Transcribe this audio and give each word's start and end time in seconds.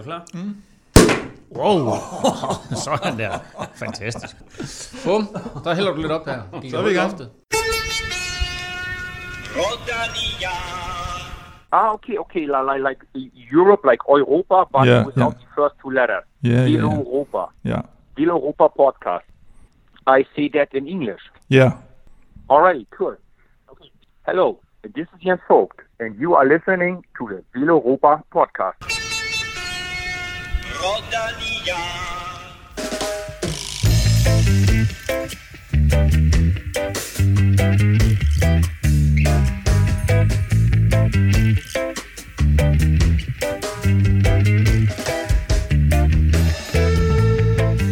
du 0.00 0.04
klar? 0.04 0.22
Mm. 0.34 0.54
Wow, 1.56 1.94
sådan 2.84 3.18
der. 3.18 3.38
Fantastisk. 3.74 4.36
Bum, 5.04 5.22
der 5.64 5.74
hælder 5.74 5.92
du 5.92 6.00
lidt 6.00 6.12
op 6.12 6.26
her. 6.26 6.40
Så 6.70 6.78
er 6.78 6.82
vi 6.82 6.90
i 6.90 6.94
gang. 6.94 7.12
Ah, 11.72 11.94
okay, 11.94 12.16
okay, 12.18 12.40
like, 12.40 12.64
like, 12.88 13.00
like 13.14 13.30
Europe, 13.52 13.82
like 13.90 14.02
Europa, 14.08 14.64
but 14.72 14.86
Yeah, 14.86 15.06
without 15.06 15.34
yeah. 15.34 15.40
the 15.42 15.48
first 15.56 15.74
two 15.82 15.90
letters. 15.90 16.24
Yeah, 16.42 16.64
Deal 16.66 16.70
yeah, 16.70 16.84
yeah. 16.84 16.98
Europa. 16.98 17.42
Yeah. 17.64 17.82
Deal 18.16 18.28
Europa 18.28 18.68
podcast. 18.68 19.26
I 20.06 20.24
say 20.34 20.48
that 20.54 20.74
in 20.74 20.88
English. 20.88 21.22
Yeah. 21.48 21.72
Alright, 22.48 22.86
cool. 22.98 23.16
Okay. 23.70 23.90
Hello, 24.26 24.58
this 24.82 25.06
is 25.14 25.20
Jens 25.22 25.40
Vogt, 25.48 25.78
and 26.00 26.18
you 26.20 26.34
are 26.34 26.46
listening 26.48 27.04
to 27.18 27.28
the 27.28 27.44
Deal 27.54 27.68
Europa 27.68 28.22
podcast. 28.34 28.99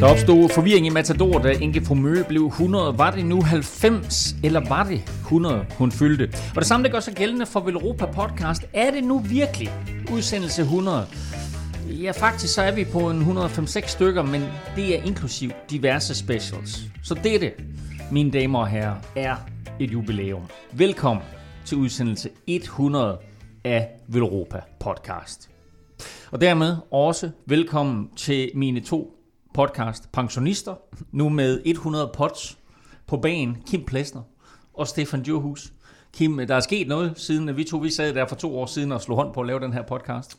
Der 0.01 0.07
opstod 0.07 0.49
forvirring 0.49 0.87
i 0.87 0.91
Matador, 0.91 1.39
da 1.39 1.51
Inge 1.51 1.85
Formø 1.85 2.23
blev 2.29 2.47
100. 2.47 2.99
Var 2.99 3.11
det 3.11 3.27
nu 3.27 3.43
90, 3.43 4.35
eller 4.45 4.69
var 4.69 4.85
det 4.85 5.03
100, 5.21 5.65
hun 5.79 5.93
fyldte? 5.93 6.31
Og 6.51 6.57
det 6.57 6.67
samme 6.67 6.85
det 6.85 6.93
gør 6.93 7.01
sig 7.01 7.15
gældende 7.15 7.47
for 7.47 7.61
Velropa 7.61 8.07
Podcast. 8.07 8.63
Er 8.73 8.91
det 8.91 9.05
nu 9.05 9.19
virkelig 9.19 9.71
udsendelse 10.13 10.63
100? 10.63 11.07
Ja, 11.89 12.11
faktisk 12.11 12.55
så 12.55 12.63
er 12.63 12.73
vi 12.73 12.85
på 12.85 13.11
en 13.11 13.23
105-6 13.23 13.87
stykker, 13.87 14.23
men 14.23 14.43
det 14.77 14.99
er 14.99 15.03
inklusiv 15.03 15.51
diverse 15.71 16.15
specials. 16.15 16.81
Så 17.03 17.15
dette, 17.25 17.53
mine 18.13 18.31
damer 18.31 18.59
og 18.59 18.69
herrer, 18.69 18.97
er 19.17 19.37
et 19.81 19.93
jubilæum. 19.93 20.43
Velkommen 20.73 21.25
til 21.65 21.79
udsendelse 21.79 22.31
100 22.47 23.19
af 23.65 23.89
Velropa 24.09 24.61
Podcast. 24.81 25.51
Og 26.31 26.41
dermed 26.41 26.77
også 26.91 27.31
velkommen 27.47 28.09
til 28.17 28.51
mine 28.55 28.81
to 28.81 29.17
podcast 29.55 30.13
pensionister, 30.13 30.75
nu 31.13 31.29
med 31.29 31.63
100 31.65 32.11
pots 32.15 32.59
på 33.07 33.17
banen, 33.17 33.57
Kim 33.67 33.85
Plesner 33.85 34.23
og 34.75 34.89
Stefan 34.89 35.23
Djurhus. 35.23 35.73
Kim, 36.13 36.37
der 36.37 36.55
er 36.55 36.61
sket 36.61 36.89
noget, 36.89 37.13
siden 37.17 37.57
vi 37.57 37.65
to 37.65 37.77
vi 37.79 37.91
sad 37.91 38.15
der 38.15 38.27
for 38.27 38.37
to 38.37 38.59
år 38.59 38.67
siden 38.67 38.93
og 38.93 39.01
slog 39.01 39.17
hånd 39.17 39.35
på 39.35 39.41
at 39.41 39.47
lave 39.47 39.61
den 39.61 39.73
her 39.73 39.83
podcast. 39.83 40.39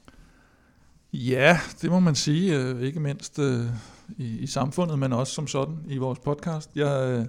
Ja, 1.14 1.60
det 1.82 1.90
må 1.90 2.00
man 2.00 2.16
sige, 2.16 2.58
øh, 2.58 2.82
ikke 2.82 3.00
mindst 3.00 3.40
øh, 3.40 3.66
i, 4.18 4.38
i 4.40 4.48
samfundet, 4.48 5.00
men 5.00 5.14
også 5.14 5.34
som 5.34 5.48
sådan 5.48 5.78
i 5.88 5.98
vores 5.98 6.20
podcast. 6.20 6.70
Jeg, 6.76 7.10
øh, 7.10 7.26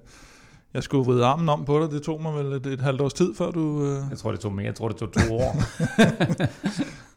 jeg 0.74 0.82
skulle 0.82 1.04
vride 1.04 1.24
armen 1.24 1.48
om 1.48 1.64
på 1.64 1.80
dig, 1.80 1.90
det 1.90 2.02
tog 2.02 2.22
mig 2.22 2.34
vel 2.34 2.52
et, 2.52 2.66
et 2.66 2.80
halvt 2.80 3.00
års 3.00 3.14
tid, 3.14 3.34
før 3.34 3.50
du... 3.50 3.84
Jeg 4.10 4.18
tror, 4.18 4.30
det 4.30 4.40
tog 4.40 4.52
mere. 4.52 4.66
Jeg 4.66 4.74
tror, 4.74 4.88
det 4.88 4.96
tog 4.96 5.12
to 5.12 5.34
år. 5.34 5.56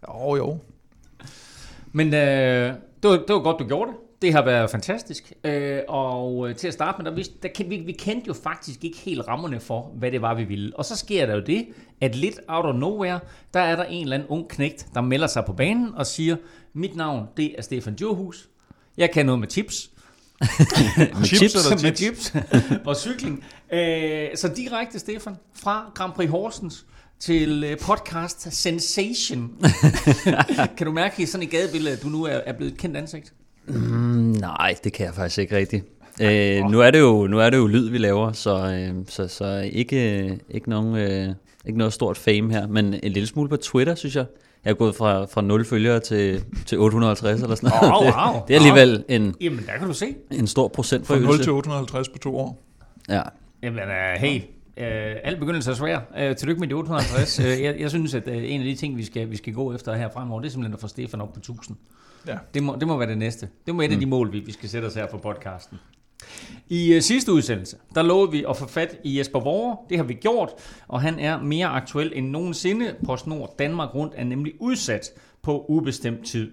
Jo, 0.10 0.36
jo. 0.36 0.58
Men 1.92 2.08
øh, 2.08 2.74
det, 3.04 3.10
var, 3.10 3.16
det 3.16 3.30
var 3.30 3.44
godt, 3.44 3.60
du 3.60 3.68
gjorde 3.68 3.92
det. 3.92 3.98
Det 4.24 4.34
har 4.34 4.46
været 4.46 4.70
fantastisk. 4.70 5.34
Øh, 5.44 5.80
og 5.88 6.50
øh, 6.50 6.56
til 6.56 6.68
at 6.68 6.74
starte 6.74 6.98
med, 6.98 7.12
der, 7.12 7.16
vidste, 7.16 7.36
der, 7.44 7.68
vi, 7.68 7.78
vi 7.78 7.92
kendte 7.92 8.28
jo 8.28 8.34
faktisk 8.34 8.84
ikke 8.84 8.98
helt 8.98 9.28
rammerne 9.28 9.60
for, 9.60 9.92
hvad 9.96 10.12
det 10.12 10.22
var, 10.22 10.34
vi 10.34 10.44
ville. 10.44 10.72
Og 10.76 10.86
så 10.86 10.98
sker 10.98 11.26
der 11.26 11.36
jo 11.36 11.42
det, 11.42 11.68
at 12.02 12.16
lidt 12.16 12.40
out 12.48 12.66
of 12.66 12.76
nowhere, 12.76 13.20
der 13.54 13.60
er 13.60 13.76
der 13.76 13.84
en 13.84 14.04
eller 14.04 14.16
anden 14.16 14.30
ung 14.30 14.50
knægt, 14.50 14.88
der 14.94 15.02
melder 15.02 15.28
sig 15.28 15.46
på 15.46 15.54
banen 15.54 15.96
og 15.96 16.08
siger, 16.08 16.36
mit 16.74 16.96
navn, 16.96 17.28
det 17.38 17.56
er 17.58 17.62
Stefan 17.62 17.96
Djurhus. 17.96 18.50
Jeg 18.98 19.12
kan 19.12 19.26
noget 19.26 19.40
med 19.40 19.48
tips. 19.48 19.90
Med 20.98 21.26
chips 21.26 21.56
eller 21.56 21.82
med 21.88 21.96
chips 21.96 22.36
og 22.88 22.96
cykling. 22.96 23.44
Øh, 23.74 24.28
så 24.36 24.52
direkte, 24.56 25.00
Stefan, 25.00 25.36
fra 25.54 25.92
Grand 25.96 26.14
Prix 26.14 26.30
Horsens 26.30 26.86
til 27.20 27.64
øh, 27.64 27.78
podcast 27.78 28.54
Sensation. 28.54 29.52
kan 30.78 30.86
du 30.86 30.92
mærke 30.92 31.24
i 31.24 31.26
sådan 31.26 31.44
et 31.44 31.52
gadebillede, 31.52 31.96
at 31.96 32.04
du 32.04 32.08
nu 32.10 32.24
er, 32.24 32.40
er 32.46 32.54
blevet 32.54 32.72
et 32.72 32.78
kendt 32.78 32.98
ansigt? 32.98 33.34
Mm, 33.68 34.36
nej, 34.40 34.76
det 34.84 34.94
kan 34.94 35.06
jeg 35.06 35.14
faktisk 35.14 35.38
ikke 35.38 35.58
rigtigt. 35.58 35.86
Øh, 36.22 36.64
nu, 36.72 36.80
er 36.80 36.92
det 36.92 37.00
jo, 37.00 37.28
nu 37.28 37.40
er 37.40 37.50
det 37.50 37.58
jo 37.58 37.68
lyd, 37.68 37.90
vi 37.90 37.98
laver, 37.98 38.32
så, 38.32 38.68
øh, 38.68 38.96
så, 39.08 39.28
så 39.28 39.70
ikke, 39.74 40.40
ikke, 40.50 40.70
nogen, 40.70 40.96
øh, 40.96 41.30
ikke 41.66 41.78
noget 41.78 41.94
stort 41.94 42.18
fame 42.18 42.52
her, 42.54 42.68
men 42.68 42.94
en 43.04 43.12
lille 43.12 43.28
smule 43.28 43.50
på 43.50 43.58
Twitter, 43.58 43.96
synes 43.96 44.16
jeg. 44.16 44.26
Jeg 44.66 44.72
er 44.72 44.76
gået 44.76 44.96
fra, 44.96 45.26
fra 45.26 45.42
0 45.42 45.66
følgere 45.66 46.00
til, 46.00 46.44
til 46.66 46.80
850 46.80 47.42
eller 47.42 47.56
sådan 47.56 47.70
noget. 47.82 47.94
Wow, 47.94 48.06
det, 48.06 48.16
wow, 48.16 48.42
det 48.48 48.56
er 48.56 48.60
alligevel 48.60 49.04
en, 49.10 49.36
Jamen, 49.42 49.66
der 49.66 49.78
kan 49.78 49.88
du 49.88 49.94
se. 49.94 50.16
en 50.32 50.48
stor 50.48 50.68
procent 50.68 51.08
Fra 51.08 51.16
0 51.16 51.24
forøgelse. 51.24 51.44
til 51.44 51.52
850 51.52 52.10
på 52.10 52.18
to 52.18 52.38
år. 52.38 52.64
Ja. 53.10 53.22
Jamen, 53.64 53.80
uh, 53.80 54.22
hey, 54.22 54.38
uh, 54.38 55.20
alt 55.24 55.40
begyndelse 55.40 55.72
er 55.72 55.76
svær. 55.76 56.00
Uh, 56.30 56.36
tillykke 56.36 56.60
med 56.60 56.68
de 56.68 56.74
850. 56.74 57.40
uh, 57.40 57.46
jeg, 57.46 57.76
jeg 57.80 57.90
synes, 57.90 58.14
at 58.14 58.28
uh, 58.28 58.34
en 58.36 58.60
af 58.62 58.66
de 58.66 58.76
ting, 58.76 58.98
vi 58.98 59.06
skal, 59.06 59.32
vi 59.32 59.36
skal 59.38 59.54
gå 59.54 59.74
efter 59.74 59.96
her 59.96 60.10
fremover, 60.14 60.42
det 60.42 60.48
er 60.48 60.52
simpelthen 60.52 60.74
at 60.74 60.80
få 60.82 60.88
Stefan 60.88 61.22
op 61.22 61.34
på 61.34 61.40
1000. 61.40 61.78
Ja. 62.28 62.38
Det 62.54 62.64
må, 62.64 62.76
det 62.76 62.88
må 62.88 62.98
være 62.98 63.10
det 63.10 63.18
næste. 63.18 63.50
Det 63.66 63.76
må 63.76 63.82
et 63.82 63.92
af 63.92 64.00
de 64.00 64.06
mål, 64.06 64.34
vi, 64.34 64.40
vi 64.40 64.52
skal 64.52 64.70
sætte 64.70 64.86
os 64.86 64.94
her 64.94 65.08
på 65.08 65.18
podcasten. 65.18 65.80
I 66.70 66.96
uh, 66.96 67.02
sidste 67.02 67.34
udsendelse, 67.34 67.78
der 67.96 68.02
lovede 68.02 68.32
vi 68.32 68.46
at 68.50 68.58
få 68.58 68.68
fat 68.68 68.98
i 69.04 69.20
Jesper 69.20 69.40
Vore. 69.40 69.78
Det 69.90 69.98
har 69.98 70.04
vi 70.04 70.14
gjort, 70.14 70.50
og 70.88 71.02
han 71.02 71.20
er 71.20 71.42
mere 71.42 71.68
aktuel 71.68 72.12
end 72.16 72.30
nogensinde. 72.30 72.96
PostNord 73.06 73.56
Danmark 73.60 73.96
Rundt 73.96 74.14
er 74.16 74.24
nemlig 74.24 74.54
udsat 74.60 75.10
på 75.42 75.66
ubestemt 75.70 76.26
tid. 76.26 76.52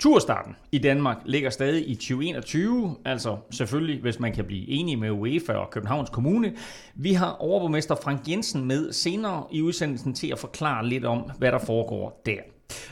Turstarten 0.00 0.56
i 0.72 0.78
Danmark 0.78 1.16
ligger 1.24 1.50
stadig 1.50 1.88
i 1.88 1.94
2021, 1.94 2.96
altså 3.04 3.36
selvfølgelig, 3.50 4.00
hvis 4.00 4.20
man 4.20 4.32
kan 4.32 4.44
blive 4.44 4.68
enige 4.68 4.96
med 4.96 5.10
UEFA 5.10 5.52
og 5.52 5.70
Københavns 5.70 6.10
Kommune. 6.10 6.52
Vi 6.94 7.12
har 7.12 7.30
overborgmester 7.30 7.94
Frank 7.94 8.28
Jensen 8.28 8.64
med 8.64 8.92
senere 8.92 9.44
i 9.52 9.62
udsendelsen 9.62 10.14
til 10.14 10.32
at 10.32 10.38
forklare 10.38 10.86
lidt 10.86 11.04
om, 11.04 11.30
hvad 11.38 11.52
der 11.52 11.58
foregår 11.58 12.22
der. 12.26 12.38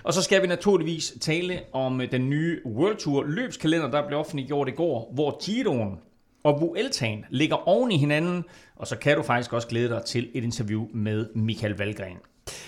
Og 0.03 0.15
så 0.15 0.22
skal 0.22 0.43
vi 0.43 0.47
naturligvis 0.47 1.15
tale 1.21 1.61
om 1.72 2.00
øh, 2.00 2.12
den 2.12 2.31
nye 2.31 2.61
World 2.66 2.97
Tour 2.97 3.25
løbskalender, 3.25 3.91
der 3.91 4.06
blev 4.06 4.19
offentliggjort 4.19 4.69
i 4.69 4.72
går, 4.72 5.11
hvor 5.15 5.44
Giroen 5.44 5.99
og 6.44 6.61
Vueltaen 6.61 7.25
ligger 7.31 7.69
oven 7.69 7.93
i 7.93 7.97
hinanden, 7.97 8.44
og 8.77 8.87
så 8.87 8.97
kan 8.97 9.17
du 9.17 9.22
faktisk 9.22 9.53
også 9.53 9.69
glæde 9.69 9.88
dig 9.88 10.03
til 10.05 10.28
et 10.34 10.44
interview 10.44 10.87
med 10.93 11.27
Michael 11.34 11.75
Valgren. 11.75 12.17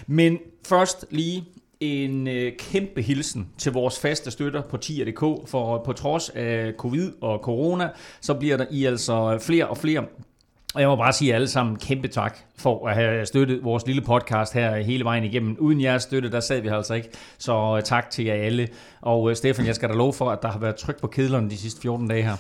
Men 0.07 0.39
først 0.67 1.07
lige 1.11 1.45
en 1.81 2.29
øh, 2.29 2.53
kæmpe 2.57 3.03
hilsen 3.03 3.49
til 3.59 3.73
vores 3.73 3.99
faste 3.99 4.31
støtter 4.31 4.63
på 4.63 4.77
tier.dk, 4.77 5.49
for 5.49 5.79
øh, 5.79 5.85
på 5.85 5.93
trods 5.93 6.29
af 6.29 6.73
covid 6.79 7.13
og 7.21 7.39
corona, 7.39 7.91
så 8.21 8.35
bliver 8.35 8.57
der 8.57 8.67
i 8.71 8.85
altså 8.85 9.39
flere 9.39 9.69
og 9.69 9.79
flere 9.79 10.05
og 10.75 10.81
jeg 10.81 10.89
må 10.89 10.97
bare 10.97 11.13
sige 11.13 11.35
alle 11.35 11.49
sammen 11.49 11.77
kæmpe 11.77 12.09
tak 12.09 12.39
for 12.59 12.89
at 12.89 12.95
have 12.95 13.27
støttet 13.27 13.65
vores 13.65 13.87
lille 13.87 14.03
podcast 14.03 14.53
her 14.55 14.77
hele 14.77 15.05
vejen 15.05 15.25
igennem. 15.25 15.57
Uden 15.59 15.81
jeres 15.81 16.03
støtte, 16.03 16.31
der 16.31 16.41
sad 16.41 16.61
vi 16.61 16.69
her 16.69 16.77
altså 16.77 16.95
ikke. 16.95 17.09
Så 17.39 17.77
øh, 17.77 17.83
tak 17.83 18.11
til 18.11 18.25
jer 18.25 18.35
alle. 18.35 18.69
Og 19.01 19.31
øh, 19.31 19.37
Stefan, 19.37 19.67
jeg 19.67 19.75
skal 19.75 19.89
da 19.89 19.95
love 19.95 20.13
for, 20.13 20.31
at 20.31 20.43
der 20.43 20.49
har 20.49 20.59
været 20.59 20.77
tryk 20.77 21.01
på 21.01 21.07
kedlerne 21.07 21.51
de 21.51 21.57
sidste 21.57 21.81
14 21.81 22.09
dage 22.09 22.23
her. 22.23 22.37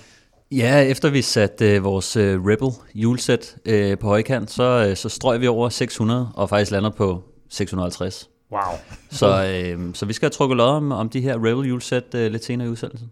Ja, 0.53 0.81
efter 0.81 1.11
vi 1.11 1.23
satte 1.23 1.75
øh, 1.75 1.85
vores 1.85 2.17
øh, 2.17 2.45
Rebel 2.45 2.69
julesæt 2.95 3.57
øh, 3.65 3.99
på 3.99 4.07
højkant, 4.07 4.51
så, 4.51 4.87
øh, 4.89 4.97
så 4.97 5.09
strøg 5.09 5.41
vi 5.41 5.47
over 5.47 5.69
600 5.69 6.29
og 6.35 6.49
faktisk 6.49 6.71
lander 6.71 6.91
på 6.91 7.23
650. 7.49 8.29
Wow. 8.53 8.61
Så, 9.11 9.45
øh, 9.47 9.95
så 9.95 10.07
vi 10.07 10.13
skal 10.13 10.27
have 10.27 10.31
trukket 10.31 10.57
lod 10.57 10.67
om, 10.67 10.93
om 10.93 11.09
de 11.09 11.21
her 11.21 11.35
Rebel 11.35 11.69
julesæt 11.69 12.15
øh, 12.15 12.33
lidt 12.33 12.45
senere 12.45 12.69
i 12.69 12.71
udsendelsen. 12.71 13.11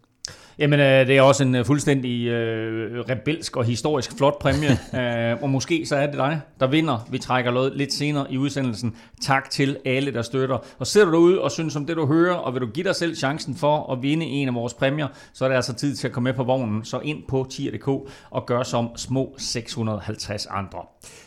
Jamen, 0.59 0.81
øh, 0.81 1.07
det 1.07 1.17
er 1.17 1.23
også 1.23 1.45
en 1.45 1.55
øh, 1.55 1.65
fuldstændig 1.65 2.27
øh, 2.27 3.05
rebelsk 3.09 3.57
og 3.57 3.65
historisk 3.65 4.17
flot 4.17 4.39
præmie, 4.39 4.71
øh, 5.01 5.43
og 5.43 5.51
måske 5.51 5.87
så 5.87 5.97
er 5.97 6.07
det 6.07 6.17
dig, 6.17 6.41
der 6.61 6.67
vinder. 6.67 7.07
Vi 7.11 7.19
trækker 7.19 7.51
lod 7.51 7.75
lidt 7.75 7.93
senere 7.93 8.33
i 8.33 8.39
udsendelsen. 8.39 8.97
Tak 9.23 9.51
til 9.51 9.77
alle, 9.85 10.13
der 10.13 10.23
støtter. 10.23 10.59
Og 10.79 10.87
sidder 10.87 11.07
du 11.07 11.13
derude 11.13 11.41
og 11.41 11.51
synes 11.51 11.77
om 11.77 11.87
det, 11.87 11.97
du 11.97 12.07
hører, 12.07 12.35
og 12.35 12.55
vil 12.55 12.61
du 12.61 12.67
give 12.67 12.85
dig 12.85 12.95
selv 12.95 13.15
chancen 13.15 13.57
for 13.57 13.93
at 13.93 14.03
vinde 14.03 14.27
en 14.27 14.49
af 14.49 14.55
vores 14.55 14.75
præmier, 14.75 15.09
så 15.33 15.45
er 15.45 15.49
det 15.49 15.57
altså 15.57 15.75
tid 15.75 15.97
til 15.97 16.09
at 16.09 16.13
komme 16.13 16.25
med 16.25 16.35
på 16.35 16.45
vognen. 16.45 16.85
Så 16.85 16.99
ind 16.99 17.23
på 17.29 17.47
tier.dk 17.51 17.89
og 18.31 18.47
gør 18.47 18.63
som 18.63 18.97
små 18.97 19.35
650 19.39 20.47
andre. 20.47 20.79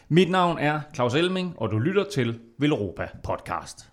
Mit 0.09 0.31
navn 0.31 0.57
er 0.59 0.79
Claus 0.95 1.15
Elming, 1.15 1.53
og 1.57 1.71
du 1.71 1.79
lytter 1.79 2.03
til 2.13 2.39
Villeuropa 2.59 3.07
Podcast. 3.23 3.90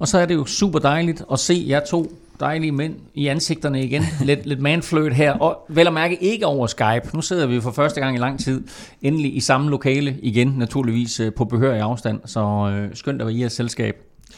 Og 0.00 0.08
så 0.08 0.18
er 0.18 0.26
det 0.26 0.34
jo 0.34 0.44
super 0.44 0.78
dejligt 0.78 1.24
at 1.32 1.38
se 1.38 1.64
jer 1.68 1.80
to 1.80 2.12
dejlige 2.40 2.72
mænd 2.72 2.94
i 3.14 3.26
ansigterne 3.26 3.84
igen. 3.84 4.02
Lidt, 4.20 4.46
lidt 4.46 4.60
manflirt 4.60 5.14
her, 5.14 5.32
og 5.32 5.66
vel 5.68 5.86
at 5.86 5.92
mærke 5.92 6.22
ikke 6.22 6.46
over 6.46 6.66
Skype. 6.66 7.10
Nu 7.14 7.20
sidder 7.20 7.46
vi 7.46 7.60
for 7.60 7.70
første 7.70 8.00
gang 8.00 8.16
i 8.16 8.18
lang 8.18 8.40
tid 8.40 8.62
endelig 9.02 9.36
i 9.36 9.40
samme 9.40 9.70
lokale 9.70 10.16
igen, 10.22 10.48
naturligvis 10.48 11.20
øh, 11.20 11.32
på 11.32 11.44
behørig 11.44 11.80
afstand. 11.80 12.20
Så 12.26 12.72
øh, 12.72 12.90
skønt 12.94 13.20
at 13.20 13.26
være 13.26 13.34
i 13.34 13.40
jeres 13.40 13.52
selskab. 13.52 13.96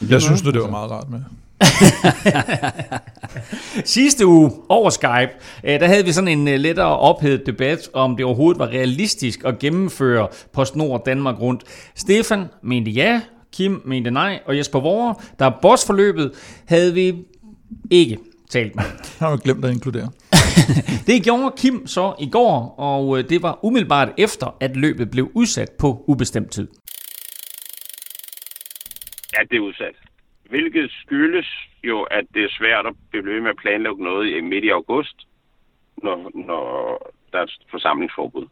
Jeg 0.09 0.21
synes, 0.21 0.41
det 0.41 0.61
var 0.61 0.69
meget 0.69 0.91
rart 0.91 1.09
med. 1.09 1.19
Sidste 3.85 4.27
uge 4.27 4.51
over 4.69 4.89
Skype, 4.89 5.31
øh, 5.63 5.79
der 5.79 5.87
havde 5.87 6.05
vi 6.05 6.11
sådan 6.11 6.27
en 6.27 6.47
øh, 6.47 6.59
lettere 6.59 6.97
ophedet 6.97 7.45
debat, 7.45 7.89
om 7.93 8.15
det 8.15 8.25
overhovedet 8.25 8.59
var 8.59 8.67
realistisk 8.67 9.43
at 9.45 9.59
gennemføre 9.59 10.27
PostNord 10.53 11.05
Danmark 11.05 11.41
rundt. 11.41 11.63
Stefan 11.95 12.45
mente 12.61 12.91
ja, 12.91 13.21
Kim 13.57 13.81
mente 13.85 14.11
nej, 14.11 14.39
og 14.45 14.57
Jesper 14.57 14.79
Vore, 14.79 15.15
der 15.39 15.45
er 15.45 15.59
bossforløbet, 15.61 16.31
havde 16.67 16.93
vi 16.93 17.25
ikke 17.91 18.17
talt 18.49 18.75
med. 18.75 18.83
Jeg 19.19 19.27
har 19.27 19.37
glemt 19.37 19.65
at 19.65 19.71
inkludere. 19.71 20.09
Det 21.07 21.23
gjorde 21.23 21.55
Kim 21.57 21.87
så 21.87 22.15
i 22.19 22.29
går, 22.29 22.75
og 22.77 23.17
øh, 23.17 23.29
det 23.29 23.43
var 23.43 23.65
umiddelbart 23.65 24.09
efter, 24.17 24.57
at 24.59 24.77
løbet 24.77 25.11
blev 25.11 25.31
udsat 25.33 25.69
på 25.79 26.03
ubestemt 26.07 26.51
tid. 26.51 26.67
Ja, 29.33 29.41
det 29.49 29.55
er 29.57 29.61
udsat. 29.69 29.95
Hvilket 30.49 30.91
skyldes 30.91 31.47
jo, 31.83 32.01
at 32.01 32.25
det 32.33 32.43
er 32.43 32.49
svært 32.59 32.85
at 32.85 32.93
blive 33.09 33.25
ved 33.25 33.41
med 33.41 33.49
at 33.49 33.57
planlægge 33.57 34.03
noget 34.03 34.37
i 34.37 34.41
midt 34.41 34.63
i 34.63 34.69
august, 34.69 35.15
når, 36.03 36.31
når 36.47 36.63
der 37.31 37.39
er 37.39 37.43
et 37.43 37.51
forsamlingsforbud. 37.71 38.47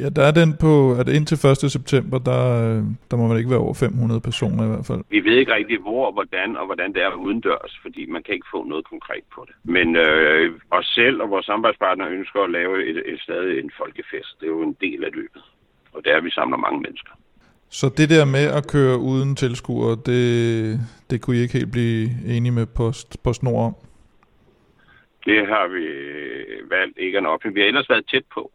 Ja, 0.00 0.08
der 0.16 0.24
er 0.30 0.34
den 0.40 0.50
på, 0.64 0.72
at 1.00 1.08
indtil 1.08 1.38
1. 1.64 1.70
september, 1.76 2.18
der, 2.30 2.42
øh, 2.62 2.82
der 3.10 3.16
må 3.16 3.24
man 3.26 3.38
ikke 3.38 3.50
være 3.50 3.64
over 3.66 3.74
500 3.74 4.20
personer 4.20 4.64
i 4.64 4.68
hvert 4.68 4.86
fald. 4.86 5.02
Vi 5.10 5.20
ved 5.26 5.36
ikke 5.38 5.54
rigtig, 5.54 5.78
hvor 5.78 6.06
og 6.06 6.12
hvordan, 6.12 6.56
og 6.56 6.66
hvordan 6.66 6.92
det 6.94 7.02
er 7.02 7.14
udendørs, 7.14 7.78
fordi 7.82 8.02
man 8.06 8.22
kan 8.22 8.34
ikke 8.34 8.46
få 8.54 8.64
noget 8.64 8.84
konkret 8.92 9.24
på 9.34 9.40
det. 9.48 9.54
Men 9.64 9.96
øh, 9.96 10.52
os 10.70 10.86
selv 10.86 11.22
og 11.22 11.30
vores 11.30 11.46
samarbejdspartnere 11.46 12.08
ønsker 12.10 12.40
at 12.40 12.50
lave 12.50 12.74
et, 12.90 12.98
et 13.12 13.20
stadig 13.20 13.58
en 13.58 13.70
folkefest. 13.80 14.40
Det 14.40 14.46
er 14.46 14.54
jo 14.58 14.62
en 14.62 14.76
del 14.80 15.04
af 15.04 15.10
løbet, 15.12 15.42
og 15.92 16.02
er, 16.06 16.16
at 16.16 16.24
vi 16.24 16.30
samler 16.30 16.56
mange 16.56 16.80
mennesker. 16.80 17.12
Så 17.68 17.86
det 17.96 18.10
der 18.10 18.24
med 18.24 18.46
at 18.58 18.64
køre 18.74 18.98
uden 18.98 19.36
tilskuere, 19.36 19.96
det, 20.06 20.80
det 21.10 21.22
kunne 21.22 21.36
I 21.36 21.40
ikke 21.40 21.58
helt 21.58 21.72
blive 21.72 22.02
enige 22.36 22.52
med 22.52 22.66
Post, 22.66 23.22
PostNord 23.24 23.66
om? 23.66 23.74
Det 25.24 25.46
har 25.46 25.66
vi 25.76 25.86
valgt 26.76 26.98
ikke 26.98 27.18
at 27.18 27.26
opfylde. 27.26 27.54
Vi 27.54 27.60
har 27.60 27.68
ellers 27.68 27.90
været 27.90 28.06
tæt 28.12 28.26
på. 28.34 28.52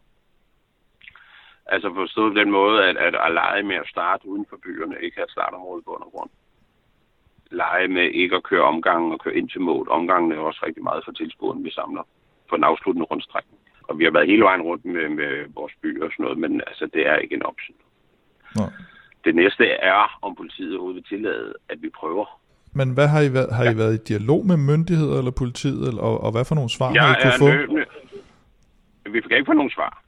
Altså 1.70 1.94
forstået 1.94 2.34
på 2.34 2.40
den 2.40 2.52
måde, 2.52 2.86
at, 2.90 2.98
at, 2.98 3.16
at 3.26 3.32
lege 3.34 3.64
med 3.64 3.76
at 3.76 3.88
starte 3.88 4.28
uden 4.28 4.46
for 4.50 4.58
byerne, 4.64 4.96
ikke 5.02 5.18
have 5.18 5.30
startområdet 5.30 5.86
på 5.86 6.10
grund. 6.14 6.30
Lege 7.52 7.88
med 7.88 8.12
ikke 8.22 8.36
at 8.36 8.44
køre 8.44 8.62
omgangen 8.62 9.12
og 9.12 9.20
køre 9.20 9.36
ind 9.36 9.50
til 9.50 9.62
mål. 9.62 9.88
Omgangen 9.90 10.32
er 10.32 10.38
også 10.38 10.62
rigtig 10.66 10.84
meget 10.84 11.06
for 11.06 11.12
tilskuerne, 11.12 11.64
vi 11.64 11.72
samler 11.72 12.04
på 12.50 12.56
den 12.56 12.64
afsluttende 12.64 13.06
rundstrækning. 13.12 13.60
Og 13.84 14.00
vi 14.00 14.04
har 14.04 14.12
været 14.12 14.28
hele 14.28 14.44
vejen 14.44 14.62
rundt 14.62 14.86
med, 14.86 15.10
med 15.10 15.46
vores 15.56 15.74
byer 15.82 16.06
og 16.06 16.12
sådan 16.12 16.24
noget, 16.24 16.38
men 16.38 16.62
altså, 16.68 16.90
det 16.94 17.08
er 17.08 17.16
ikke 17.16 17.36
en 17.36 17.44
option. 17.44 17.78
Nej. 18.56 18.72
Det 19.26 19.36
næste 19.36 19.66
er, 19.68 20.18
om 20.22 20.36
politiet 20.36 20.74
overhovedet 20.74 20.96
vil 20.96 21.18
tillade, 21.18 21.54
at 21.70 21.82
vi 21.82 21.90
prøver. 21.90 22.40
Men 22.74 22.94
hvad 22.94 23.08
har 23.08 23.22
I 23.22 23.34
været? 23.34 23.56
Har 23.56 23.72
I 23.72 23.78
været 23.78 23.94
i 23.94 24.04
dialog 24.14 24.46
med 24.46 24.58
myndigheder 24.58 25.18
eller 25.18 25.32
politiet, 25.32 25.88
eller, 25.88 26.02
og, 26.02 26.24
og 26.24 26.32
hvad 26.32 26.46
for 26.46 26.56
nogle 26.56 26.70
svar 26.70 26.88
har 26.88 26.94
I 26.94 26.98
Jeg 26.98 27.18
kunne 27.24 27.48
få? 27.48 27.58
løbende. 27.58 27.86
Vi 29.14 29.22
kan 29.22 29.38
ikke 29.38 29.46
få 29.46 29.54
nogen 29.54 29.72
svar. 29.72 30.04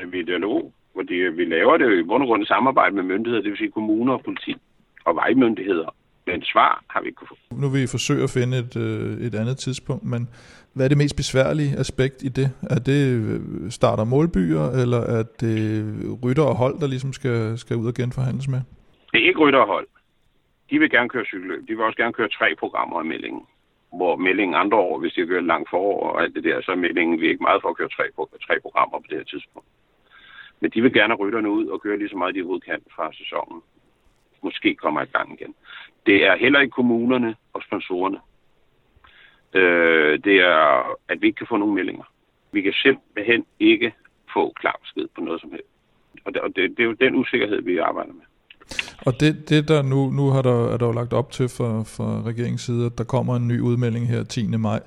Men 0.00 0.12
vi 0.12 0.18
er 0.18 0.22
i 0.22 0.26
dialog, 0.26 0.72
fordi 0.96 1.14
vi 1.14 1.44
laver 1.44 1.76
det 1.76 1.84
jo 1.84 1.90
i 1.90 2.02
bund 2.02 2.22
og 2.22 2.26
grund 2.26 2.42
i 2.42 2.46
samarbejde 2.46 2.94
med 2.94 3.02
myndigheder, 3.02 3.42
det 3.42 3.50
vil 3.50 3.58
sige 3.58 3.70
kommuner 3.70 4.12
og 4.12 4.22
politi 4.24 4.54
og 5.04 5.14
vejmyndigheder. 5.14 5.94
Men 6.26 6.42
svar 6.42 6.84
har 6.90 7.00
vi 7.00 7.06
ikke 7.06 7.16
kunne 7.16 7.28
få. 7.28 7.36
Nu 7.62 7.68
vil 7.68 7.82
I 7.82 7.86
forsøge 7.86 8.22
at 8.22 8.30
finde 8.30 8.58
et, 8.58 8.76
øh, 8.76 9.26
et 9.26 9.34
andet 9.34 9.56
tidspunkt, 9.58 10.04
men 10.04 10.28
hvad 10.74 10.84
er 10.84 10.88
det 10.88 10.98
mest 10.98 11.16
besværlige 11.16 11.72
aspekt 11.78 12.22
i 12.22 12.28
det? 12.28 12.48
Er 12.74 12.80
det 12.90 13.02
øh, 13.20 13.70
starter 13.70 14.04
målbyer, 14.04 14.64
eller 14.82 15.00
er 15.16 15.22
det 15.42 15.58
rytter 16.24 16.42
og 16.42 16.56
hold, 16.62 16.80
der 16.80 16.86
ligesom 16.86 17.12
skal, 17.12 17.58
skal 17.58 17.76
ud 17.76 17.86
og 17.86 17.94
genforhandles 17.94 18.48
med? 18.48 18.60
Det 19.12 19.18
er 19.22 19.28
ikke 19.28 19.40
rytterhold. 19.40 19.86
De 20.70 20.78
vil 20.78 20.90
gerne 20.90 21.08
køre 21.08 21.24
cykelløb. 21.24 21.60
De 21.68 21.72
vil 21.76 21.84
også 21.88 21.96
gerne 22.02 22.12
køre 22.12 22.28
tre 22.28 22.48
programmer 22.58 22.98
af 22.98 23.04
meldingen. 23.04 23.42
Hvor 23.98 24.16
meldingen 24.16 24.54
andre 24.54 24.78
år, 24.78 24.98
hvis 24.98 25.12
de 25.12 25.20
har 25.20 25.28
kørt 25.28 25.44
langt 25.44 25.70
forår 25.70 26.10
og 26.10 26.22
alt 26.22 26.34
det 26.34 26.44
der, 26.44 26.62
så 26.62 26.70
er 26.72 26.76
meldingen 26.86 27.20
vi 27.20 27.26
er 27.26 27.30
ikke 27.30 27.48
meget 27.48 27.62
for 27.62 27.68
at 27.68 27.76
køre 27.76 27.88
tre, 27.96 28.04
tre 28.46 28.54
programmer 28.62 28.98
på 28.98 29.06
det 29.10 29.18
her 29.18 29.24
tidspunkt. 29.24 29.68
Men 30.60 30.70
de 30.70 30.82
vil 30.82 30.92
gerne 30.92 31.14
have 31.14 31.22
rytterne 31.26 31.50
ud 31.50 31.66
og 31.66 31.82
køre 31.82 31.98
lige 31.98 32.08
så 32.08 32.16
meget, 32.16 32.34
de 32.34 32.40
overhovedet 32.40 32.64
kan 32.64 32.80
fra 32.94 33.12
sæsonen. 33.12 33.62
Måske 34.42 34.74
kommer 34.74 35.02
i 35.02 35.12
gang 35.12 35.40
igen. 35.40 35.54
Det 36.06 36.26
er 36.26 36.36
heller 36.36 36.60
ikke 36.60 36.72
kommunerne 36.72 37.36
og 37.52 37.62
sponsorerne. 37.66 38.18
Øh, 39.54 40.18
det 40.24 40.36
er, 40.36 40.96
at 41.08 41.22
vi 41.22 41.26
ikke 41.26 41.36
kan 41.36 41.46
få 41.46 41.56
nogen 41.56 41.74
meldinger. 41.74 42.04
Vi 42.52 42.60
kan 42.62 42.72
simpelthen 42.72 43.44
ikke 43.60 43.92
få 44.34 44.52
klar 44.60 44.76
besked 44.82 45.08
på 45.14 45.20
noget 45.20 45.40
som 45.40 45.50
helst. 45.50 45.70
Og 46.24 46.34
det, 46.34 46.42
og 46.42 46.48
det, 46.56 46.70
det 46.70 46.80
er 46.80 46.84
jo 46.84 46.92
den 46.92 47.14
usikkerhed, 47.14 47.62
vi 47.62 47.78
arbejder 47.78 48.12
med. 48.12 48.22
Og 49.06 49.20
det, 49.20 49.48
det 49.48 49.68
der 49.68 49.82
nu, 49.82 50.10
nu 50.10 50.30
har 50.30 50.42
der, 50.42 50.72
er 50.72 50.76
der 50.76 50.86
jo 50.86 50.92
lagt 50.92 51.12
op 51.12 51.30
til 51.30 51.48
fra, 51.48 51.82
fra 51.82 52.22
regeringens 52.30 52.60
side, 52.60 52.86
at 52.86 52.98
der 52.98 53.04
kommer 53.04 53.36
en 53.36 53.48
ny 53.48 53.60
udmelding 53.60 54.08
her 54.08 54.24
10. 54.24 54.46
maj. 54.46 54.80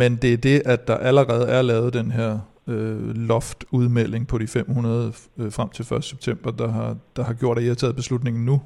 Men 0.00 0.16
det 0.16 0.32
er 0.32 0.36
det, 0.36 0.62
at 0.66 0.88
der 0.88 0.96
allerede 0.96 1.48
er 1.48 1.62
lavet 1.62 1.94
den 1.94 2.10
her 2.10 2.38
øh, 2.68 3.14
loft-udmelding 3.30 4.28
på 4.28 4.38
de 4.38 4.46
500 4.46 5.12
øh, 5.38 5.52
frem 5.56 5.68
til 5.68 5.94
1. 5.94 6.04
september, 6.04 6.50
der 6.50 6.68
har, 6.68 6.96
der 7.16 7.24
har 7.24 7.34
gjort, 7.34 7.58
at 7.58 7.64
I 7.64 7.66
har 7.66 7.74
taget 7.74 7.96
beslutningen 7.96 8.44
nu. 8.44 8.56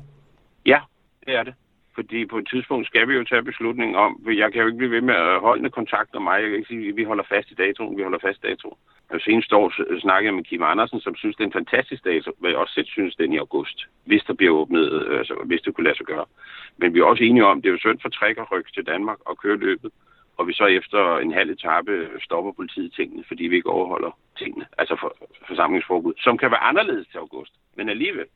Ja, 0.66 0.80
det 1.26 1.34
er 1.36 1.42
det. 1.42 1.54
Fordi 1.98 2.26
på 2.26 2.38
et 2.38 2.48
tidspunkt 2.52 2.86
skal 2.86 3.08
vi 3.08 3.14
jo 3.14 3.24
tage 3.24 3.42
beslutningen 3.50 3.96
om, 3.96 4.20
for 4.24 4.30
jeg 4.30 4.52
kan 4.52 4.60
jo 4.60 4.66
ikke 4.66 4.78
blive 4.82 4.96
ved 4.96 5.00
med 5.00 5.14
at 5.14 5.40
holde 5.40 5.70
kontakt 5.70 6.08
med 6.14 6.22
mig. 6.22 6.36
Jeg 6.40 6.48
kan 6.48 6.58
ikke 6.58 6.72
sige, 6.74 6.88
at 6.88 6.96
vi 6.96 7.04
holder 7.04 7.24
fast 7.34 7.50
i 7.50 7.54
datoen, 7.54 7.96
vi 7.96 8.02
holder 8.02 8.18
fast 8.26 8.38
i 8.38 8.46
datoen. 8.48 8.78
Jeg 9.12 9.20
seneste 9.20 9.56
år 9.56 9.68
snakkede 10.00 10.28
jeg 10.28 10.34
med 10.34 10.44
Kim 10.44 10.62
Andersen, 10.62 11.00
som 11.00 11.14
synes, 11.16 11.36
det 11.36 11.42
er 11.44 11.50
en 11.52 11.60
fantastisk 11.60 12.04
dato, 12.04 12.30
hvad 12.38 12.50
jeg 12.50 12.58
også 12.58 12.74
selv 12.74 12.86
synes, 12.86 13.16
den 13.16 13.32
i 13.32 13.42
august, 13.44 13.78
hvis 14.04 14.22
der 14.28 14.34
bliver 14.34 14.54
åbnet, 14.60 14.92
øh, 14.92 15.18
altså 15.18 15.34
hvis 15.44 15.60
det 15.60 15.74
kunne 15.74 15.88
lade 15.88 15.96
sig 15.96 16.06
gøre. 16.06 16.26
Men 16.80 16.94
vi 16.94 16.98
er 16.98 17.04
også 17.04 17.24
enige 17.24 17.46
om, 17.46 17.58
at 17.58 17.62
det 17.62 17.68
er 17.68 17.76
jo 17.76 17.84
synd 17.86 18.00
for 18.02 18.08
træk 18.08 18.36
og 18.38 18.52
ryg 18.52 18.66
til 18.74 18.86
Danmark 18.86 19.18
og 19.28 19.38
køre 19.42 19.56
løbet, 19.56 19.90
og 20.38 20.46
vi 20.48 20.52
så 20.52 20.66
efter 20.66 21.16
en 21.18 21.32
halv 21.32 21.50
etape 21.50 21.92
stopper 22.26 22.52
politiet 22.52 22.92
tingene, 22.98 23.24
fordi 23.28 23.44
vi 23.44 23.56
ikke 23.56 23.70
overholder 23.70 24.18
tingene, 24.38 24.64
altså 24.78 24.96
for, 25.00 25.10
forsamlingsforbud, 25.48 26.14
som 26.18 26.38
kan 26.38 26.50
være 26.50 26.64
anderledes 26.70 27.06
til 27.12 27.18
august, 27.18 27.52
men 27.76 27.88
alligevel. 27.88 28.26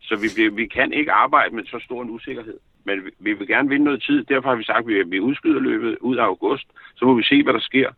Så 0.00 0.14
vi, 0.16 0.28
bliver- 0.34 0.50
vi 0.60 0.66
kan 0.66 0.92
ikke 0.92 1.12
arbejde 1.12 1.54
med 1.56 1.64
så 1.64 1.78
stor 1.84 2.02
en 2.02 2.10
usikkerhed. 2.10 2.58
Men 2.84 3.04
vi, 3.04 3.10
vi 3.18 3.32
vil 3.32 3.46
gerne 3.48 3.68
vinde 3.68 3.84
noget 3.84 4.02
tid. 4.02 4.24
Derfor 4.24 4.48
har 4.48 4.56
vi 4.56 4.64
sagt, 4.64 4.78
at 4.78 4.86
vi, 4.86 5.02
vi 5.02 5.20
udskyder 5.20 5.60
løbet 5.60 5.98
ud 6.00 6.16
af 6.16 6.24
august. 6.24 6.66
Så 6.96 7.04
må 7.04 7.14
vi 7.14 7.22
se, 7.22 7.42
hvad 7.42 7.52
der 7.52 7.60
sker. 7.60 7.88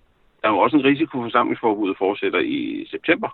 Der 0.42 0.48
er 0.48 0.52
jo 0.52 0.58
også 0.58 0.76
en 0.76 0.84
risiko 0.84 1.10
for, 1.12 1.18
at 1.24 1.26
forsamlingsforbuddet 1.26 1.96
fortsætter 1.98 2.38
i 2.38 2.86
september. 2.90 3.28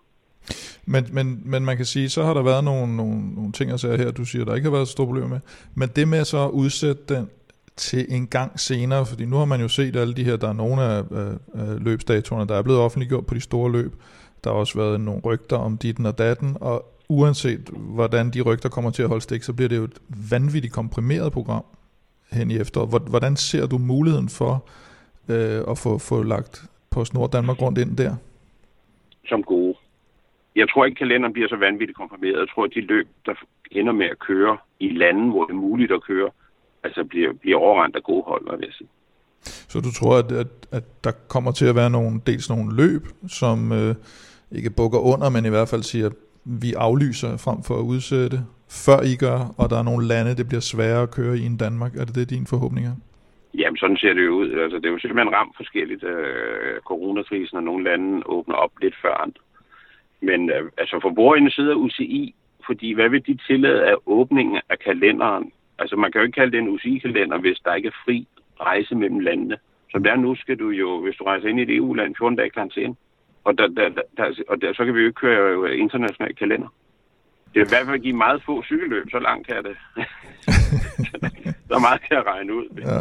Men, 0.86 1.04
men, 1.12 1.42
men 1.50 1.64
man 1.64 1.76
kan 1.76 1.84
sige, 1.86 2.08
så 2.08 2.22
har 2.22 2.34
der 2.34 2.42
været 2.42 2.64
nogle, 2.64 2.96
nogle, 2.96 3.34
nogle 3.34 3.52
ting 3.52 3.72
og 3.72 3.80
sager 3.80 3.96
her, 3.96 4.10
du 4.10 4.24
siger, 4.24 4.44
der 4.44 4.54
ikke 4.54 4.64
har 4.68 4.76
været 4.76 4.88
så 4.88 4.92
store 4.92 5.06
problemer 5.06 5.28
med. 5.28 5.40
Men 5.76 5.88
det 5.96 6.08
med 6.08 6.24
så 6.24 6.38
at 6.44 6.50
udsætte 6.50 7.14
den 7.14 7.30
til 7.76 8.06
en 8.08 8.26
gang 8.26 8.60
senere, 8.60 9.06
fordi 9.06 9.24
nu 9.24 9.36
har 9.36 9.44
man 9.44 9.60
jo 9.60 9.68
set 9.68 9.96
alle 9.96 10.14
de 10.14 10.24
her, 10.24 10.36
der 10.36 10.48
er 10.48 10.52
nogle 10.52 10.82
af, 10.82 11.02
øh, 11.02 11.84
løbsdatoerne, 11.84 12.48
der 12.48 12.54
er 12.54 12.62
blevet 12.62 12.80
offentliggjort 12.80 13.26
på 13.26 13.34
de 13.34 13.40
store 13.40 13.72
løb. 13.72 13.92
Der 14.44 14.50
har 14.50 14.58
også 14.58 14.78
været 14.78 15.00
nogle 15.00 15.20
rygter 15.24 15.56
om 15.56 15.78
ditten 15.78 16.06
og 16.06 16.18
datten, 16.18 16.56
og 16.60 16.92
uanset 17.08 17.70
hvordan 17.72 18.30
de 18.30 18.40
rygter 18.40 18.68
kommer 18.68 18.90
til 18.90 19.02
at 19.02 19.08
holde 19.08 19.22
stik, 19.22 19.42
så 19.42 19.52
bliver 19.52 19.68
det 19.68 19.76
jo 19.76 19.84
et 19.84 19.98
vanvittigt 20.30 20.74
komprimeret 20.74 21.32
program 21.32 21.64
hen 22.32 22.50
i 22.50 22.56
efteråret. 22.58 23.02
Hvordan 23.08 23.36
ser 23.36 23.66
du 23.66 23.78
muligheden 23.78 24.28
for 24.28 24.68
øh, 25.28 25.62
at 25.70 25.78
få, 25.78 25.98
få 25.98 26.22
lagt 26.22 26.64
på 26.90 27.04
Snor 27.04 27.26
Danmark 27.26 27.62
rundt 27.62 27.78
ind 27.78 27.96
der? 27.96 28.16
som 29.28 29.42
gode. 29.42 29.74
Jeg 30.56 30.68
tror 30.68 30.84
ikke, 30.84 30.98
kalenderen 30.98 31.32
bliver 31.32 31.48
så 31.48 31.56
vanvittigt 31.56 31.98
komprimeret. 31.98 32.38
Jeg 32.38 32.48
tror, 32.48 32.64
at 32.64 32.74
de 32.74 32.80
løb, 32.80 33.08
der 33.26 33.34
ender 33.70 33.92
med 33.92 34.06
at 34.06 34.18
køre 34.18 34.58
i 34.80 34.88
lande, 34.88 35.30
hvor 35.30 35.44
det 35.44 35.52
er 35.52 35.66
muligt 35.68 35.92
at 35.92 36.02
køre, 36.02 36.30
altså 36.86 37.04
bliver, 37.04 37.32
bliver 37.42 37.58
overrendt 37.58 37.96
af 37.96 38.02
gode 38.02 38.24
hold, 38.30 38.44
vil 38.58 38.66
jeg 38.70 38.76
sige. 38.80 38.88
Så 39.72 39.76
du 39.86 39.90
tror, 39.98 40.14
at, 40.22 40.32
at, 40.42 40.52
at 40.72 40.84
der 41.04 41.12
kommer 41.34 41.52
til 41.52 41.66
at 41.66 41.76
være 41.80 41.90
nogle, 41.90 42.20
dels 42.26 42.50
nogle 42.50 42.76
løb, 42.76 43.02
som 43.40 43.58
øh, 43.72 43.94
ikke 44.58 44.70
bukker 44.76 44.98
under, 45.12 45.28
men 45.30 45.44
i 45.44 45.52
hvert 45.54 45.68
fald 45.72 45.82
siger, 45.82 46.08
vi 46.62 46.70
aflyser 46.86 47.30
frem 47.46 47.58
for 47.66 47.74
at 47.80 47.88
udsætte, 47.92 48.38
før 48.84 49.00
I 49.12 49.14
gør, 49.26 49.38
og 49.60 49.70
der 49.70 49.78
er 49.78 49.86
nogle 49.90 50.06
lande, 50.12 50.36
det 50.40 50.48
bliver 50.48 50.64
sværere 50.72 51.02
at 51.02 51.14
køre 51.18 51.34
i 51.38 51.46
end 51.48 51.58
Danmark. 51.58 51.92
Er 51.96 52.04
det 52.04 52.14
det, 52.14 52.30
din 52.30 52.46
forhåbning 52.52 52.86
er? 52.86 52.96
Jamen, 53.60 53.76
sådan 53.76 53.96
ser 53.96 54.14
det 54.14 54.24
jo 54.24 54.34
ud. 54.40 54.48
Altså, 54.64 54.76
det 54.76 54.86
er 54.86 54.94
jo 54.96 54.98
simpelthen 54.98 55.34
ramt 55.34 55.56
forskelligt. 55.56 56.04
Øh, 56.04 56.80
coronakrisen 56.90 57.56
og 57.56 57.62
nogle 57.62 57.84
lande 57.84 58.22
åbner 58.26 58.54
op 58.54 58.72
lidt 58.82 58.96
før 59.02 59.14
andre. 59.24 59.42
Men 60.20 60.50
øh, 60.50 60.70
altså, 60.78 60.98
for 61.02 61.10
bordenden 61.10 61.50
sidder 61.50 61.74
UCI, 61.74 62.34
fordi 62.66 62.92
hvad 62.92 63.08
vil 63.08 63.26
de 63.26 63.38
tillade 63.46 63.84
af 63.90 63.94
åbningen 64.06 64.60
af 64.68 64.78
kalenderen? 64.78 65.52
Altså, 65.78 65.96
man 65.96 66.12
kan 66.12 66.20
jo 66.20 66.26
ikke 66.26 66.36
kalde 66.36 66.52
det 66.52 66.58
en 66.58 66.68
UCI-kalender, 66.68 67.38
hvis 67.38 67.58
der 67.64 67.74
ikke 67.74 67.86
er 67.86 68.00
fri 68.04 68.26
rejse 68.60 68.94
mellem 68.94 69.20
landene. 69.20 69.56
Som 69.90 70.02
det 70.02 70.12
er 70.12 70.16
nu, 70.16 70.34
skal 70.34 70.58
du 70.58 70.68
jo, 70.70 71.00
hvis 71.00 71.16
du 71.16 71.24
rejser 71.24 71.48
ind 71.48 71.60
i 71.60 71.62
et 71.62 71.76
EU-land, 71.76 72.14
14 72.18 72.36
dage 72.36 72.50
karantæne. 72.50 72.96
Og, 73.44 73.58
der, 73.58 73.66
der, 73.66 73.88
der, 73.88 74.02
der, 74.16 74.42
og 74.48 74.60
der, 74.62 74.72
så 74.74 74.84
kan 74.84 74.94
vi 74.94 75.00
jo 75.00 75.06
ikke 75.06 75.20
køre 75.20 75.52
jo 75.52 75.64
international 75.64 76.34
kalender. 76.34 76.68
Det 77.54 77.60
er 77.60 77.66
i 77.66 77.68
hvert 77.68 77.86
fald 77.86 78.00
give 78.00 78.16
meget 78.16 78.42
få 78.42 78.62
cykelløb, 78.62 79.10
så 79.10 79.18
langt 79.18 79.46
kan 79.46 79.64
det. 79.64 79.76
så 81.70 81.78
meget 81.78 82.00
kan 82.00 82.16
jeg 82.16 82.26
regne 82.26 82.54
ud. 82.54 82.66
Ja. 82.78 82.98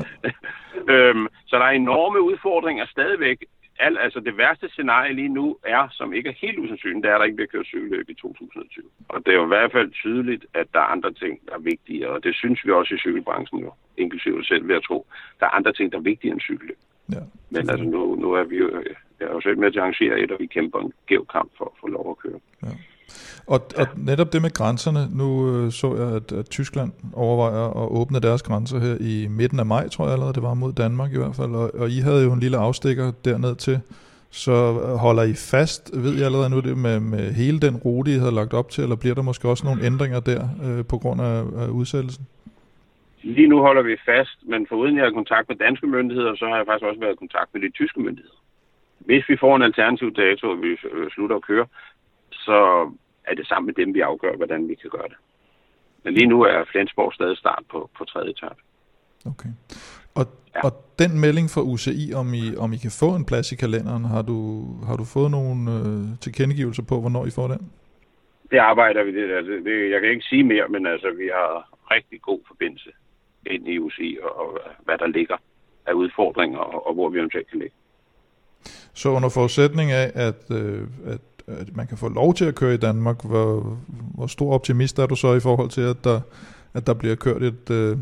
øhm, 0.93 1.27
så 1.45 1.55
der 1.55 1.65
er 1.65 1.69
enorme 1.69 2.21
udfordringer 2.21 2.85
stadigvæk. 2.85 3.37
Al, 3.79 3.97
altså 3.97 4.19
det 4.19 4.37
værste 4.37 4.69
scenarie 4.69 5.13
lige 5.13 5.29
nu 5.29 5.57
er, 5.63 5.87
som 5.91 6.13
ikke 6.13 6.29
er 6.29 6.33
helt 6.33 6.59
usandsynligt, 6.59 7.03
det 7.03 7.09
er, 7.09 7.15
at 7.15 7.19
der 7.19 7.25
ikke 7.25 7.35
bliver 7.35 7.53
kørt 7.53 7.65
cykelløb 7.65 8.09
i 8.09 8.13
2020. 8.13 8.85
Og 9.09 9.25
det 9.25 9.31
er 9.31 9.35
jo 9.35 9.43
i 9.43 9.47
hvert 9.47 9.71
fald 9.71 9.91
tydeligt, 9.91 10.45
at 10.53 10.67
der 10.73 10.79
er 10.79 10.93
andre 10.95 11.13
ting, 11.13 11.39
der 11.47 11.53
er 11.53 11.59
vigtige, 11.59 12.09
og 12.09 12.23
det 12.23 12.35
synes 12.35 12.65
vi 12.65 12.71
også 12.71 12.95
i 12.95 12.97
cykelbranchen 12.97 13.59
jo, 13.59 13.73
inklusive 13.97 14.43
selv 14.43 14.67
ved 14.67 14.75
at 14.75 14.83
tro. 14.83 15.07
Der 15.39 15.45
er 15.45 15.49
andre 15.49 15.73
ting, 15.73 15.91
der 15.91 15.97
er 15.97 16.01
vigtigere 16.01 16.33
end 16.33 16.41
cykelløb. 16.41 16.79
Ja. 17.11 17.21
Men 17.49 17.69
altså 17.69 17.85
nu, 17.85 18.15
nu 18.15 18.33
er 18.33 18.43
vi 18.43 18.57
jo, 18.57 18.83
jeg 19.19 19.27
er 19.27 19.33
jo 19.33 19.41
selv 19.41 19.57
med 19.57 19.71
til 19.71 19.79
at 19.79 19.83
arrangere 19.83 20.19
et, 20.19 20.31
og 20.31 20.39
vi 20.39 20.45
kæmper 20.45 20.79
en 20.79 20.93
gæv 21.07 21.25
kamp 21.25 21.51
for 21.57 21.65
at 21.65 21.79
få 21.81 21.87
lov 21.87 22.09
at 22.11 22.17
køre. 22.17 22.39
Ja. 23.49 23.53
Og, 23.53 23.87
netop 23.95 24.33
det 24.33 24.41
med 24.41 24.53
grænserne, 24.53 25.17
nu 25.17 25.27
øh, 25.51 25.71
så 25.71 25.95
jeg, 25.95 26.15
at, 26.15 26.31
at 26.31 26.49
Tyskland 26.49 26.91
overvejer 27.13 27.83
at 27.83 27.89
åbne 27.91 28.19
deres 28.19 28.43
grænser 28.43 28.79
her 28.79 28.97
i 28.99 29.27
midten 29.29 29.59
af 29.59 29.65
maj, 29.65 29.87
tror 29.89 30.05
jeg 30.05 30.13
allerede, 30.13 30.33
det 30.33 30.43
var 30.43 30.53
mod 30.53 30.73
Danmark 30.73 31.13
i 31.13 31.17
hvert 31.17 31.35
fald, 31.35 31.51
og, 31.51 31.71
og 31.75 31.89
I 31.89 31.99
havde 31.99 32.23
jo 32.23 32.33
en 32.33 32.39
lille 32.39 32.57
afstikker 32.57 33.11
derned 33.25 33.55
til, 33.55 33.79
så 34.29 34.51
øh, 34.51 34.95
holder 35.05 35.23
I 35.23 35.33
fast, 35.33 35.91
ved 36.03 36.13
jeg 36.17 36.25
allerede 36.25 36.49
nu 36.49 36.59
det 36.59 36.77
med, 36.77 36.99
med 36.99 37.33
hele 37.33 37.59
den 37.59 37.75
rute, 37.75 38.15
I 38.15 38.17
havde 38.17 38.35
lagt 38.35 38.53
op 38.53 38.69
til, 38.69 38.81
eller 38.81 38.95
bliver 38.95 39.15
der 39.15 39.21
måske 39.21 39.49
også 39.49 39.65
nogle 39.65 39.83
ændringer 39.89 40.19
der 40.19 40.41
øh, 40.65 40.85
på 40.91 40.97
grund 40.97 41.21
af, 41.21 41.37
af 41.63 41.67
udsættelsen? 41.67 42.25
Lige 43.23 43.47
nu 43.47 43.57
holder 43.59 43.81
vi 43.81 43.95
fast, 44.05 44.37
men 44.51 44.67
foruden 44.67 44.97
jeg 44.97 45.05
har 45.05 45.11
kontakt 45.11 45.49
med 45.49 45.55
danske 45.55 45.87
myndigheder, 45.87 46.35
så 46.35 46.45
har 46.45 46.57
jeg 46.57 46.65
faktisk 46.65 46.87
også 46.89 46.99
været 46.99 47.13
i 47.13 47.23
kontakt 47.25 47.49
med 47.53 47.61
de 47.61 47.71
tyske 47.71 47.99
myndigheder. 47.99 48.39
Hvis 48.99 49.29
vi 49.29 49.37
får 49.37 49.55
en 49.55 49.61
alternativ 49.61 50.13
dato, 50.13 50.49
og 50.49 50.61
vi 50.61 50.71
øh, 50.91 51.09
slutter 51.09 51.35
at 51.35 51.41
køre, 51.41 51.65
så 52.35 52.91
er 53.27 53.35
det 53.35 53.47
sammen 53.47 53.65
med 53.65 53.85
dem, 53.85 53.93
vi 53.93 53.99
afgør, 53.99 54.35
hvordan 54.35 54.67
vi 54.67 54.75
kan 54.75 54.89
gøre 54.89 55.07
det. 55.07 55.17
Men 56.03 56.13
lige 56.13 56.27
nu 56.27 56.41
er 56.41 56.63
Flensborg 56.71 57.13
stadig 57.13 57.37
start 57.37 57.63
på, 57.71 57.89
på 57.97 58.05
tredje 58.05 58.29
etape. 58.29 58.61
Okay. 59.25 59.49
Og, 60.15 60.25
ja. 60.55 60.61
og 60.65 60.71
den 60.99 61.19
melding 61.19 61.47
fra 61.49 61.61
UCI, 61.61 62.13
om 62.15 62.33
I, 62.33 62.55
om 62.57 62.73
I 62.73 62.77
kan 62.77 62.91
få 62.91 63.15
en 63.15 63.25
plads 63.25 63.51
i 63.51 63.55
kalenderen, 63.55 64.05
har 64.05 64.21
du, 64.21 64.37
har 64.87 64.95
du 64.97 65.05
fået 65.15 65.31
nogle 65.31 65.71
øh, 65.71 66.19
tilkendegivelser 66.21 66.83
på, 66.89 67.01
hvornår 67.01 67.25
I 67.25 67.31
får 67.35 67.47
den? 67.47 67.71
Det 68.51 68.57
arbejder 68.57 69.03
vi. 69.03 69.11
Det, 69.15 69.31
altså, 69.39 69.51
det, 69.51 69.91
jeg 69.91 70.01
kan 70.01 70.09
ikke 70.09 70.25
sige 70.29 70.43
mere, 70.43 70.67
men 70.67 70.85
altså, 70.85 71.09
vi 71.17 71.27
har 71.33 71.51
rigtig 71.91 72.21
god 72.21 72.39
forbindelse 72.47 72.89
ind 73.45 73.67
i 73.67 73.79
UCI, 73.79 74.17
og, 74.23 74.39
og 74.39 74.59
hvad 74.85 74.97
der 74.97 75.07
ligger 75.07 75.37
af 75.85 75.93
udfordringer, 75.93 76.59
og, 76.59 76.87
og 76.87 76.93
hvor 76.93 77.09
vi 77.09 77.17
eventuelt 77.19 77.49
kan 77.49 77.59
ligge. 77.59 77.75
Så 78.93 79.09
under 79.09 79.29
forudsætning 79.29 79.91
af, 79.91 80.11
at, 80.15 80.51
øh, 80.51 80.81
at, 81.05 81.21
at 81.47 81.75
man 81.75 81.87
kan 81.87 81.97
få 81.97 82.09
lov 82.09 82.33
til 82.33 82.45
at 82.45 82.55
køre 82.55 82.73
i 82.73 82.77
Danmark, 82.77 83.25
hvor, 83.25 83.77
hvor 84.15 84.27
stor 84.27 84.53
optimist 84.53 84.99
er 84.99 85.05
du 85.05 85.15
så 85.15 85.33
i 85.33 85.39
forhold 85.39 85.69
til, 85.69 85.81
at 85.81 86.03
der, 86.03 86.21
at 86.73 86.87
der 86.87 86.93
bliver 86.93 87.15
kørt 87.15 87.43
et, 87.43 87.69
øh, 87.71 87.97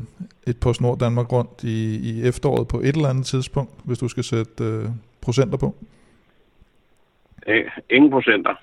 et 0.47 0.59
PostNord 0.59 0.99
Danmark 0.99 1.31
rundt 1.31 1.63
i, 1.63 1.99
i 2.09 2.27
efteråret 2.27 2.67
på 2.67 2.79
et 2.79 2.95
eller 2.95 3.09
andet 3.09 3.25
tidspunkt, 3.25 3.71
hvis 3.83 3.97
du 3.97 4.07
skal 4.07 4.23
sætte 4.23 4.63
øh, 4.63 4.85
procenter 5.21 5.57
på? 5.57 5.75
Øh, 7.47 7.71
ingen 7.89 8.11
procenter. 8.11 8.55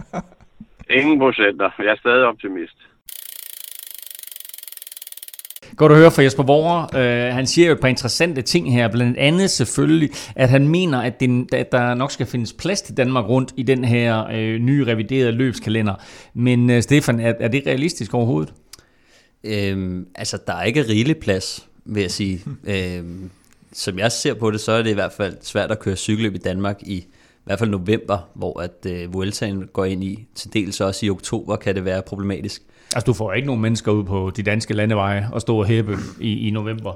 ingen 1.00 1.18
procenter. 1.18 1.70
Jeg 1.78 1.86
er 1.86 1.96
stadig 1.96 2.24
optimist. 2.24 2.93
Godt 5.76 5.92
at 5.92 5.98
høre 5.98 6.10
fra 6.10 6.22
Jesper 6.22 6.42
Vore. 6.42 6.88
Uh, 6.92 7.34
han 7.34 7.46
siger 7.46 7.66
jo 7.66 7.72
et 7.72 7.80
par 7.80 7.88
interessante 7.88 8.42
ting 8.42 8.72
her, 8.72 8.88
blandt 8.88 9.18
andet 9.18 9.50
selvfølgelig, 9.50 10.10
at 10.36 10.48
han 10.48 10.68
mener, 10.68 11.00
at, 11.00 11.20
det, 11.20 11.54
at 11.54 11.72
der 11.72 11.94
nok 11.94 12.12
skal 12.12 12.26
findes 12.26 12.52
plads 12.52 12.82
til 12.82 12.96
Danmark 12.96 13.28
rundt 13.28 13.52
i 13.56 13.62
den 13.62 13.84
her 13.84 14.24
uh, 14.24 14.62
nye 14.62 14.86
reviderede 14.86 15.32
løbskalender. 15.32 15.94
Men 16.34 16.70
uh, 16.70 16.80
Stefan, 16.80 17.20
er, 17.20 17.32
er 17.40 17.48
det 17.48 17.62
realistisk 17.66 18.14
overhovedet? 18.14 18.52
Øhm, 19.44 20.06
altså, 20.14 20.38
der 20.46 20.52
er 20.52 20.62
ikke 20.62 20.82
rigelig 20.82 21.16
plads, 21.16 21.66
vil 21.84 22.00
jeg 22.00 22.10
sige. 22.10 22.40
øhm, 22.64 23.30
som 23.72 23.98
jeg 23.98 24.12
ser 24.12 24.34
på 24.34 24.50
det, 24.50 24.60
så 24.60 24.72
er 24.72 24.82
det 24.82 24.90
i 24.90 24.94
hvert 24.94 25.12
fald 25.12 25.36
svært 25.42 25.70
at 25.70 25.78
køre 25.78 25.96
cykelløb 25.96 26.34
i 26.34 26.38
Danmark 26.38 26.82
i 26.82 27.06
i 27.44 27.46
hvert 27.46 27.58
fald 27.58 27.70
november, 27.70 28.28
hvor 28.34 28.60
at 28.60 28.86
øh, 28.86 29.14
Vueltaen 29.14 29.66
går 29.72 29.84
ind 29.84 30.04
i. 30.04 30.26
Til 30.34 30.52
dels 30.52 30.80
også 30.80 31.06
i 31.06 31.10
oktober 31.10 31.56
kan 31.56 31.74
det 31.74 31.84
være 31.84 32.02
problematisk. 32.02 32.62
Altså, 32.94 33.06
du 33.06 33.12
får 33.12 33.32
ikke 33.32 33.46
nogen 33.46 33.62
mennesker 33.62 33.92
ud 33.92 34.04
på 34.04 34.32
de 34.36 34.42
danske 34.42 34.74
landeveje 34.74 35.28
og 35.32 35.40
stå 35.40 35.58
og 35.58 35.66
hæppe 35.66 35.96
i, 36.20 36.48
i 36.48 36.50
november. 36.50 36.92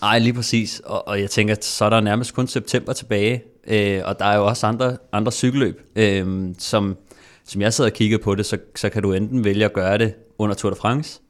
Nej, 0.00 0.18
lige 0.18 0.32
præcis. 0.32 0.82
Og, 0.84 1.08
og 1.08 1.20
jeg 1.20 1.30
tænker, 1.30 1.54
så 1.60 1.84
er 1.84 1.90
der 1.90 2.00
nærmest 2.00 2.34
kun 2.34 2.46
september 2.46 2.92
tilbage. 2.92 3.42
Øh, 3.66 4.02
og 4.04 4.18
der 4.18 4.24
er 4.24 4.36
jo 4.36 4.46
også 4.46 4.66
andre, 4.66 4.96
andre 5.12 5.32
cykelløb, 5.32 5.80
øh, 5.96 6.48
som, 6.58 6.96
som 7.44 7.60
jeg 7.60 7.72
sidder 7.72 7.90
og 7.90 7.94
kigger 7.94 8.18
på 8.18 8.34
det, 8.34 8.46
så, 8.46 8.58
så 8.76 8.88
kan 8.88 9.02
du 9.02 9.12
enten 9.12 9.44
vælge 9.44 9.64
at 9.64 9.72
gøre 9.72 9.98
det 9.98 10.14
under 10.38 10.54
Tour 10.54 10.70
de 10.70 10.76
France, 10.76 11.20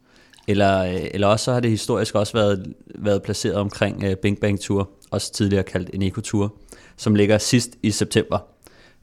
eller, 0.48 0.84
øh, 0.84 1.00
eller 1.10 1.26
også 1.26 1.44
så 1.44 1.52
har 1.52 1.60
det 1.60 1.70
historisk 1.70 2.14
også 2.14 2.32
været, 2.32 2.72
været 2.94 3.22
placeret 3.22 3.56
omkring 3.56 4.04
øh, 4.04 4.16
Bing 4.16 4.40
Bang 4.40 4.60
Tour, 4.60 4.90
også 5.10 5.32
tidligere 5.32 5.62
kaldt 5.62 5.90
en 5.94 6.02
Eco 6.02 6.20
Tour, 6.20 6.54
som 6.96 7.14
ligger 7.14 7.38
sidst 7.38 7.70
i 7.82 7.90
september. 7.90 8.38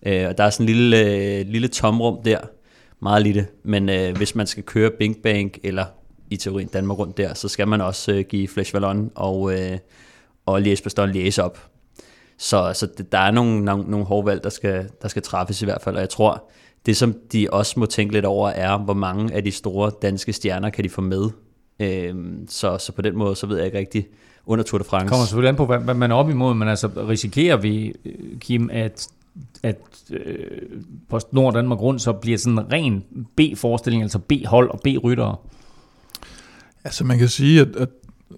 Øh, 0.06 0.28
og 0.28 0.38
der 0.38 0.44
er 0.44 0.50
sådan 0.50 0.70
en 0.70 0.76
lille, 0.76 1.06
øh, 1.06 1.46
lille 1.48 1.68
tomrum 1.68 2.24
der, 2.26 2.38
meget 3.04 3.24
lille, 3.24 3.48
men 3.64 3.90
øh, 3.90 4.18
hvis 4.18 4.36
man 4.36 4.48
skal 4.48 4.64
køre 4.64 4.92
Bing 5.00 5.18
Bang 5.24 5.56
eller 5.64 5.86
i 6.30 6.38
teorien 6.38 6.68
Danmark 6.68 7.00
rundt 7.00 7.18
der, 7.18 7.34
så 7.34 7.48
skal 7.48 7.68
man 7.68 7.82
også 7.82 8.12
øh, 8.12 8.26
give 8.30 8.48
Flash 8.48 8.74
Vallon 8.74 9.12
og, 9.16 9.54
øh, 9.54 9.78
og 10.46 10.62
Lies 10.62 10.82
Baston 10.82 11.10
Lies 11.10 11.38
op. 11.38 11.60
Så, 12.38 12.72
så 12.74 12.88
det, 12.98 13.12
der 13.12 13.18
er 13.18 13.32
nogle, 13.32 13.66
nogle, 13.66 13.84
nogle 13.92 14.06
hårde 14.06 14.26
valg, 14.26 14.44
der 14.44 14.50
skal, 14.50 14.90
der 15.02 15.08
skal 15.08 15.22
træffes 15.22 15.62
i 15.62 15.66
hvert 15.66 15.82
fald, 15.82 15.96
og 15.96 16.02
jeg 16.02 16.10
tror, 16.10 16.50
det 16.86 16.98
som 16.98 17.16
de 17.32 17.48
også 17.52 17.80
må 17.80 17.86
tænke 17.86 18.14
lidt 18.14 18.26
over, 18.26 18.50
er, 18.50 18.78
hvor 18.78 18.94
mange 18.94 19.34
af 19.34 19.44
de 19.44 19.52
store 19.52 19.92
danske 20.02 20.34
stjerner 20.34 20.70
kan 20.70 20.84
de 20.84 20.90
få 20.90 21.02
med. 21.02 21.30
Øh, 21.80 22.16
så, 22.48 22.78
så 22.78 22.92
på 22.92 23.02
den 23.02 23.18
måde, 23.18 23.36
så 23.36 23.48
ved 23.48 23.58
jeg 23.58 23.66
ikke 23.66 23.78
rigtigt, 23.78 24.08
under 24.46 24.64
Tour 24.64 24.78
de 24.78 24.84
France. 24.84 25.04
Det 25.04 25.12
kommer 25.12 25.26
selvfølgelig 25.26 25.50
an 25.50 25.56
på, 25.56 25.66
hvad, 25.66 25.80
hvad 25.80 25.94
man 25.94 26.12
er 26.12 26.16
op 26.16 26.30
imod, 26.30 26.54
men 26.54 26.68
altså 26.68 26.88
risikerer 26.88 27.58
vi, 27.58 27.94
øh, 28.06 28.40
Kim, 28.40 28.70
at 28.74 29.08
at 29.64 29.78
øh, 30.12 30.62
på 31.10 31.20
Nord 31.32 31.54
Danmark 31.54 31.82
Rundt 31.82 32.02
så 32.02 32.14
bliver 32.14 32.38
sådan 32.38 32.60
en 32.60 32.72
ren 32.72 33.04
B-forestilling, 33.38 34.04
altså 34.04 34.20
B-hold 34.20 34.70
og 34.70 34.80
B-ryttere? 34.84 35.36
Altså 36.84 37.04
man 37.04 37.18
kan 37.18 37.28
sige, 37.28 37.62
at, 37.62 37.76
at, 37.76 37.90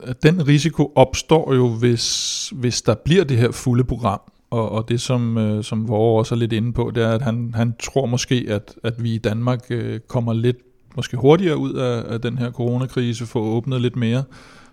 at 0.03 0.23
den 0.23 0.47
risiko 0.47 0.91
opstår 0.95 1.53
jo, 1.53 1.69
hvis, 1.69 2.49
hvis 2.55 2.81
der 2.81 2.95
bliver 2.95 3.23
det 3.23 3.37
her 3.37 3.51
fulde 3.51 3.83
program. 3.83 4.19
Og, 4.49 4.71
og 4.71 4.89
det, 4.89 5.01
som, 5.01 5.37
øh, 5.37 5.63
som 5.63 5.87
Vore 5.87 6.19
også 6.19 6.35
er 6.35 6.39
lidt 6.39 6.53
inde 6.53 6.73
på, 6.73 6.91
det 6.95 7.03
er, 7.03 7.11
at 7.11 7.21
han, 7.21 7.53
han 7.55 7.73
tror 7.83 8.05
måske, 8.05 8.45
at, 8.49 8.75
at 8.83 9.03
vi 9.03 9.13
i 9.15 9.17
Danmark 9.17 9.65
øh, 9.69 9.99
kommer 9.99 10.33
lidt 10.33 10.57
måske 10.95 11.17
hurtigere 11.17 11.57
ud 11.57 11.73
af, 11.73 12.13
af 12.13 12.21
den 12.21 12.37
her 12.37 12.51
coronakrise, 12.51 13.25
får 13.25 13.39
åbnet 13.39 13.81
lidt 13.81 13.95
mere 13.95 14.23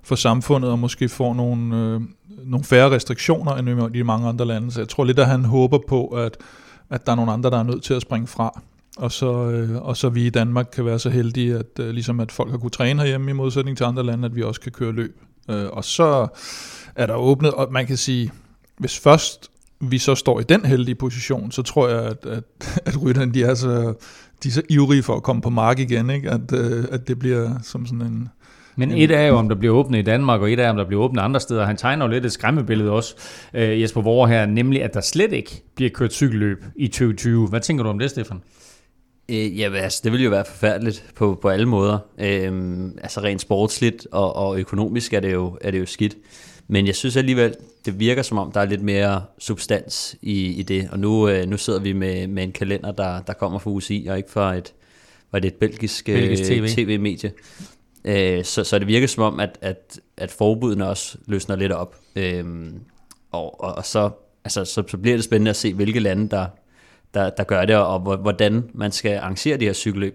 for 0.04 0.14
samfundet, 0.14 0.71
og 0.71 0.78
måske 0.78 1.09
får 1.09 1.35
nogle, 1.35 1.76
øh, 1.76 2.00
nogle 2.44 2.64
færre 2.64 2.90
restriktioner 2.90 3.54
end 3.54 3.97
i 3.97 4.02
mange 4.02 4.28
andre 4.28 4.44
lande. 4.44 4.73
Så 4.73 4.80
jeg 4.80 4.88
tror 4.88 5.04
lidt, 5.04 5.18
at 5.18 5.26
han 5.26 5.44
håber 5.44 5.78
på, 5.88 6.06
at, 6.06 6.37
at 6.90 7.06
der 7.06 7.12
er 7.12 7.16
nogle 7.16 7.32
andre, 7.32 7.50
der 7.50 7.59
er 7.59 7.62
nødt 7.62 7.82
til 7.82 7.94
at 7.94 8.02
springe 8.02 8.26
fra. 8.26 8.61
Og 8.97 9.12
så, 9.12 9.50
øh, 9.50 9.82
og 9.82 9.97
så 9.97 10.09
vi 10.09 10.26
i 10.26 10.30
Danmark 10.30 10.66
kan 10.73 10.85
være 10.85 10.99
så 10.99 11.11
heldige, 11.11 11.54
at 11.54 11.78
øh, 11.80 11.90
ligesom 11.90 12.21
at 12.21 12.32
folk 12.32 12.50
har 12.50 12.59
kunne 12.59 12.71
træne 12.71 13.00
herhjemme 13.00 13.30
i 13.30 13.35
modsætning 13.35 13.76
til 13.76 13.85
andre 13.85 14.02
lande, 14.02 14.26
at 14.26 14.37
vi 14.37 14.42
også 14.42 14.61
kan 14.61 14.73
køre 14.73 14.92
løb. 14.92 15.21
Øh, 15.50 15.66
og 15.73 15.85
så 15.85 16.26
er 16.94 17.06
der 17.06 17.14
åbnet, 17.14 17.52
og 17.52 17.73
man 17.73 17.87
kan 17.87 17.97
sige, 17.97 18.30
hvis 18.78 18.99
først 18.99 19.50
vi 19.80 19.99
så 19.99 20.14
står 20.14 20.40
i 20.40 20.42
den 20.42 20.64
heldige 20.64 20.94
position, 20.94 21.50
så 21.50 21.62
tror 21.62 21.88
jeg, 21.88 22.02
at, 22.02 22.26
at, 22.26 22.44
at 22.87 23.02
rytterne 23.02 23.32
de 23.32 23.42
er, 23.44 23.54
så, 23.54 23.94
de 24.42 24.49
er 24.49 24.52
så 24.52 24.62
ivrige 24.68 25.02
for 25.02 25.16
at 25.16 25.23
komme 25.23 25.42
på 25.42 25.50
mark 25.50 25.78
igen, 25.78 26.11
ikke? 26.11 26.30
At, 26.30 26.52
øh, 26.52 26.85
at 26.90 27.09
det 27.09 27.18
bliver 27.18 27.59
som 27.62 27.87
sådan 27.87 28.02
en, 28.02 28.28
men 28.76 28.90
et 28.90 29.10
er 29.10 29.26
jo, 29.26 29.36
om 29.36 29.48
der 29.48 29.56
bliver 29.56 29.74
åbnet 29.74 29.98
i 29.98 30.02
Danmark, 30.02 30.40
og 30.40 30.52
et 30.52 30.60
er, 30.60 30.70
om 30.70 30.76
der 30.76 30.84
bliver 30.84 31.02
åbnet 31.02 31.22
andre 31.22 31.40
steder. 31.40 31.64
Han 31.64 31.76
tegner 31.76 32.04
jo 32.04 32.10
lidt 32.10 32.26
et 32.26 32.32
skræmmebillede 32.32 32.90
også, 32.90 33.14
øh, 33.54 33.80
Jesper 33.80 34.00
Vore 34.00 34.28
her, 34.28 34.46
nemlig 34.46 34.82
at 34.82 34.94
der 34.94 35.00
slet 35.00 35.32
ikke 35.32 35.62
bliver 35.74 35.90
kørt 35.90 36.12
cykelløb 36.12 36.64
i 36.76 36.88
2020. 36.88 37.48
Hvad 37.48 37.60
tænker 37.60 37.84
du 37.84 37.90
om 37.90 37.98
det, 37.98 38.10
Stefan? 38.10 38.42
Øh, 39.28 39.58
ja, 39.58 39.74
altså, 39.74 40.00
det 40.04 40.12
vil 40.12 40.22
jo 40.24 40.30
være 40.30 40.44
forfærdeligt 40.44 41.04
på, 41.16 41.38
på 41.42 41.48
alle 41.48 41.66
måder. 41.66 41.98
Øh, 42.18 42.84
altså 43.02 43.20
rent 43.20 43.40
sportsligt 43.40 44.06
og, 44.12 44.36
og 44.36 44.58
økonomisk 44.58 45.12
er 45.12 45.20
det, 45.20 45.32
jo, 45.32 45.58
er 45.60 45.70
det 45.70 45.80
jo 45.80 45.86
skidt. 45.86 46.16
Men 46.68 46.86
jeg 46.86 46.94
synes 46.94 47.16
alligevel, 47.16 47.54
det 47.84 48.00
virker 48.00 48.22
som 48.22 48.38
om, 48.38 48.52
der 48.52 48.60
er 48.60 48.64
lidt 48.64 48.82
mere 48.82 49.22
substans 49.38 50.16
i, 50.22 50.46
i 50.46 50.62
det. 50.62 50.88
Og 50.92 50.98
nu, 50.98 51.28
øh, 51.28 51.48
nu 51.48 51.56
sidder 51.56 51.80
vi 51.80 51.92
med, 51.92 52.26
med 52.26 52.42
en 52.42 52.52
kalender, 52.52 52.92
der, 52.92 53.20
der 53.20 53.32
kommer 53.32 53.58
fra 53.58 53.70
UCI, 53.70 54.06
og 54.10 54.16
ikke 54.16 54.30
fra 54.30 54.54
et, 54.54 54.72
var 55.32 55.38
det 55.38 55.48
et 55.48 55.54
belgisk, 55.54 56.04
belgisk 56.04 56.42
TV. 56.42 56.68
TV-medie. 56.68 57.32
Øh, 58.04 58.44
så, 58.44 58.64
så 58.64 58.78
det 58.78 58.87
virker 58.87 59.06
som 59.06 59.25
om, 59.25 59.40
at, 59.40 59.59
at, 59.61 60.00
at 60.16 60.30
forbudene 60.30 60.88
også 60.88 61.18
løsner 61.26 61.56
lidt 61.56 61.73
op. 61.73 61.97
Øh, 62.16 62.44
og, 63.32 63.64
og, 63.64 63.75
og 63.75 63.85
så, 63.85 64.11
altså, 64.44 64.64
så, 64.64 64.85
så 64.88 64.97
bliver 64.97 65.16
det 65.16 65.25
spændende 65.25 65.50
at 65.50 65.56
se, 65.56 65.75
hvilke 65.75 66.00
lande, 66.00 66.28
der, 66.28 66.47
der, 67.14 67.30
der 67.30 67.44
gør 67.44 67.64
det, 67.64 67.76
og 67.76 67.99
hvordan 67.99 68.71
man 68.75 68.92
skal 68.92 69.18
arrangere 69.18 69.56
de 69.56 69.64
her 69.64 69.73
cykelløb. 69.73 70.14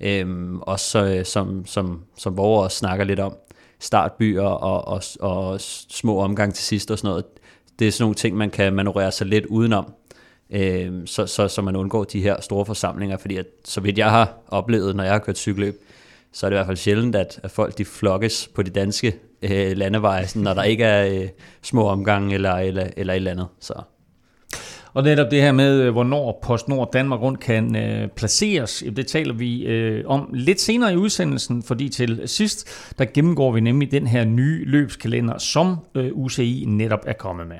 Øh, 0.00 0.54
også 0.62 1.04
øh, 1.04 1.24
som, 1.24 1.66
som, 1.66 2.04
som 2.16 2.36
borgere 2.36 2.64
også 2.64 2.78
snakker 2.78 3.04
lidt 3.04 3.20
om, 3.20 3.36
startbyer 3.80 4.42
og, 4.42 4.88
og, 4.88 5.02
og 5.20 5.60
små 5.60 6.18
omgang 6.18 6.54
til 6.54 6.64
sidst 6.64 6.90
og 6.90 6.98
sådan 6.98 7.08
noget. 7.08 7.24
Det 7.78 7.88
er 7.88 7.92
sådan 7.92 8.02
nogle 8.02 8.14
ting, 8.14 8.36
man 8.36 8.50
kan 8.50 8.72
manøvrere 8.72 9.12
sig 9.12 9.26
lidt 9.26 9.46
udenom, 9.46 9.92
øh, 10.50 10.92
så, 11.06 11.26
så, 11.26 11.48
så 11.48 11.62
man 11.62 11.76
undgår 11.76 12.04
de 12.04 12.22
her 12.22 12.40
store 12.40 12.66
forsamlinger, 12.66 13.16
fordi 13.16 13.36
at, 13.36 13.46
så 13.64 13.80
vidt 13.80 13.98
jeg 13.98 14.10
har 14.10 14.34
oplevet, 14.48 14.96
når 14.96 15.04
jeg 15.04 15.12
har 15.12 15.18
kørt 15.18 15.38
cykelløb, 15.38 15.74
så 16.38 16.46
er 16.46 16.50
det 16.50 16.56
i 16.56 16.58
hvert 16.58 16.66
fald 16.66 16.76
sjældent, 16.76 17.16
at, 17.16 17.40
at 17.42 17.50
folk 17.50 17.78
de 17.78 17.84
flokkes 17.84 18.50
på 18.54 18.62
de 18.62 18.70
danske 18.70 19.14
øh, 19.42 19.76
landeveje, 19.76 20.26
sådan, 20.26 20.42
når 20.42 20.54
der 20.54 20.62
ikke 20.62 20.84
er 20.84 21.22
øh, 21.22 21.28
små 21.62 21.88
omgange 21.88 22.34
eller, 22.34 22.52
eller, 22.52 22.86
eller 22.96 23.12
et 23.12 23.16
eller 23.16 23.30
andet. 23.30 23.46
Så. 23.60 23.72
Og 24.94 25.02
netop 25.02 25.30
det 25.30 25.42
her 25.42 25.52
med, 25.52 25.80
øh, 25.80 25.92
hvornår 25.92 26.38
PostNord 26.42 26.92
Danmark 26.92 27.20
Rundt 27.20 27.40
kan 27.40 27.76
øh, 27.76 28.08
placeres, 28.08 28.84
det 28.96 29.06
taler 29.06 29.34
vi 29.34 29.66
øh, 29.66 30.04
om 30.06 30.30
lidt 30.34 30.60
senere 30.60 30.92
i 30.92 30.96
udsendelsen, 30.96 31.62
fordi 31.62 31.88
til 31.88 32.22
sidst, 32.26 32.92
der 32.98 33.04
gennemgår 33.04 33.52
vi 33.52 33.60
nemlig 33.60 33.90
den 33.90 34.06
her 34.06 34.24
nye 34.24 34.64
løbskalender, 34.64 35.38
som 35.38 35.76
øh, 35.94 36.10
UCI 36.12 36.64
netop 36.68 37.00
er 37.06 37.12
kommet 37.12 37.46
med. 37.46 37.56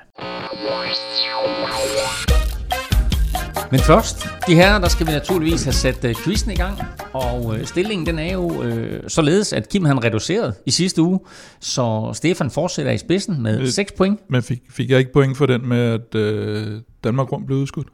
Men 3.71 3.81
først, 3.81 4.27
de 4.47 4.55
her, 4.55 4.79
der 4.79 4.89
skal 4.89 5.07
vi 5.07 5.13
naturligvis 5.13 5.65
have 5.65 5.73
sat 5.73 6.05
uh, 6.05 6.11
quizzen 6.25 6.51
i 6.51 6.55
gang. 6.55 6.79
Og 7.13 7.45
uh, 7.45 7.65
stillingen 7.65 8.07
den 8.07 8.19
er 8.19 8.33
jo 8.33 8.41
uh, 8.43 8.73
således, 9.09 9.53
at 9.53 9.69
Kim 9.69 9.85
han 9.85 10.05
reduceret 10.05 10.55
i 10.67 10.71
sidste 10.71 11.03
uge. 11.03 11.21
Så 11.61 12.11
Stefan 12.15 12.51
fortsætter 12.51 12.93
i 12.93 12.99
spidsen 12.99 13.43
med 13.43 13.61
Øh. 13.61 13.69
6 13.69 13.93
point. 13.93 14.21
Men 14.31 14.43
fik, 14.43 14.59
fik 14.71 14.91
jeg 14.91 14.99
ikke 14.99 15.13
point 15.13 15.37
for 15.37 15.47
den 15.47 15.69
med, 15.69 15.79
at 15.81 16.15
øh, 16.21 16.67
Danmark 17.05 17.33
rundt 17.33 17.47
blev 17.47 17.59
udskudt? 17.59 17.87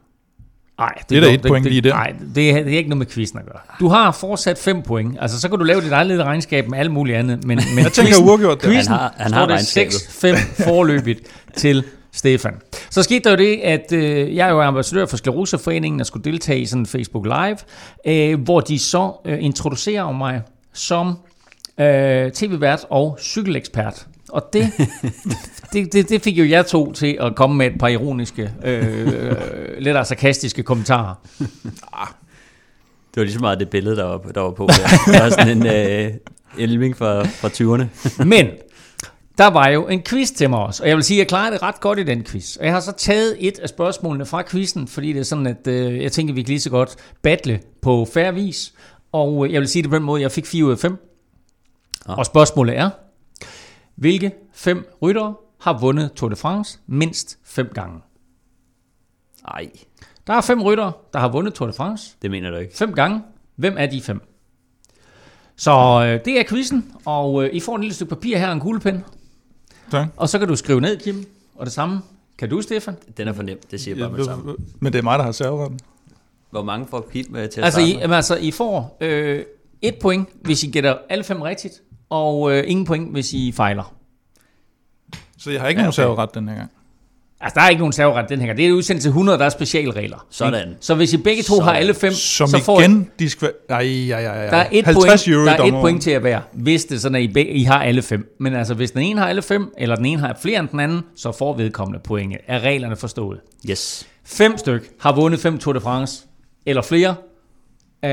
Nej, 0.79 0.93
Det 1.09 1.17
er 1.17 1.21
da 1.21 1.33
et 1.33 1.41
point 1.47 1.65
lige 1.65 1.81
der. 1.81 1.93
Nej, 1.93 2.13
det 2.35 2.49
er, 2.49 2.63
det 2.63 2.73
er 2.73 2.77
ikke 2.77 2.89
noget 2.89 2.97
med 2.97 3.05
quizzen 3.05 3.39
at 3.39 3.45
gøre. 3.45 3.59
Du 3.79 3.87
har 3.87 4.11
fortsat 4.11 4.57
5 4.57 4.81
point. 4.81 5.17
Altså, 5.21 5.39
så 5.41 5.49
kan 5.49 5.57
du 5.59 5.63
lave 5.63 5.81
dit 5.81 5.91
eget 5.91 6.07
lille 6.07 6.23
regnskab 6.23 6.69
med 6.69 6.79
alt 6.79 6.91
muligt 6.91 7.17
andet. 7.17 7.43
Men, 7.45 7.59
men 7.75 7.83
Jeg 7.83 7.91
tænker 7.91 8.13
uafgjort 8.23 8.61
der. 8.61 8.67
Quizzen 8.67 8.91
Han 8.93 8.99
har- 8.99 9.13
han 9.17 9.29
står 9.29 9.37
har 9.37 9.45
det 9.45 9.53
regnskabet. 9.55 9.93
6-5 9.93 10.63
forløbigt 10.63 11.19
til 11.55 11.83
Stefan. 12.15 12.53
Så 12.89 13.03
skete 13.03 13.23
der 13.23 13.29
jo 13.29 13.37
det, 13.37 13.59
at 13.63 13.91
øh, 13.91 14.35
jeg 14.35 14.47
er 14.47 14.51
jo 14.51 14.61
ambassadør 14.61 15.05
for 15.05 15.17
Skleroseforeningen 15.17 15.99
og 16.01 16.05
skulle 16.05 16.23
deltage 16.23 16.59
i 16.59 16.65
sådan 16.65 16.81
en 16.81 16.85
Facebook 16.85 17.25
Live, 17.25 17.57
øh, 18.07 18.41
hvor 18.41 18.59
de 18.59 18.79
så 18.79 19.11
øh, 19.25 19.37
introducerer 19.43 20.11
mig 20.11 20.41
som 20.73 21.17
øh, 21.79 22.31
tv-vært 22.31 22.85
og 22.89 23.17
cykelekspert. 23.21 24.07
Og 24.29 24.49
det, 24.53 24.71
det, 25.73 25.93
det, 25.93 26.09
det 26.09 26.21
fik 26.21 26.37
jo 26.37 26.49
jeg 26.49 26.65
to 26.65 26.91
til 26.91 27.17
at 27.21 27.35
komme 27.35 27.55
med 27.55 27.65
et 27.65 27.79
par 27.79 27.87
ironiske, 27.87 28.51
øh, 28.63 29.07
øh, 29.07 29.35
lidt 29.79 30.07
sarkastiske 30.07 30.63
kommentarer. 30.63 31.13
Det 33.15 33.21
var 33.21 33.23
lige 33.23 33.33
så 33.33 33.39
meget 33.39 33.59
det 33.59 33.69
billede, 33.69 33.95
der 33.95 34.03
var, 34.03 34.17
der 34.17 34.41
var 34.41 34.51
på. 34.51 34.67
Der. 34.67 35.13
Det 35.13 35.23
var 35.23 35.29
sådan 35.29 35.57
en 35.57 35.67
øh, 35.67 36.13
elving 36.57 36.97
fra, 36.97 37.23
fra 37.23 37.47
20'erne. 37.47 38.23
Men 38.23 38.47
der 39.37 39.47
var 39.47 39.67
jo 39.67 39.87
en 39.87 40.03
quiz 40.03 40.31
til 40.31 40.49
mig 40.49 40.59
også, 40.59 40.83
og 40.83 40.89
jeg 40.89 40.95
vil 40.95 41.03
sige, 41.03 41.17
at 41.17 41.19
jeg 41.19 41.27
klarede 41.27 41.53
det 41.53 41.61
ret 41.61 41.79
godt 41.79 41.99
i 41.99 42.03
den 42.03 42.23
quiz. 42.23 42.55
Og 42.55 42.65
jeg 42.65 42.73
har 42.73 42.79
så 42.79 42.91
taget 42.91 43.47
et 43.47 43.59
af 43.59 43.69
spørgsmålene 43.69 44.25
fra 44.25 44.43
quizzen, 44.43 44.87
fordi 44.87 45.13
det 45.13 45.19
er 45.19 45.23
sådan, 45.23 45.47
at 45.47 45.67
øh, 45.67 46.01
jeg 46.03 46.11
tænker, 46.11 46.33
at 46.33 46.35
vi 46.35 46.41
kan 46.41 46.47
lige 46.47 46.59
så 46.59 46.69
godt 46.69 46.95
battle 47.21 47.61
på 47.81 48.07
færre 48.13 48.33
vis. 48.33 48.73
Og 49.11 49.45
øh, 49.45 49.53
jeg 49.53 49.61
vil 49.61 49.67
sige 49.69 49.83
det 49.83 49.89
på 49.89 49.95
den 49.95 50.03
måde, 50.03 50.21
jeg 50.21 50.31
fik 50.31 50.45
4 50.45 50.65
ud 50.65 50.71
af 50.71 50.79
5. 50.79 50.97
Ah. 52.05 52.17
Og 52.17 52.25
spørgsmålet 52.25 52.77
er, 52.77 52.89
hvilke 53.95 54.31
fem 54.53 54.87
ryttere 55.01 55.35
har 55.61 55.79
vundet 55.79 56.11
Tour 56.15 56.29
de 56.29 56.35
France 56.35 56.79
mindst 56.87 57.37
fem 57.43 57.71
gange? 57.73 57.99
Nej, 59.47 59.69
Der 60.27 60.33
er 60.33 60.41
fem 60.41 60.61
ryttere, 60.61 60.91
der 61.13 61.19
har 61.19 61.27
vundet 61.27 61.53
Tour 61.53 61.67
de 61.67 61.73
France 61.73 62.15
det 62.21 62.31
mener 62.31 62.49
du 62.49 62.57
ikke. 62.57 62.77
Fem 62.77 62.93
gange. 62.93 63.21
Hvem 63.55 63.75
er 63.77 63.85
de 63.85 64.01
fem? 64.01 64.21
Så 65.55 65.71
øh, 66.05 66.25
det 66.25 66.39
er 66.39 66.43
quizzen, 66.49 66.91
og 67.05 67.43
øh, 67.43 67.49
I 67.53 67.59
får 67.59 67.75
en 67.75 67.81
lille 67.81 67.93
stykke 67.93 68.09
papir 68.09 68.37
her 68.37 68.47
og 68.47 68.53
en 68.53 68.59
kuglepen. 68.59 69.03
Tak. 69.91 70.07
Og 70.17 70.29
så 70.29 70.39
kan 70.39 70.47
du 70.47 70.55
skrive 70.55 70.81
ned, 70.81 70.97
Kim. 70.97 71.25
Og 71.55 71.65
det 71.65 71.73
samme 71.73 72.01
kan 72.37 72.49
du, 72.49 72.61
Stefan. 72.61 72.95
Den 73.17 73.27
er 73.27 73.33
for 73.33 73.43
nem, 73.43 73.59
det 73.71 73.81
siger 73.81 73.95
jeg 73.95 74.01
bare 74.01 74.09
med 74.11 74.17
det 74.17 74.25
samme. 74.25 74.55
Men 74.79 74.93
det 74.93 74.99
er 74.99 75.03
mig, 75.03 75.19
der 75.19 75.25
har 75.25 75.31
serveretten. 75.31 75.79
Hvor 76.51 76.63
mange 76.63 76.87
får 76.87 77.07
Kim 77.11 77.25
med 77.29 77.47
til 77.47 77.59
at 77.61 77.65
Altså 77.65 77.79
starte 77.79 77.91
I, 77.91 77.97
jamen, 77.97 78.15
altså, 78.15 78.35
I 78.35 78.51
får 78.51 78.97
øh, 79.01 79.43
et 79.81 79.95
point, 80.01 80.29
hvis 80.43 80.63
I 80.63 80.67
gætter 80.71 80.97
alle 81.09 81.23
fem 81.23 81.41
rigtigt, 81.41 81.73
og 82.09 82.51
øh, 82.51 82.63
ingen 82.67 82.85
point, 82.85 83.11
hvis 83.11 83.33
I 83.33 83.51
fejler. 83.51 83.95
Så 85.37 85.51
jeg 85.51 85.61
har 85.61 85.67
ikke 85.67 85.79
Ja, 85.79 85.83
ja, 85.83 85.85
nogen 85.85 86.07
okay. 86.07 86.15
serveret 86.15 86.35
den 86.35 86.47
her 86.49 86.55
gang. 86.55 86.71
Altså, 87.41 87.55
der 87.59 87.61
er 87.65 87.69
ikke 87.69 87.79
nogen 87.79 87.93
serveret 87.93 88.29
den 88.29 88.39
her 88.39 88.45
gang. 88.45 88.57
Det 88.57 88.67
er 88.67 88.71
udsendt 88.71 89.01
til 89.01 89.09
100, 89.09 89.37
der 89.39 89.45
er 89.45 89.49
specialregler. 89.49 90.27
Sådan. 90.29 90.75
Så 90.79 90.95
hvis 90.95 91.13
I 91.13 91.17
begge 91.17 91.43
to 91.43 91.53
Sådan. 91.53 91.63
har 91.63 91.73
alle 91.73 91.93
fem, 91.93 92.13
Som 92.13 92.47
så 92.47 92.63
får 92.63 92.79
I 92.79 92.83
igen, 92.83 93.11
de 93.19 93.29
skal... 93.29 93.51
Ej, 93.69 93.79
ej, 93.79 94.09
ej, 94.09 94.25
ej. 94.25 94.49
Der 94.49 94.57
er 94.57 94.67
et 94.71 94.85
50 94.85 94.95
point, 95.05 95.27
euro 95.27 95.45
der 95.45 95.51
er 95.51 95.63
et 95.63 95.73
point 95.73 96.03
til 96.03 96.11
at 96.11 96.23
være, 96.23 96.41
hvis 96.53 96.85
det 96.85 96.95
er 96.95 96.99
sådan, 96.99 97.15
at 97.15 97.21
I, 97.21 97.27
be, 97.27 97.47
I 97.47 97.63
har 97.63 97.83
alle 97.83 98.01
fem. 98.01 98.35
Men 98.39 98.55
altså, 98.55 98.73
hvis 98.73 98.91
den 98.91 99.01
ene 99.01 99.19
har 99.19 99.27
alle 99.27 99.41
fem, 99.41 99.73
eller 99.77 99.95
den 99.95 100.05
ene 100.05 100.21
har 100.21 100.37
flere 100.41 100.59
end 100.59 100.67
den 100.67 100.79
anden, 100.79 101.01
så 101.15 101.31
får 101.31 101.57
vedkommende 101.57 101.99
pointet. 102.03 102.39
Er 102.47 102.59
reglerne 102.59 102.95
forstået? 102.95 103.39
Yes. 103.69 104.07
Fem 104.25 104.57
styk 104.57 104.89
har 104.99 105.15
vundet 105.15 105.39
fem 105.39 105.57
Tour 105.57 105.73
de 105.73 105.81
France, 105.81 106.23
eller 106.65 106.81
flere. 106.81 107.15
Øh, 108.05 108.09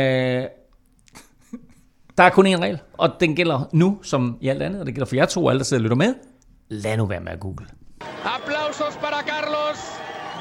der 2.19 2.23
er 2.25 2.31
kun 2.31 2.47
én 2.47 2.59
regel, 2.61 2.79
og 2.99 3.11
den 3.21 3.37
gælder 3.37 3.69
nu, 3.73 3.99
som 4.03 4.37
i 4.41 4.49
alt 4.49 4.63
andet, 4.63 4.81
og 4.81 4.87
det 4.87 4.95
gælder 4.95 5.07
for 5.07 5.17
jer 5.17 5.27
to, 5.27 5.45
og 5.45 5.51
alle, 5.51 5.59
der 5.59 5.65
sidder 5.65 5.81
og 5.81 5.83
lytter 5.83 5.97
med. 5.97 6.15
Lad 6.69 6.97
nu 6.97 7.07
være 7.07 7.21
med 7.21 7.33
at 7.33 7.41
google. 7.41 7.67
Aplausos 8.25 8.95
para 8.97 9.23
Carlos, 9.23 9.79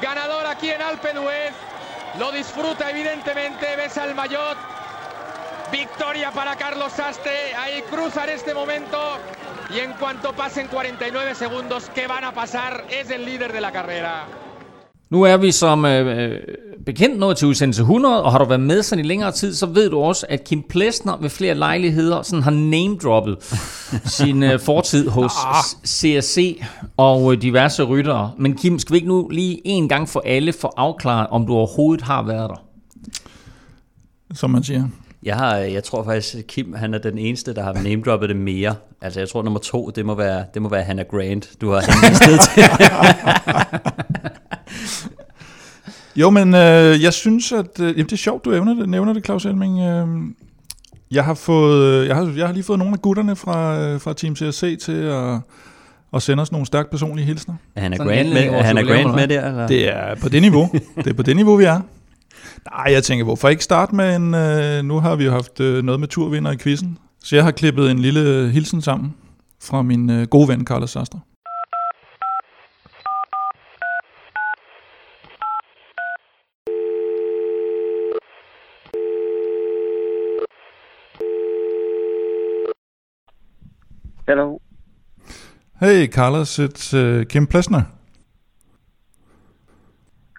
ganador 0.00 0.46
aquí 0.46 0.70
en 0.70 0.82
Alpe. 0.82 1.12
Lo 2.18 2.30
disfruta 2.30 2.90
evidentemente, 2.90 3.76
besa 3.76 4.04
el 4.04 4.14
maillot. 4.14 4.58
Victoria 5.70 6.30
para 6.30 6.54
Carlos 6.56 6.92
Saste, 6.92 7.54
ahí 7.54 7.82
cruza 7.82 8.24
en 8.24 8.30
este 8.30 8.52
momento. 8.52 9.18
Y 9.70 9.80
en 9.80 9.94
cuanto 9.94 10.34
pasen 10.34 10.68
49 10.68 11.34
segundos, 11.34 11.90
¿qué 11.94 12.06
van 12.06 12.24
a 12.24 12.32
pasar? 12.32 12.84
Es 12.90 13.10
el 13.10 13.24
líder 13.24 13.52
de 13.52 13.60
la 13.62 13.72
carrera. 13.72 14.26
Nu 15.12 15.22
er 15.22 15.36
vi 15.36 15.52
som 15.52 15.84
øh, 15.84 16.18
øh, 16.18 16.38
bekendt 16.86 17.18
nået 17.18 17.36
til 17.36 17.48
udsendelse 17.48 17.82
100, 17.82 18.22
og 18.22 18.32
har 18.32 18.38
du 18.38 18.44
været 18.44 18.60
med 18.60 18.82
sådan 18.82 19.04
i 19.04 19.08
længere 19.08 19.32
tid, 19.32 19.54
så 19.54 19.66
ved 19.66 19.90
du 19.90 20.00
også, 20.00 20.26
at 20.28 20.44
Kim 20.44 20.62
Plesner 20.68 21.16
ved 21.16 21.30
flere 21.30 21.54
lejligheder 21.54 22.22
sådan 22.22 22.42
har 22.42 22.50
name-droppet 22.50 23.36
sin 24.18 24.42
øh, 24.42 24.60
fortid 24.60 25.08
hos 25.08 25.32
CSC 25.86 26.62
og 26.96 27.32
øh, 27.32 27.42
diverse 27.42 27.82
ryttere. 27.82 28.32
Men 28.38 28.56
Kim, 28.56 28.78
skal 28.78 28.92
vi 28.92 28.96
ikke 28.96 29.08
nu 29.08 29.28
lige 29.28 29.60
en 29.64 29.88
gang 29.88 30.08
for 30.08 30.22
alle 30.26 30.52
få 30.52 30.72
afklaret, 30.76 31.26
om 31.30 31.46
du 31.46 31.54
overhovedet 31.54 32.04
har 32.04 32.22
været 32.22 32.50
der? 32.50 32.64
Som 34.34 34.50
man 34.50 34.62
siger. 34.62 34.84
Jeg, 35.22 35.36
har, 35.36 35.56
jeg 35.56 35.84
tror 35.84 36.04
faktisk, 36.04 36.34
at 36.34 36.46
Kim 36.46 36.74
han 36.74 36.94
er 36.94 36.98
den 36.98 37.18
eneste, 37.18 37.54
der 37.54 37.62
har 37.62 37.72
name-droppet 37.72 38.28
det 38.28 38.36
mere. 38.36 38.74
Altså 39.00 39.20
jeg 39.20 39.28
tror, 39.28 39.42
nummer 39.42 39.60
to, 39.60 39.90
det 39.90 40.06
må 40.06 40.14
være, 40.14 40.44
det 40.54 40.62
må 40.62 40.68
være 40.68 40.82
Hannah 40.82 41.06
Grant, 41.10 41.50
du 41.60 41.70
har 41.70 41.80
henvist 41.80 42.22
til. 42.54 42.64
Jo, 46.16 46.30
men 46.30 46.54
øh, 46.54 47.02
jeg 47.02 47.12
synes, 47.12 47.52
at 47.52 47.80
øh, 47.80 47.86
jamen, 47.86 48.04
det 48.04 48.12
er 48.12 48.16
sjovt, 48.16 48.44
du 48.44 48.50
nævner 48.50 48.74
det, 48.74 48.88
nævner 48.88 49.12
det 49.12 49.24
Claus 49.24 49.44
Elming. 49.44 49.80
Øh, 49.80 50.06
jeg 51.10 51.24
har 51.24 51.34
fået, 51.34 51.84
øh, 51.84 52.08
jeg 52.08 52.16
har, 52.16 52.32
jeg 52.36 52.46
har 52.46 52.52
lige 52.52 52.64
fået 52.64 52.78
nogle 52.78 52.94
af 52.94 53.02
gutterne 53.02 53.36
fra, 53.36 53.80
øh, 53.80 54.00
fra 54.00 54.12
Team 54.12 54.36
CSC 54.36 54.78
til 54.82 54.92
at, 54.92 55.38
at 56.14 56.22
sende 56.22 56.40
os 56.40 56.52
nogle 56.52 56.66
stærkt 56.66 56.90
personlige 56.90 57.26
hilsner. 57.26 57.54
Er 57.76 57.82
Sådan 57.82 57.98
Grant, 57.98 58.10
anledning 58.10 58.52
med, 58.52 58.60
er 58.60 58.68
jubilæum, 58.68 58.86
Grant 58.86 59.00
eller 59.00 59.16
med 59.16 59.28
der? 59.28 59.48
Eller? 59.48 59.66
Det 59.66 59.88
er 59.96 60.14
på 60.14 60.28
det 60.28 60.42
niveau. 60.42 60.70
det 60.96 61.06
er 61.06 61.14
på 61.14 61.22
det 61.22 61.36
niveau, 61.36 61.56
vi 61.56 61.64
er. 61.64 61.80
Nej, 62.70 62.92
jeg 62.92 63.04
tænker, 63.04 63.24
hvorfor 63.24 63.48
ikke 63.48 63.64
starte 63.64 63.94
med 63.94 64.16
en... 64.16 64.34
Øh, 64.34 64.84
nu 64.84 65.00
har 65.00 65.16
vi 65.16 65.24
jo 65.24 65.30
haft 65.30 65.60
øh, 65.60 65.84
noget 65.84 66.00
med 66.00 66.08
turvinder 66.08 66.52
i 66.52 66.56
quizzen. 66.56 66.98
Så 67.24 67.36
jeg 67.36 67.44
har 67.44 67.50
klippet 67.50 67.90
en 67.90 67.98
lille 67.98 68.50
hilsen 68.50 68.82
sammen 68.82 69.14
fra 69.62 69.82
min 69.82 70.10
øh, 70.10 70.26
gode 70.26 70.48
ven, 70.48 70.64
Carlos 70.66 70.90
Sastre. 70.90 71.20
Hello. 84.24 84.60
Hey, 85.80 86.06
Carlos, 86.06 86.56
it's 86.60 86.94
uh, 86.94 87.24
Kim 87.28 87.48
Plesner. 87.48 87.88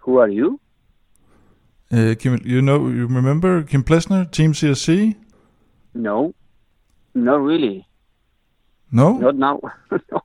Who 0.03 0.19
are 0.19 0.29
you? 0.29 0.61
Uh, 1.91 2.15
Kim, 2.17 2.39
you 2.45 2.61
know, 2.61 2.87
you 2.87 3.07
remember 3.07 3.61
Kim 3.63 3.83
Plesner, 3.83 4.23
Team 4.23 4.53
CSC? 4.53 5.15
No. 5.93 6.33
Not 7.13 7.41
really. 7.41 7.85
No? 8.89 9.17
Not 9.17 9.35
now. 9.35 9.59
no. 9.91 10.21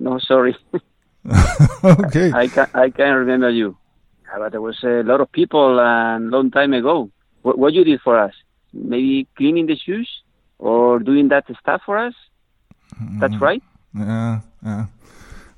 no, 0.00 0.18
sorry. 0.18 0.56
okay. 1.84 2.32
I 2.32 2.48
can 2.48 2.66
I 2.74 2.90
can't 2.90 3.18
remember 3.18 3.50
you. 3.50 3.76
But 4.36 4.50
there 4.50 4.60
was 4.60 4.82
a 4.82 5.04
lot 5.04 5.20
of 5.20 5.30
people 5.30 5.78
a 5.78 6.18
long 6.18 6.50
time 6.50 6.72
ago. 6.72 7.10
What, 7.42 7.56
what 7.56 7.72
you 7.72 7.84
did 7.84 8.00
for 8.00 8.18
us? 8.18 8.34
Maybe 8.72 9.28
cleaning 9.36 9.66
the 9.66 9.76
shoes 9.76 10.10
or 10.58 10.98
doing 10.98 11.28
that 11.28 11.44
stuff 11.60 11.82
for 11.86 11.98
us? 11.98 12.14
That's 13.20 13.40
right. 13.40 13.62
Yeah, 13.94 14.40
yeah. 14.64 14.86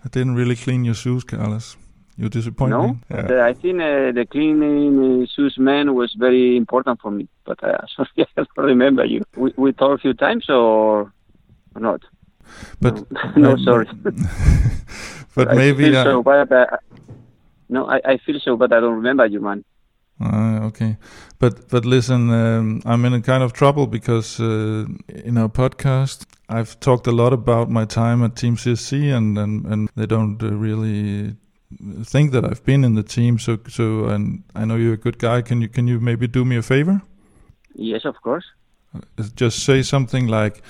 I 0.05 0.09
didn't 0.09 0.35
really 0.37 0.57
clean 0.57 0.85
your 0.85 0.95
shoes, 0.95 1.25
Carlos. 1.25 1.77
You 2.17 2.29
disappoint 2.29 2.71
No, 2.71 2.83
me. 2.83 2.99
But, 3.09 3.31
uh, 3.31 3.43
I 3.43 3.53
think 3.55 3.81
uh, 3.81 4.11
the 4.13 4.27
cleaning 4.31 5.23
uh, 5.23 5.27
shoes 5.35 5.57
man 5.59 5.95
was 5.95 6.15
very 6.19 6.57
important 6.57 7.01
for 7.01 7.11
me. 7.13 7.29
But 7.45 7.63
uh, 7.63 7.79
sorry, 7.97 8.09
I 8.37 8.45
don't 8.57 8.67
remember 8.67 9.05
you. 9.05 9.23
We, 9.37 9.53
we 9.57 9.73
talked 9.73 10.01
a 10.01 10.03
few 10.03 10.15
times 10.15 10.49
or, 10.49 11.13
or 11.75 11.81
not? 11.81 12.01
But 12.81 12.95
no, 13.37 13.57
but- 13.57 13.61
sorry. 13.65 13.87
But 15.35 15.49
I 15.51 15.55
maybe 15.55 15.85
feel 15.85 15.99
I- 15.99 16.05
so 16.05 16.23
bad. 16.23 16.51
uh, 16.53 16.67
no, 17.69 17.87
I, 17.87 18.01
I 18.05 18.19
feel 18.25 18.41
so 18.41 18.57
but 18.57 18.73
I 18.73 18.81
don't 18.81 18.95
remember 18.97 19.27
you, 19.27 19.41
man. 19.41 19.65
Ah, 20.21 20.65
okay, 20.65 20.97
but 21.39 21.69
but 21.69 21.85
listen, 21.85 22.31
um, 22.31 22.83
I'm 22.85 23.05
in 23.05 23.15
a 23.15 23.21
kind 23.21 23.43
of 23.43 23.53
trouble 23.53 23.87
because 23.87 24.41
uh, 24.41 24.87
in 25.25 25.39
our 25.39 25.49
podcast 25.49 26.27
I've 26.49 26.79
talked 26.81 27.07
a 27.07 27.13
lot 27.13 27.33
about 27.33 27.71
my 27.71 27.85
time 27.85 28.25
at 28.25 28.35
Team 28.35 28.57
CSC, 28.57 29.17
and 29.17 29.39
and, 29.39 29.65
and 29.67 29.89
they 29.95 30.07
don't 30.07 30.43
uh, 30.43 30.51
really 30.51 31.37
think 32.05 32.33
that 32.33 32.45
I've 32.45 32.65
been 32.65 32.85
in 32.85 32.95
the 32.97 33.05
team. 33.05 33.39
So 33.39 33.59
so, 33.69 34.07
and 34.07 34.43
I 34.57 34.65
know 34.65 34.75
you're 34.75 34.95
a 34.95 35.03
good 35.05 35.19
guy. 35.19 35.43
Can 35.43 35.61
you 35.61 35.69
can 35.69 35.87
you 35.87 36.01
maybe 36.01 36.27
do 36.27 36.45
me 36.45 36.57
a 36.57 36.63
favor? 36.63 37.01
Yes, 37.75 38.05
of 38.05 38.21
course. 38.23 38.45
Just 39.37 39.65
say 39.65 39.83
something 39.83 40.27
like, 40.27 40.63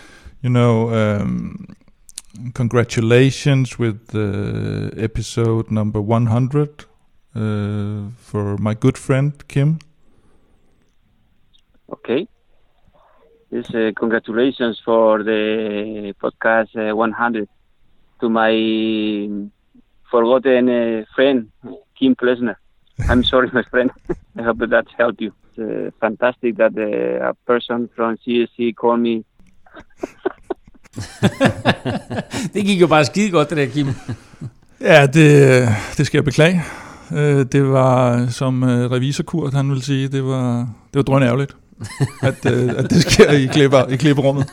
you 0.43 0.51
know. 0.51 0.91
Um, 0.91 1.75
Congratulations 2.55 3.79
with 3.79 4.15
uh, 4.15 4.91
episode 4.97 5.73
number 5.73 6.01
100. 6.01 6.85
Uh, 7.39 8.11
for 8.19 8.57
my 8.59 8.75
good 8.75 8.99
friend 8.99 9.33
Kim. 9.49 9.79
Okay. 11.93 12.29
Yes, 13.51 13.75
uh, 13.75 13.93
congratulations 13.97 14.81
for 14.85 15.23
the 15.23 16.15
podcast 16.23 16.77
uh, 16.77 16.95
100 16.95 17.49
to 18.21 18.29
my 18.29 18.53
forgotten 20.11 20.69
uh, 20.69 21.05
friend, 21.15 21.51
Kim 21.99 22.15
Plesner. 22.15 22.59
I'm 23.09 23.25
sorry, 23.25 23.49
my 23.53 23.63
friend. 23.71 23.91
I 24.39 24.43
hope 24.43 24.59
that 24.59 24.71
that 24.71 24.87
helped 24.99 25.21
you. 25.21 25.33
It's 25.57 25.59
uh, 25.59 25.91
fantastic 26.01 26.57
that 26.57 26.77
uh, 26.77 27.31
a 27.31 27.35
person 27.47 27.89
from 27.97 28.19
CSC 28.19 28.75
called 28.77 29.01
me. 29.01 29.25
det 32.53 32.65
gik 32.65 32.81
jo 32.81 32.87
bare 32.87 33.05
skide 33.05 33.31
godt, 33.31 33.51
det 33.51 33.57
der, 33.57 33.67
Kim. 33.67 33.87
Ja, 34.81 35.07
det, 35.07 35.69
det 35.97 36.07
skal 36.07 36.19
jeg 36.19 36.25
beklage. 36.25 36.88
Øh, 37.13 37.47
Det 37.53 37.69
var, 37.69 38.27
som 38.27 38.63
øh, 38.63 38.91
revisor 38.91 39.25
Kurt, 39.25 39.55
han 39.55 39.71
vil 39.71 39.83
sige, 39.83 40.09
det 40.09 40.25
var, 40.25 40.59
det 40.59 40.95
var 40.95 41.03
drøn 41.03 41.23
ærgerligt, 41.23 41.57
at, 42.23 42.47
øh, 42.53 42.69
at 42.77 42.91
det 42.91 43.03
sker 43.03 43.31
i, 43.31 43.47
klipper, 43.47 43.87
i 43.87 43.97
klipperummet. 43.97 44.47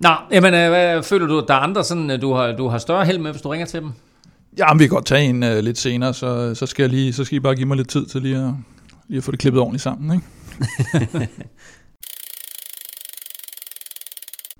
Nå, 0.00 0.10
jamen, 0.32 0.54
øh, 0.54 0.68
hvad 0.68 1.02
føler 1.02 1.26
du, 1.26 1.44
der 1.48 1.54
er 1.54 1.58
andre, 1.58 1.84
sådan, 1.84 2.10
øh, 2.10 2.20
du, 2.20 2.32
har, 2.34 2.52
du 2.52 2.68
har 2.68 2.78
større 2.78 3.04
held 3.04 3.18
med, 3.18 3.30
hvis 3.30 3.42
du 3.42 3.48
ringer 3.48 3.66
til 3.66 3.80
dem? 3.80 3.90
Ja, 4.58 4.72
men 4.72 4.78
vi 4.80 4.84
kan 4.84 4.94
godt 4.94 5.06
tage 5.06 5.24
en 5.24 5.42
uh, 5.42 5.58
lidt 5.58 5.78
senere, 5.78 6.14
så, 6.14 6.54
så, 6.54 6.66
skal 6.66 6.82
jeg 6.82 6.90
lige, 6.90 7.12
så 7.12 7.24
skal 7.24 7.36
I 7.36 7.40
bare 7.40 7.54
give 7.54 7.66
mig 7.68 7.76
lidt 7.76 7.88
tid 7.88 8.06
til 8.06 8.22
lige 8.22 8.36
at, 8.36 8.50
lige 9.08 9.18
at 9.18 9.24
få 9.24 9.30
det 9.30 9.38
klippet 9.38 9.60
ordentligt 9.62 9.82
sammen. 9.82 10.14
Ikke? 10.14 11.28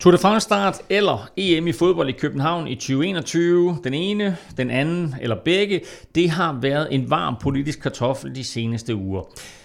Tour 0.04 0.12
de 0.12 0.18
France 0.18 0.44
start 0.44 0.82
eller 0.90 1.30
EM 1.36 1.66
i 1.66 1.72
fodbold 1.72 2.08
i 2.08 2.12
København 2.12 2.66
i 2.66 2.74
2021, 2.74 3.76
den 3.84 3.94
ene, 3.94 4.36
den 4.56 4.70
anden 4.70 5.14
eller 5.22 5.36
begge, 5.44 5.80
det 6.14 6.30
har 6.30 6.58
været 6.62 6.88
en 6.90 7.10
varm 7.10 7.36
politisk 7.42 7.82
kartoffel 7.82 8.34
de 8.34 8.44
seneste 8.44 8.94
uger. 8.94 9.22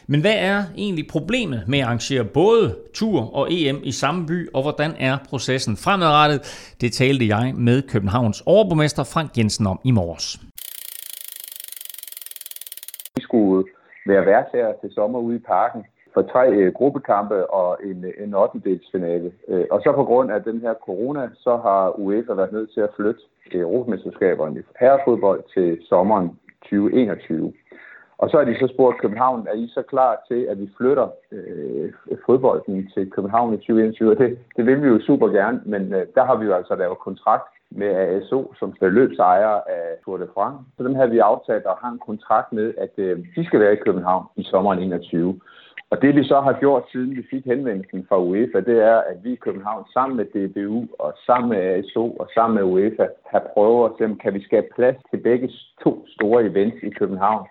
Men 0.08 0.21
hvad 0.21 0.36
er 0.38 0.63
egentlig 0.78 1.08
problemet 1.12 1.63
med 1.67 1.80
at 1.80 1.86
arrangere 1.86 2.23
både 2.23 2.78
tur 2.93 3.36
og 3.36 3.47
EM 3.52 3.80
i 3.84 3.91
samme 3.91 4.25
by, 4.28 4.49
og 4.54 4.62
hvordan 4.62 4.91
er 4.99 5.17
processen 5.30 5.78
fremadrettet? 5.78 6.39
Det 6.82 6.93
talte 6.93 7.28
jeg 7.28 7.54
med 7.56 7.82
Københavns 7.82 8.43
overborgmester 8.45 9.04
Frank 9.04 9.38
Jensen 9.38 9.67
om 9.67 9.80
i 9.84 9.91
morges. 9.91 10.39
Vi 13.15 13.21
skulle 13.21 13.65
være 14.06 14.25
vært 14.25 14.45
her 14.54 14.67
til 14.82 14.89
sommer 14.93 15.19
ude 15.19 15.36
i 15.36 15.39
parken 15.39 15.82
for 16.13 16.22
tre 16.22 16.50
øh, 16.50 16.74
gruppekampe 16.74 17.50
og 17.50 17.78
en, 17.84 18.06
øh, 18.06 18.13
en 18.24 18.34
8. 18.34 18.80
finale. 18.91 19.32
Øh, 19.48 19.65
og 19.72 19.82
så 19.82 19.91
på 19.91 20.04
grund 20.04 20.32
af 20.32 20.43
den 20.43 20.62
her 20.62 20.74
corona, 20.74 21.30
så 21.36 21.58
har 21.58 22.00
UEFA 22.00 22.34
været 22.34 22.52
nødt 22.52 22.74
til 22.74 22.82
at 22.82 22.93
flytte 22.95 23.22
Europamesterskaberne 23.52 24.60
i 24.60 24.63
herrefodbold 24.80 25.43
til 25.54 25.78
sommeren 25.89 26.30
2021. 26.63 27.54
Og 28.17 28.30
så 28.30 28.38
har 28.38 28.45
de 28.45 28.60
så 28.60 28.67
spurgt 28.74 29.02
København, 29.02 29.48
er 29.48 29.54
I 29.54 29.67
så 29.74 29.82
klar 29.82 30.24
til, 30.28 30.41
at 30.52 30.60
vi 30.60 30.69
flytter 30.78 31.08
øh, 31.32 31.91
fodbolden 32.26 32.89
til 32.93 33.12
København 33.12 33.54
i 33.54 33.58
2021? 33.58 34.12
Og 34.12 34.17
det, 34.17 34.38
det 34.58 34.65
vil 34.65 34.82
vi 34.84 34.88
jo 34.88 35.00
super 35.00 35.28
gerne, 35.28 35.62
men 35.65 35.93
øh, 35.93 36.06
der 36.15 36.26
har 36.26 36.36
vi 36.36 36.45
jo 36.45 36.54
altså 36.54 36.76
lavet 36.76 37.00
kontrakt 37.00 37.48
med 37.72 37.88
ASO, 37.88 38.54
som 38.60 38.76
skal 38.76 38.91
løbsejer 38.91 39.54
af 39.78 39.86
Tour 40.06 40.17
de 40.17 40.28
France. 40.34 40.60
Så 40.78 40.84
dem 40.84 40.95
her 40.95 41.08
vi 41.08 41.19
aftalt 41.19 41.65
og 41.65 41.78
har 41.82 41.91
en 41.91 42.00
kontrakt 42.06 42.54
med, 42.54 42.74
at 42.78 42.93
øh, 42.98 43.19
de 43.36 43.45
skal 43.45 43.60
være 43.60 43.74
i 43.74 43.84
København 43.86 44.26
i 44.36 44.43
sommeren 44.43 44.80
21. 44.80 45.39
Og 45.91 46.02
det 46.02 46.15
vi 46.15 46.23
så 46.23 46.41
har 46.41 46.60
gjort, 46.60 46.84
siden 46.91 47.15
vi 47.15 47.23
fik 47.30 47.45
henvendelsen 47.45 48.06
fra 48.10 48.21
UEFA, 48.21 48.60
det 48.60 48.78
er, 48.84 48.97
at 49.12 49.17
vi 49.23 49.32
i 49.34 49.43
København 49.45 49.86
sammen 49.93 50.17
med 50.17 50.25
DBU 50.25 50.88
og 50.99 51.13
sammen 51.25 51.49
med 51.49 51.58
ASO 51.58 52.12
og 52.12 52.30
sammen 52.34 52.56
med 52.56 52.63
UEFA 52.63 53.08
har 53.32 53.43
prøvet 53.54 53.86
at 53.86 53.95
se, 53.97 54.15
kan 54.23 54.34
vi 54.34 54.43
skabe 54.43 54.67
plads 54.75 54.97
til 55.10 55.17
begge 55.17 55.49
to 55.84 56.06
store 56.08 56.45
events 56.45 56.84
i 56.84 56.89
København 56.89 57.47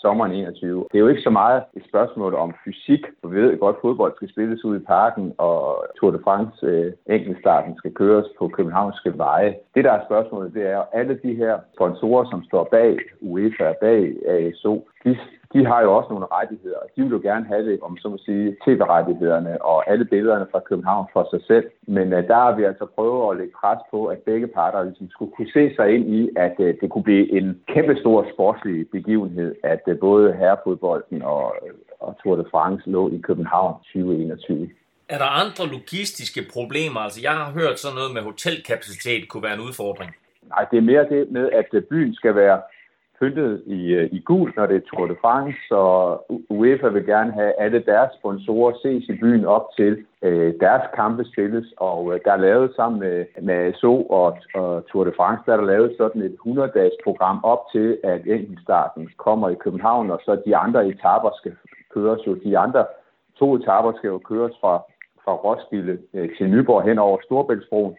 sommeren 0.00 0.32
21. 0.32 0.86
Det 0.92 0.98
er 0.98 1.04
jo 1.04 1.08
ikke 1.08 1.28
så 1.28 1.30
meget 1.30 1.62
et 1.76 1.84
spørgsmål 1.88 2.34
om 2.34 2.54
fysik, 2.64 3.04
for 3.20 3.28
vi 3.28 3.42
ved 3.42 3.58
godt, 3.58 3.76
at 3.76 3.80
fodbold 3.82 4.12
skal 4.16 4.30
spilles 4.30 4.64
ud 4.64 4.76
i 4.80 4.84
parken, 4.84 5.32
og 5.38 5.84
Tour 5.96 6.10
de 6.10 6.20
France 6.24 6.66
øh, 6.66 6.92
enkeltstarten 7.06 7.76
skal 7.76 7.94
køres 7.94 8.26
på 8.38 8.48
københavnske 8.48 9.18
veje. 9.18 9.54
Det, 9.74 9.84
der 9.84 9.92
er 9.92 10.04
spørgsmålet, 10.04 10.54
det 10.54 10.66
er, 10.66 10.78
at 10.78 10.88
alle 10.92 11.20
de 11.22 11.34
her 11.34 11.58
sponsorer, 11.74 12.24
som 12.30 12.44
står 12.44 12.64
bag 12.70 12.98
UEFA, 13.20 13.72
bag 13.80 14.00
ASO, 14.28 14.88
de 15.04 15.18
de 15.52 15.66
har 15.66 15.80
jo 15.82 15.96
også 15.96 16.08
nogle 16.10 16.26
rettigheder, 16.32 16.76
og 16.76 16.88
de 16.96 17.02
vil 17.02 17.10
jo 17.10 17.20
gerne 17.22 17.46
have 17.46 17.64
det, 17.70 17.80
om 17.82 17.96
så 17.96 18.08
må 18.08 18.18
sige, 18.18 18.56
tv-rettighederne 18.64 19.62
og 19.62 19.90
alle 19.90 20.04
billederne 20.04 20.46
fra 20.52 20.60
København 20.68 21.06
for 21.12 21.28
sig 21.30 21.40
selv. 21.46 21.66
Men 21.86 22.06
uh, 22.12 22.18
der 22.30 22.34
har 22.34 22.56
vi 22.56 22.64
altså 22.64 22.86
prøvet 22.94 23.30
at 23.30 23.36
lægge 23.38 23.52
pres 23.60 23.78
på, 23.90 24.06
at 24.06 24.18
begge 24.18 24.46
parter 24.46 24.82
ligesom 24.82 25.10
skulle 25.10 25.32
kunne 25.36 25.52
se 25.52 25.74
sig 25.76 25.94
ind 25.94 26.04
i, 26.14 26.30
at 26.36 26.54
uh, 26.58 26.66
det 26.80 26.90
kunne 26.90 27.08
blive 27.10 27.32
en 27.38 27.60
kæmpe 27.74 27.96
stor 28.00 28.26
sportslig 28.32 28.90
begivenhed, 28.90 29.54
at 29.64 29.82
uh, 29.86 29.98
både 29.98 30.32
herrefodbolden 30.32 31.22
og, 31.22 31.54
og 32.00 32.16
Tour 32.22 32.36
de 32.36 32.44
France 32.50 32.90
lå 32.90 33.10
i 33.10 33.18
København 33.18 33.74
2021. 33.74 34.70
Er 35.08 35.18
der 35.18 35.30
andre 35.42 35.64
logistiske 35.76 36.40
problemer? 36.52 37.00
Altså, 37.00 37.20
jeg 37.22 37.32
har 37.32 37.52
hørt 37.52 37.78
sådan 37.78 37.96
noget 37.98 38.14
med 38.14 38.22
hotelkapacitet 38.22 39.28
kunne 39.28 39.42
være 39.42 39.54
en 39.54 39.66
udfordring. 39.68 40.10
Nej, 40.52 40.64
det 40.70 40.76
er 40.76 40.90
mere 40.90 41.08
det 41.08 41.30
med, 41.30 41.50
at 41.50 41.84
byen 41.90 42.14
skal 42.14 42.34
være 42.34 42.60
pyntet 43.20 43.62
i, 43.66 43.80
øh, 43.92 44.08
i 44.12 44.20
gul, 44.20 44.52
når 44.56 44.66
det 44.66 44.76
er 44.76 44.88
Tour 44.88 45.06
de 45.06 45.16
France, 45.20 45.58
så 45.68 45.82
UEFA 46.50 46.88
vil 46.88 47.06
gerne 47.06 47.32
have 47.32 47.52
alle 47.60 47.82
deres 47.86 48.10
sponsorer 48.18 48.72
ses 48.82 49.08
i 49.08 49.12
byen 49.12 49.44
op 49.44 49.66
til 49.76 50.04
øh, 50.22 50.54
deres 50.60 50.82
kampe 50.94 51.24
spilles, 51.24 51.74
og 51.76 52.14
øh, 52.14 52.20
der 52.24 52.32
er 52.32 52.44
lavet 52.48 52.72
sammen 52.76 53.00
med, 53.00 53.24
med 53.42 53.72
SO 53.74 54.02
og, 54.02 54.38
og 54.54 54.86
Tour 54.86 55.04
de 55.04 55.12
France, 55.16 55.42
der 55.46 55.52
er 55.52 55.56
der 55.56 55.66
lavet 55.66 55.94
sådan 55.98 56.22
et 56.22 56.36
100-dages 56.46 56.98
program 57.04 57.40
op 57.42 57.62
til, 57.72 57.98
at 58.04 58.20
enkeltstarten 58.26 59.10
kommer 59.16 59.48
i 59.48 59.60
København, 59.64 60.10
og 60.10 60.20
så 60.24 60.42
de 60.46 60.56
andre 60.56 60.86
etaper 60.86 61.30
skal 61.36 61.52
køres 61.94 62.26
jo. 62.26 62.34
De 62.34 62.58
andre 62.58 62.86
to 63.38 63.54
etaper 63.56 63.92
skal 63.96 64.08
jo 64.08 64.18
køres 64.18 64.54
fra, 64.60 64.82
fra 65.24 65.32
Roskilde 65.32 65.98
øh, 66.14 66.28
til 66.36 66.50
Nyborg 66.50 66.82
hen 66.82 66.98
over 66.98 67.18
Storbæltsbroen, 67.24 67.96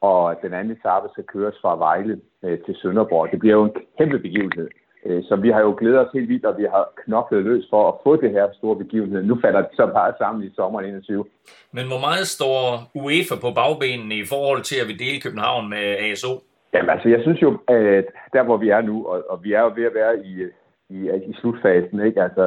og 0.00 0.38
den 0.42 0.52
anden 0.54 0.76
etape 0.76 1.08
skal 1.12 1.24
køres 1.24 1.56
fra 1.62 1.76
Vejle 1.76 2.20
øh, 2.44 2.58
til 2.64 2.76
Sønderborg. 2.82 3.30
Det 3.30 3.38
bliver 3.38 3.54
jo 3.54 3.64
en 3.64 3.76
kæmpe 3.98 4.18
begivenhed. 4.18 4.68
Øh, 5.06 5.22
så 5.28 5.36
vi 5.36 5.50
har 5.50 5.60
jo 5.60 5.74
glædet 5.78 5.98
os 5.98 6.12
helt 6.14 6.28
vildt, 6.28 6.44
og 6.44 6.58
vi 6.58 6.66
har 6.74 6.92
knoklet 7.04 7.42
løs 7.44 7.64
for 7.70 7.88
at 7.88 7.94
få 8.04 8.16
det 8.16 8.30
her 8.30 8.46
store 8.52 8.76
begivenhed. 8.76 9.22
Nu 9.22 9.38
falder 9.40 9.60
det 9.60 9.70
så 9.72 9.86
bare 9.86 10.12
sammen 10.18 10.44
i 10.44 10.50
sommeren 10.54 10.86
21. 10.86 11.24
Men 11.72 11.86
hvor 11.86 12.00
meget 12.00 12.26
står 12.26 12.90
UEFA 12.94 13.36
på 13.44 13.50
bagbenene 13.60 14.14
i 14.14 14.26
forhold 14.28 14.62
til 14.62 14.76
at 14.82 14.88
vi 14.88 14.92
dele 15.04 15.20
København 15.20 15.70
med 15.70 15.86
ASO? 16.06 16.32
Jamen 16.74 16.90
altså, 16.90 17.08
jeg 17.08 17.20
synes 17.22 17.42
jo, 17.42 17.50
at 17.68 18.04
der 18.32 18.42
hvor 18.42 18.56
vi 18.56 18.68
er 18.68 18.80
nu, 18.80 19.06
og, 19.06 19.24
og 19.30 19.44
vi 19.44 19.52
er 19.52 19.60
jo 19.60 19.72
ved 19.76 19.84
at 19.84 19.94
være 19.94 20.14
i, 20.26 20.32
i, 20.88 20.98
i 21.30 21.32
slutfasen, 21.40 22.06
ikke? 22.06 22.22
Altså, 22.22 22.42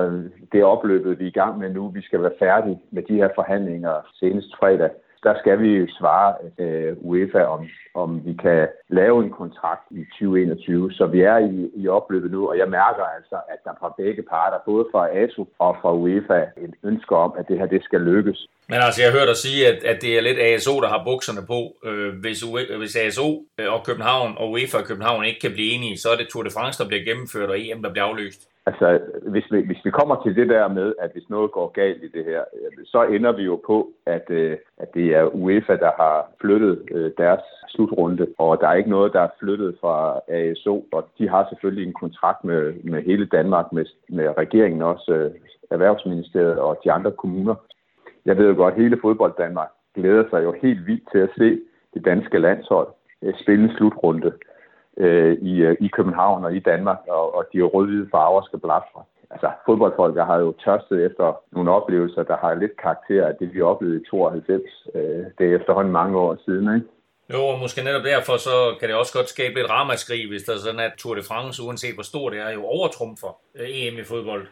det 0.52 0.60
er 0.60 0.66
opløbet, 0.66 1.20
vi 1.20 1.24
er 1.24 1.28
i 1.28 1.40
gang 1.42 1.58
med 1.58 1.70
nu. 1.70 1.88
Vi 1.88 2.02
skal 2.02 2.22
være 2.22 2.40
færdige 2.40 2.80
med 2.92 3.04
de 3.04 3.16
her 3.16 3.30
forhandlinger 3.36 3.96
senest 4.20 4.56
fredag 4.60 4.90
der 5.24 5.34
skal 5.42 5.60
vi 5.64 5.92
svare 6.00 6.36
øh, 6.64 6.94
UEFA, 7.10 7.44
om, 7.44 7.62
om 7.94 8.22
vi 8.26 8.34
kan 8.34 8.68
lave 8.90 9.24
en 9.24 9.30
kontrakt 9.30 9.86
i 9.92 10.04
2021. 10.20 10.92
Så 10.92 11.06
vi 11.06 11.22
er 11.22 11.38
i, 11.38 11.72
i 11.76 11.88
opløbet 11.88 12.32
nu, 12.32 12.50
og 12.50 12.58
jeg 12.58 12.70
mærker 12.70 13.04
altså, 13.18 13.38
at 13.54 13.60
der 13.64 13.74
fra 13.80 13.94
begge 13.98 14.24
parter, 14.24 14.58
både 14.66 14.86
fra 14.92 15.10
ASO 15.10 15.48
og 15.60 15.78
fra 15.82 15.94
UEFA, 15.94 16.42
et 16.66 16.74
ønske 16.84 17.16
om, 17.16 17.34
at 17.40 17.48
det 17.48 17.60
her 17.60 17.66
det 17.66 17.84
skal 17.84 18.02
lykkes. 18.02 18.48
Men 18.70 18.80
altså, 18.86 19.02
jeg 19.04 19.12
hørte 19.12 19.28
dig 19.28 19.38
sige, 19.38 19.68
at, 19.68 19.84
at 19.84 20.02
det 20.02 20.18
er 20.18 20.22
lidt 20.22 20.40
ASO, 20.40 20.82
der 20.82 20.88
har 20.88 21.04
bukserne 21.04 21.44
på. 21.48 21.60
Øh, 21.90 22.14
hvis, 22.24 22.44
UE, 22.44 22.78
hvis 22.78 22.96
ASO 22.96 23.28
øh, 23.60 23.74
og 23.74 23.86
København 23.86 24.32
og 24.38 24.52
UEFA 24.52 24.78
og 24.78 24.86
København 24.86 25.26
ikke 25.26 25.40
kan 25.40 25.54
blive 25.54 25.72
enige, 25.76 25.98
så 25.98 26.10
er 26.10 26.18
det 26.18 26.28
Tour 26.28 26.44
de 26.44 26.52
France, 26.58 26.84
der 26.84 26.88
bliver 26.88 27.04
gennemført, 27.04 27.50
og 27.50 27.60
EM, 27.60 27.84
der 27.84 27.92
bliver 27.92 28.06
aflyst. 28.06 28.51
Altså, 28.66 29.00
hvis 29.22 29.52
vi, 29.52 29.62
hvis 29.62 29.86
vi 29.86 29.92
kommer 29.92 30.24
til 30.24 30.36
det 30.36 30.50
der 30.50 30.68
med, 30.68 30.94
at 31.00 31.12
hvis 31.12 31.30
noget 31.30 31.52
går 31.52 31.68
galt 31.72 32.04
i 32.04 32.08
det 32.08 32.26
her, 32.26 32.42
øh, 32.42 32.86
så 32.86 33.04
ender 33.04 33.32
vi 33.32 33.44
jo 33.44 33.62
på, 33.66 33.92
at, 34.06 34.26
øh, 34.30 34.58
at 34.78 34.94
det 34.94 35.06
er 35.16 35.24
UEFA, 35.24 35.76
der 35.76 35.92
har 36.02 36.32
flyttet 36.42 36.82
øh, 36.92 37.12
deres 37.18 37.42
slutrunde, 37.68 38.28
og 38.38 38.62
der 38.62 38.68
er 38.68 38.74
ikke 38.74 38.90
noget, 38.90 39.14
der 39.14 39.22
er 39.22 39.36
flyttet 39.40 39.78
fra 39.82 40.20
ASO, 40.28 40.86
og 40.92 41.08
de 41.18 41.30
har 41.30 41.48
selvfølgelig 41.50 41.88
en 41.88 41.94
kontrakt 41.94 42.44
med, 42.44 42.74
med 42.84 43.04
hele 43.04 43.26
Danmark, 43.26 43.74
med, 43.74 43.86
med 44.10 44.38
regeringen 44.38 44.82
også, 44.82 45.32
Erhvervsministeriet 45.72 46.60
og 46.60 46.80
de 46.84 46.92
andre 46.92 47.12
kommuner. 47.12 47.56
Jeg 48.26 48.38
ved 48.38 48.48
jo 48.48 48.56
godt, 48.56 48.74
at 48.74 48.82
hele 48.82 49.00
fodbold 49.02 49.34
Danmark 49.38 49.70
glæder 49.96 50.24
sig 50.30 50.44
jo 50.44 50.56
helt 50.62 50.88
vildt 50.88 51.04
til 51.12 51.18
at 51.18 51.30
se 51.38 51.60
det 51.94 52.06
danske 52.06 52.40
landshold 52.40 52.88
spille 53.42 53.64
en 53.64 53.76
slutrunde 53.78 54.32
øh, 54.98 55.34
i, 55.42 55.54
øh, 55.62 55.76
i 55.80 55.88
København 55.88 56.46
og 56.46 56.56
i 56.56 56.60
Danmark, 56.60 56.98
og, 57.08 57.36
og 57.36 57.46
de 57.54 57.62
rød-hvide 57.62 58.08
farver 58.12 58.42
skal 58.42 58.60
blafre. 58.60 59.04
Altså, 59.32 59.50
fodboldfolk 59.66 60.18
har 60.18 60.38
jo 60.38 60.54
tørstet 60.64 61.06
efter 61.06 61.42
nogle 61.52 61.72
oplevelser, 61.72 62.24
der 62.24 62.38
har 62.38 62.54
lidt 62.54 62.78
karakter 62.82 63.28
af 63.28 63.36
det, 63.40 63.54
vi 63.54 63.62
oplevede 63.62 64.02
i 64.02 64.06
92. 64.10 64.62
Øh, 64.96 65.26
det 65.38 65.44
er 65.48 65.56
efterhånden 65.60 65.94
mange 65.94 66.18
år 66.18 66.38
siden, 66.46 66.76
ikke? 66.76 66.88
Jo, 67.34 67.42
og 67.52 67.60
måske 67.60 67.84
netop 67.84 68.06
derfor, 68.14 68.38
så 68.38 68.56
kan 68.80 68.90
det 68.90 68.98
også 68.98 69.14
godt 69.18 69.30
skabe 69.30 69.56
lidt 69.56 69.70
ramaskrig, 69.70 70.30
hvis 70.30 70.44
der 70.44 70.54
er 70.54 70.58
sådan, 70.58 70.80
at 70.80 70.94
Tour 70.98 71.16
de 71.16 71.24
France, 71.30 71.64
uanset 71.66 71.94
hvor 71.94 72.04
stor 72.04 72.30
det 72.30 72.40
er, 72.40 72.50
jo 72.50 72.64
overtrumfer 72.66 73.32
øh, 73.60 73.68
EM 73.70 73.98
i 74.00 74.04
fodbold. 74.04 74.48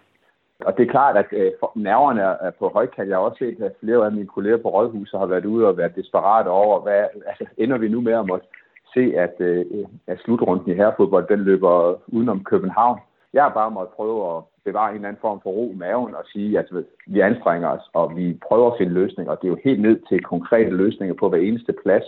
Og 0.67 0.77
det 0.77 0.87
er 0.87 0.91
klart, 0.91 1.17
at 1.17 1.25
øh, 1.31 1.51
nerverne 1.75 2.21
er 2.21 2.51
på 2.59 2.69
højkant. 2.69 3.09
Jeg 3.09 3.17
har 3.17 3.23
også 3.23 3.39
set, 3.39 3.63
at 3.63 3.71
flere 3.79 4.05
af 4.05 4.11
mine 4.11 4.27
kolleger 4.27 4.57
på 4.57 4.69
Rådhuset 4.69 5.19
har 5.19 5.25
været 5.25 5.45
ude 5.45 5.67
og 5.67 5.77
været 5.77 5.95
desperate 5.95 6.47
over, 6.47 6.79
hvad 6.81 7.03
altså, 7.27 7.45
ender 7.57 7.77
vi 7.77 7.87
nu 7.87 8.01
med 8.01 8.13
at 8.13 8.27
måtte 8.27 8.47
se, 8.93 9.13
at, 9.17 9.35
øh, 9.39 9.65
at 10.07 10.19
slutrunden 10.19 10.71
i 10.71 10.75
herrefodbold, 10.75 11.27
den 11.27 11.39
løber 11.39 11.95
udenom 12.07 12.43
København. 12.43 12.99
Jeg 13.33 13.43
har 13.43 13.53
bare 13.53 13.71
måttet 13.71 13.95
prøve 13.95 14.37
at 14.37 14.43
bevare 14.65 14.89
en 14.89 14.95
eller 14.95 15.07
anden 15.07 15.21
form 15.21 15.39
for 15.43 15.49
ro 15.49 15.71
i 15.71 15.75
maven 15.75 16.15
og 16.15 16.23
sige, 16.33 16.59
at 16.59 16.67
vi 17.07 17.19
anstrenger 17.19 17.69
os, 17.69 17.89
og 17.93 18.15
vi 18.17 18.39
prøver 18.47 18.71
at 18.71 18.77
finde 18.77 18.93
løsninger. 18.93 19.31
Og 19.31 19.37
det 19.41 19.47
er 19.47 19.51
jo 19.55 19.59
helt 19.63 19.81
ned 19.81 19.99
til 20.09 20.23
konkrete 20.23 20.69
løsninger 20.69 21.15
på 21.19 21.29
hver 21.29 21.39
eneste 21.39 21.73
plads, 21.83 22.03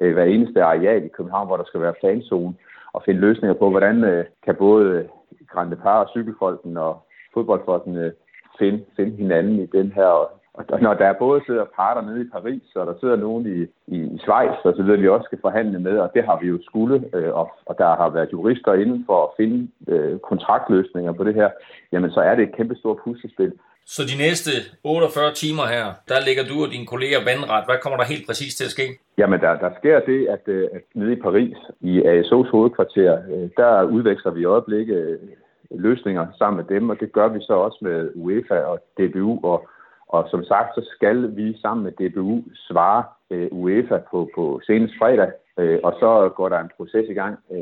øh, 0.00 0.12
hver 0.12 0.24
eneste 0.24 0.62
areal 0.62 1.04
i 1.04 1.08
København, 1.16 1.46
hvor 1.46 1.56
der 1.56 1.64
skal 1.64 1.80
være 1.80 2.00
fanzone, 2.00 2.54
og 2.92 3.02
finde 3.04 3.20
løsninger 3.20 3.54
på, 3.54 3.70
hvordan 3.70 4.04
øh, 4.04 4.24
kan 4.44 4.54
både 4.54 5.08
Grande 5.48 5.76
Par 5.76 6.04
og 6.04 6.08
cykelfolken 6.08 6.76
og 6.76 7.02
fodboldfolkene 7.34 8.12
finde, 8.58 8.84
finde 8.96 9.16
hinanden 9.16 9.58
i 9.60 9.66
den 9.66 9.92
her 9.92 10.30
og 10.54 10.80
når 10.80 10.94
der 10.94 11.12
både 11.12 11.40
sidder 11.46 11.64
parter 11.76 12.02
nede 12.02 12.20
i 12.20 12.28
Paris, 12.32 12.62
og 12.74 12.86
der 12.86 12.94
sidder 13.00 13.16
nogen 13.16 13.44
i, 13.56 13.58
i, 13.96 13.98
i 14.14 14.18
Schweiz, 14.18 14.58
og 14.64 14.74
så 14.76 14.82
videre, 14.82 15.00
vi 15.00 15.08
også 15.08 15.24
skal 15.24 15.38
forhandle 15.40 15.78
med, 15.78 15.98
og 15.98 16.10
det 16.14 16.24
har 16.24 16.38
vi 16.42 16.46
jo 16.46 16.58
skulle, 16.62 17.04
øh, 17.14 17.34
og, 17.34 17.46
og 17.66 17.74
der 17.78 17.96
har 17.96 18.08
været 18.10 18.32
jurister 18.32 18.74
inden 18.74 19.02
for 19.06 19.18
at 19.24 19.30
finde 19.36 19.68
øh, 19.88 20.18
kontraktløsninger 20.18 21.12
på 21.12 21.24
det 21.24 21.34
her, 21.34 21.50
jamen 21.92 22.10
så 22.10 22.20
er 22.20 22.34
det 22.34 22.42
et 22.42 22.56
kæmpe 22.56 22.74
stort 22.74 22.98
puslespil. 23.04 23.52
Så 23.86 24.02
de 24.02 24.16
næste 24.18 24.50
48 24.84 25.32
timer 25.32 25.66
her, 25.74 25.86
der 26.08 26.18
ligger 26.26 26.44
du 26.50 26.56
og 26.64 26.70
dine 26.74 26.86
kolleger 26.86 27.20
vandret. 27.30 27.64
Hvad 27.68 27.78
kommer 27.82 27.98
der 27.98 28.04
helt 28.12 28.26
præcis 28.26 28.54
til 28.54 28.64
at 28.64 28.70
ske? 28.70 28.86
Jamen, 29.18 29.40
der, 29.40 29.52
der 29.64 29.70
sker 29.78 30.00
det, 30.00 30.26
at, 30.26 30.44
øh, 30.46 30.68
at 30.72 30.82
nede 30.94 31.12
i 31.12 31.20
Paris, 31.26 31.56
i 31.80 31.92
ASO's 32.00 32.50
hovedkvarter, 32.54 33.12
øh, 33.32 33.48
der 33.56 33.82
udveksler 33.82 34.32
vi 34.32 34.40
i 34.40 34.44
øjeblikket 34.54 35.18
løsninger 35.70 36.26
sammen 36.38 36.56
med 36.56 36.76
dem, 36.76 36.90
og 36.90 37.00
det 37.00 37.12
gør 37.12 37.28
vi 37.28 37.40
så 37.40 37.52
også 37.52 37.78
med 37.80 38.10
UEFA 38.14 38.58
og 38.60 38.78
DBU 38.98 39.40
og 39.42 39.68
og 40.08 40.26
som 40.30 40.44
sagt, 40.44 40.74
så 40.74 40.90
skal 40.94 41.36
vi 41.36 41.58
sammen 41.62 41.84
med 41.84 41.92
DBU 41.92 42.42
svare 42.54 43.04
øh, 43.30 43.48
UEFA 43.50 43.98
på, 44.10 44.30
på 44.34 44.60
senest 44.66 44.94
fredag, 44.98 45.30
øh, 45.58 45.78
og 45.84 45.92
så 46.00 46.32
går 46.36 46.48
der 46.48 46.58
en 46.60 46.70
proces 46.76 47.06
i 47.10 47.12
gang. 47.12 47.38
Øh, 47.52 47.58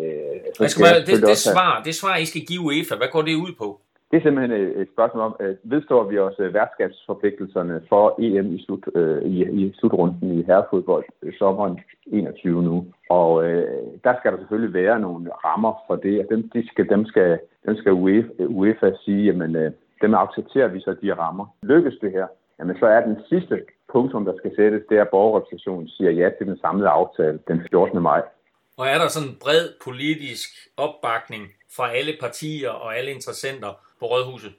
så 0.55 0.69
skal 0.69 0.83
man, 0.83 0.95
det, 1.07 1.29
det, 1.31 1.37
svar, 1.37 1.83
det 1.85 1.95
svar, 1.95 2.17
I 2.17 2.25
skal 2.25 2.43
give 2.49 2.61
UEFA, 2.61 2.95
hvad 2.97 3.09
går 3.13 3.23
det 3.23 3.35
ud 3.35 3.53
på? 3.59 3.81
Det 4.13 4.19
er 4.19 4.23
simpelthen 4.23 4.81
et 4.83 4.89
spørgsmål 4.95 5.23
om, 5.23 5.37
at 5.41 5.57
vedstår 5.63 6.05
vi 6.05 6.19
også 6.19 6.49
værtskabsforpligtelserne 6.53 7.83
for 7.89 8.15
EM 8.19 8.55
i, 8.55 8.65
slut, 8.65 8.85
øh, 8.95 9.23
i, 9.23 9.37
i 9.61 9.73
slutrunden 9.79 10.39
i 10.39 10.43
herrefodbold 10.43 11.05
sommeren 11.39 11.81
21 12.07 12.63
nu. 12.63 12.87
Og 13.11 13.45
øh, 13.45 13.65
der 14.05 14.15
skal 14.19 14.33
der 14.33 14.39
selvfølgelig 14.39 14.75
være 14.75 15.01
nogle 15.01 15.31
rammer 15.45 15.75
for 15.87 15.97
det, 15.97 16.21
og 16.21 16.27
dem, 16.31 16.51
de 16.55 16.67
skal, 16.69 16.89
dem 16.89 17.07
skal, 17.07 17.39
dem 17.67 17.77
skal 17.77 17.93
UEFA, 17.93 18.29
UEFA 18.39 18.91
sige, 19.05 19.25
jamen 19.25 19.57
øh, 19.57 19.73
dem 20.03 20.15
accepterer 20.15 20.69
vi 20.69 20.81
så 20.81 20.97
de 21.03 21.15
rammer. 21.15 21.47
Lykkes 21.63 21.95
det 22.01 22.13
her, 22.13 22.27
jamen 22.59 22.77
så 22.79 22.87
er 22.87 23.01
den 23.01 23.17
sidste 23.29 23.65
punktum, 23.93 24.25
der 24.25 24.35
skal 24.37 24.53
sættes, 24.57 24.83
det 24.89 24.97
er, 24.99 25.03
at 25.03 25.09
borgerrepræsentationen 25.09 25.89
siger 25.89 26.11
ja 26.11 26.31
til 26.39 26.47
den 26.47 26.59
samlede 26.59 26.89
aftale 26.89 27.39
den 27.49 27.67
14. 27.71 28.03
maj. 28.03 28.23
Og 28.77 28.87
er 28.87 28.99
der 28.99 29.09
sådan 29.09 29.29
en 29.29 29.39
bred 29.45 29.65
politisk 29.85 30.49
opbakning 30.77 31.45
fra 31.77 31.93
alle 31.99 32.13
partier 32.21 32.71
og 32.71 32.97
alle 32.99 33.11
interessenter 33.11 33.71
på 34.01 34.05
Rådhuset? 34.07 34.53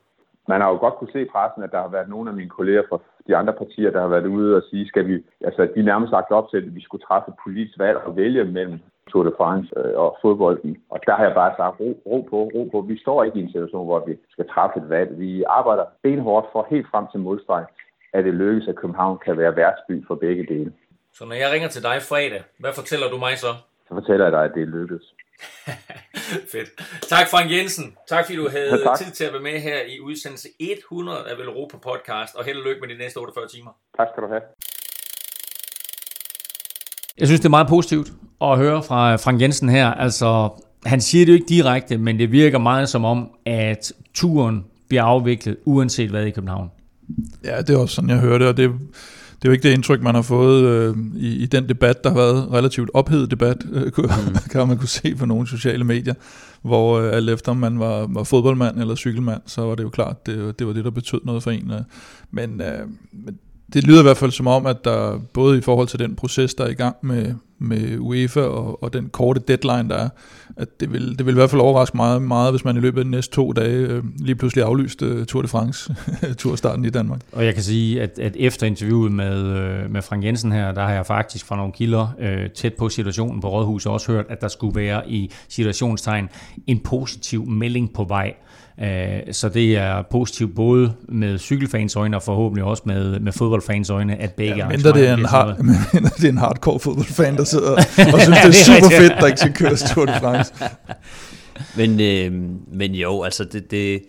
Man 0.47 0.61
har 0.61 0.69
jo 0.69 0.77
godt 0.77 0.95
kunne 0.95 1.11
se 1.11 1.21
i 1.21 1.31
pressen, 1.33 1.63
at 1.63 1.71
der 1.71 1.81
har 1.81 1.87
været 1.87 2.09
nogle 2.09 2.29
af 2.29 2.35
mine 2.35 2.49
kolleger 2.49 2.83
fra 2.89 2.99
de 3.27 3.35
andre 3.35 3.53
partier, 3.53 3.91
der 3.91 4.01
har 4.01 4.07
været 4.07 4.25
ude 4.25 4.55
og 4.55 4.63
sige, 4.69 4.87
skal 4.87 5.07
vi, 5.07 5.23
altså 5.41 5.67
de 5.75 5.81
nærmest 5.81 6.11
lagt 6.11 6.31
op 6.31 6.49
til, 6.49 6.57
at 6.57 6.75
vi 6.75 6.81
skulle 6.81 7.05
træffe 7.07 7.29
et 7.29 7.41
politisk 7.43 7.79
valg 7.79 7.97
og 7.97 8.15
vælge 8.15 8.43
mellem 8.43 8.79
Tour 9.11 9.23
de 9.23 9.33
France 9.37 9.69
øh, 9.77 9.93
og 10.03 10.17
fodbolden. 10.21 10.77
Og 10.89 10.99
der 11.07 11.15
har 11.15 11.23
jeg 11.25 11.33
bare 11.33 11.53
sagt, 11.57 11.79
ro, 11.79 12.01
ro 12.05 12.27
på, 12.29 12.39
ro 12.55 12.69
på. 12.71 12.81
Vi 12.81 12.97
står 12.97 13.23
ikke 13.23 13.39
i 13.39 13.43
en 13.43 13.51
situation, 13.51 13.85
hvor 13.85 14.05
vi 14.07 14.13
skal 14.29 14.47
træffe 14.53 14.79
et 14.79 14.89
valg. 14.89 15.19
Vi 15.19 15.43
arbejder 15.47 15.85
benhårdt 16.03 16.47
for 16.51 16.67
helt 16.69 16.87
frem 16.91 17.05
til 17.11 17.19
modstreg, 17.19 17.65
at 18.13 18.25
det 18.25 18.33
lykkes, 18.33 18.67
at 18.67 18.75
København 18.75 19.17
kan 19.25 19.37
være 19.37 19.55
værtsby 19.55 20.07
for 20.07 20.15
begge 20.15 20.45
dele. 20.53 20.73
Så 21.13 21.25
når 21.25 21.35
jeg 21.35 21.51
ringer 21.53 21.67
til 21.67 21.83
dig 21.83 21.97
fredag, 22.09 22.43
hvad 22.59 22.73
fortæller 22.79 23.07
du 23.13 23.17
mig 23.17 23.37
så? 23.37 23.51
Så 23.87 23.93
fortæller 23.93 24.25
jeg 24.25 24.31
dig, 24.31 24.43
at 24.43 24.53
det 24.55 24.67
lykkes. 24.67 25.13
Fedt. 26.51 26.69
Tak 27.09 27.29
Frank 27.29 27.51
Jensen. 27.51 27.95
Tak 28.09 28.25
fordi 28.25 28.37
du 28.37 28.49
havde 28.49 28.89
ja, 28.89 28.95
tid 28.95 29.11
til 29.11 29.23
at 29.23 29.33
være 29.33 29.41
med 29.41 29.59
her 29.59 29.77
i 29.87 29.99
udsendelse 29.99 30.47
100 30.59 31.17
af 31.29 31.37
Velropa 31.37 31.77
podcast, 31.77 32.35
og 32.35 32.45
held 32.45 32.57
og 32.57 32.63
lykke 32.63 32.81
med 32.81 32.89
de 32.89 32.97
næste 32.97 33.17
48 33.17 33.47
timer. 33.47 33.71
Tak 33.97 34.07
skal 34.13 34.23
du 34.23 34.27
have. 34.27 34.41
Jeg 37.17 37.27
synes, 37.27 37.39
det 37.39 37.45
er 37.45 37.49
meget 37.49 37.67
positivt 37.67 38.07
at 38.41 38.57
høre 38.57 38.83
fra 38.83 39.15
Frank 39.15 39.41
Jensen 39.41 39.69
her. 39.69 39.87
Altså, 39.87 40.49
han 40.85 41.01
siger 41.01 41.25
det 41.25 41.33
jo 41.33 41.35
ikke 41.35 41.49
direkte, 41.49 41.97
men 41.97 42.19
det 42.19 42.31
virker 42.31 42.57
meget 42.57 42.89
som 42.89 43.05
om, 43.05 43.31
at 43.45 43.93
turen 44.13 44.65
bliver 44.87 45.03
afviklet, 45.03 45.57
uanset 45.65 46.09
hvad 46.09 46.25
i 46.25 46.31
København. 46.31 46.71
Ja, 47.43 47.61
det 47.61 47.69
er 47.69 47.77
også 47.77 47.95
sådan, 47.95 48.09
jeg 48.09 48.19
hører 48.19 48.37
det, 48.37 48.47
og 48.47 48.57
det, 48.57 48.71
det 49.43 49.49
er 49.49 49.51
jo 49.51 49.53
ikke 49.53 49.67
det 49.67 49.73
indtryk, 49.73 50.01
man 50.01 50.15
har 50.15 50.21
fået 50.21 50.63
øh, 50.63 50.95
i, 51.15 51.35
i 51.35 51.45
den 51.45 51.69
debat, 51.69 52.03
der 52.03 52.09
har 52.09 52.17
været 52.17 52.51
relativt 52.51 52.89
ophedet 52.93 53.31
debat, 53.31 53.57
øh, 53.71 53.85
mm. 53.97 54.03
kan 54.51 54.67
man 54.67 54.77
kunne 54.77 54.87
se 54.87 55.15
på 55.15 55.25
nogle 55.25 55.47
sociale 55.47 55.83
medier, 55.83 56.13
hvor 56.61 56.99
øh, 56.99 57.13
alt 57.13 57.29
efter 57.29 57.53
man 57.53 57.79
var, 57.79 58.07
var 58.09 58.23
fodboldmand 58.23 58.79
eller 58.79 58.95
cykelmand, 58.95 59.41
så 59.45 59.61
var 59.61 59.75
det 59.75 59.83
jo 59.83 59.89
klart, 59.89 60.25
det, 60.25 60.59
det 60.59 60.67
var 60.67 60.73
det, 60.73 60.85
der 60.85 60.91
betød 60.91 61.19
noget 61.23 61.43
for 61.43 61.51
en. 61.51 61.71
Øh. 61.71 61.81
Men, 62.31 62.61
øh, 62.61 62.87
men 63.11 63.39
det 63.73 63.83
lyder 63.83 63.99
i 63.99 64.03
hvert 64.03 64.17
fald 64.17 64.31
som 64.31 64.47
om, 64.47 64.65
at 64.65 64.83
der 64.83 65.19
både 65.33 65.57
i 65.57 65.61
forhold 65.61 65.87
til 65.87 65.99
den 65.99 66.15
proces, 66.15 66.53
der 66.53 66.63
er 66.63 66.69
i 66.69 66.73
gang 66.73 66.95
med, 67.01 67.33
med 67.59 67.97
UEFA 67.99 68.41
og, 68.41 68.83
og 68.83 68.93
den 68.93 69.09
korte 69.09 69.41
deadline, 69.47 69.89
der 69.89 69.95
er, 69.95 70.09
at 70.57 70.79
det 70.79 70.93
vil, 70.93 71.17
det 71.17 71.25
vil 71.25 71.31
i 71.31 71.35
hvert 71.35 71.49
fald 71.49 71.61
overraske 71.61 71.97
meget, 71.97 72.21
meget 72.21 72.51
hvis 72.51 72.65
man 72.65 72.77
i 72.77 72.79
løbet 72.79 72.99
af 72.99 73.05
de 73.05 73.11
næste 73.11 73.35
to 73.35 73.51
dage 73.51 73.77
øh, 73.77 74.03
lige 74.19 74.35
pludselig 74.35 74.65
aflyste 74.65 75.05
øh, 75.05 75.25
Tour 75.25 75.41
de 75.41 75.47
France, 75.47 75.95
turstarten 76.37 76.85
i 76.85 76.89
Danmark. 76.89 77.21
Og 77.31 77.45
jeg 77.45 77.53
kan 77.53 77.63
sige, 77.63 78.01
at, 78.01 78.19
at 78.19 78.35
efter 78.39 78.67
interviewet 78.67 79.11
med, 79.11 79.43
øh, 79.45 79.91
med 79.91 80.01
Frank 80.01 80.23
Jensen 80.23 80.51
her, 80.51 80.71
der 80.71 80.81
har 80.81 80.93
jeg 80.93 81.05
faktisk 81.05 81.45
fra 81.45 81.55
nogle 81.55 81.71
kilder 81.71 82.15
øh, 82.19 82.49
tæt 82.49 82.73
på 82.73 82.89
situationen 82.89 83.41
på 83.41 83.49
Rådhuset 83.49 83.91
også 83.91 84.11
hørt, 84.11 84.25
at 84.29 84.41
der 84.41 84.47
skulle 84.47 84.75
være 84.75 85.09
i 85.09 85.31
situationstegn 85.49 86.29
en 86.67 86.79
positiv 86.79 87.45
melding 87.45 87.93
på 87.93 88.03
vej. 88.03 88.33
Øh, 88.37 88.52
så 89.31 89.49
det 89.53 89.77
er 89.77 90.01
positivt 90.01 90.55
både 90.55 90.93
med 91.09 91.39
cykelfans 91.39 91.95
øjne 91.95 92.17
og 92.17 92.23
forhåbentlig 92.23 92.63
også 92.63 92.83
med, 92.85 93.19
med 93.19 93.31
fodboldfans 93.31 93.89
øjne, 93.89 94.15
at 94.15 94.33
begge 94.33 94.55
ja, 94.55 94.67
mindre 94.67 94.93
det 94.93 95.07
er 95.07 95.13
en, 95.13 95.25
hard, 95.25 95.57
mindre 95.93 96.09
det 96.17 96.23
er 96.23 96.29
en 96.29 96.37
hardcore 96.37 96.79
fodboldfan, 96.79 97.37
der 97.37 97.43
sidder 97.43 97.71
og 98.13 98.21
synes, 98.21 98.25
det 98.25 98.29
er, 98.29 98.47
er 98.47 98.51
super 98.51 98.89
fedt, 98.89 99.13
der 99.19 99.27
ikke 99.27 99.39
skal 99.39 99.53
køre 99.53 99.75
Tour 99.75 100.05
de 100.05 100.13
France. 100.19 100.53
men, 101.77 101.99
øh, 102.01 102.31
men 102.67 102.95
jo, 102.95 103.23
altså 103.23 103.43
det, 103.43 103.71
det 103.71 104.03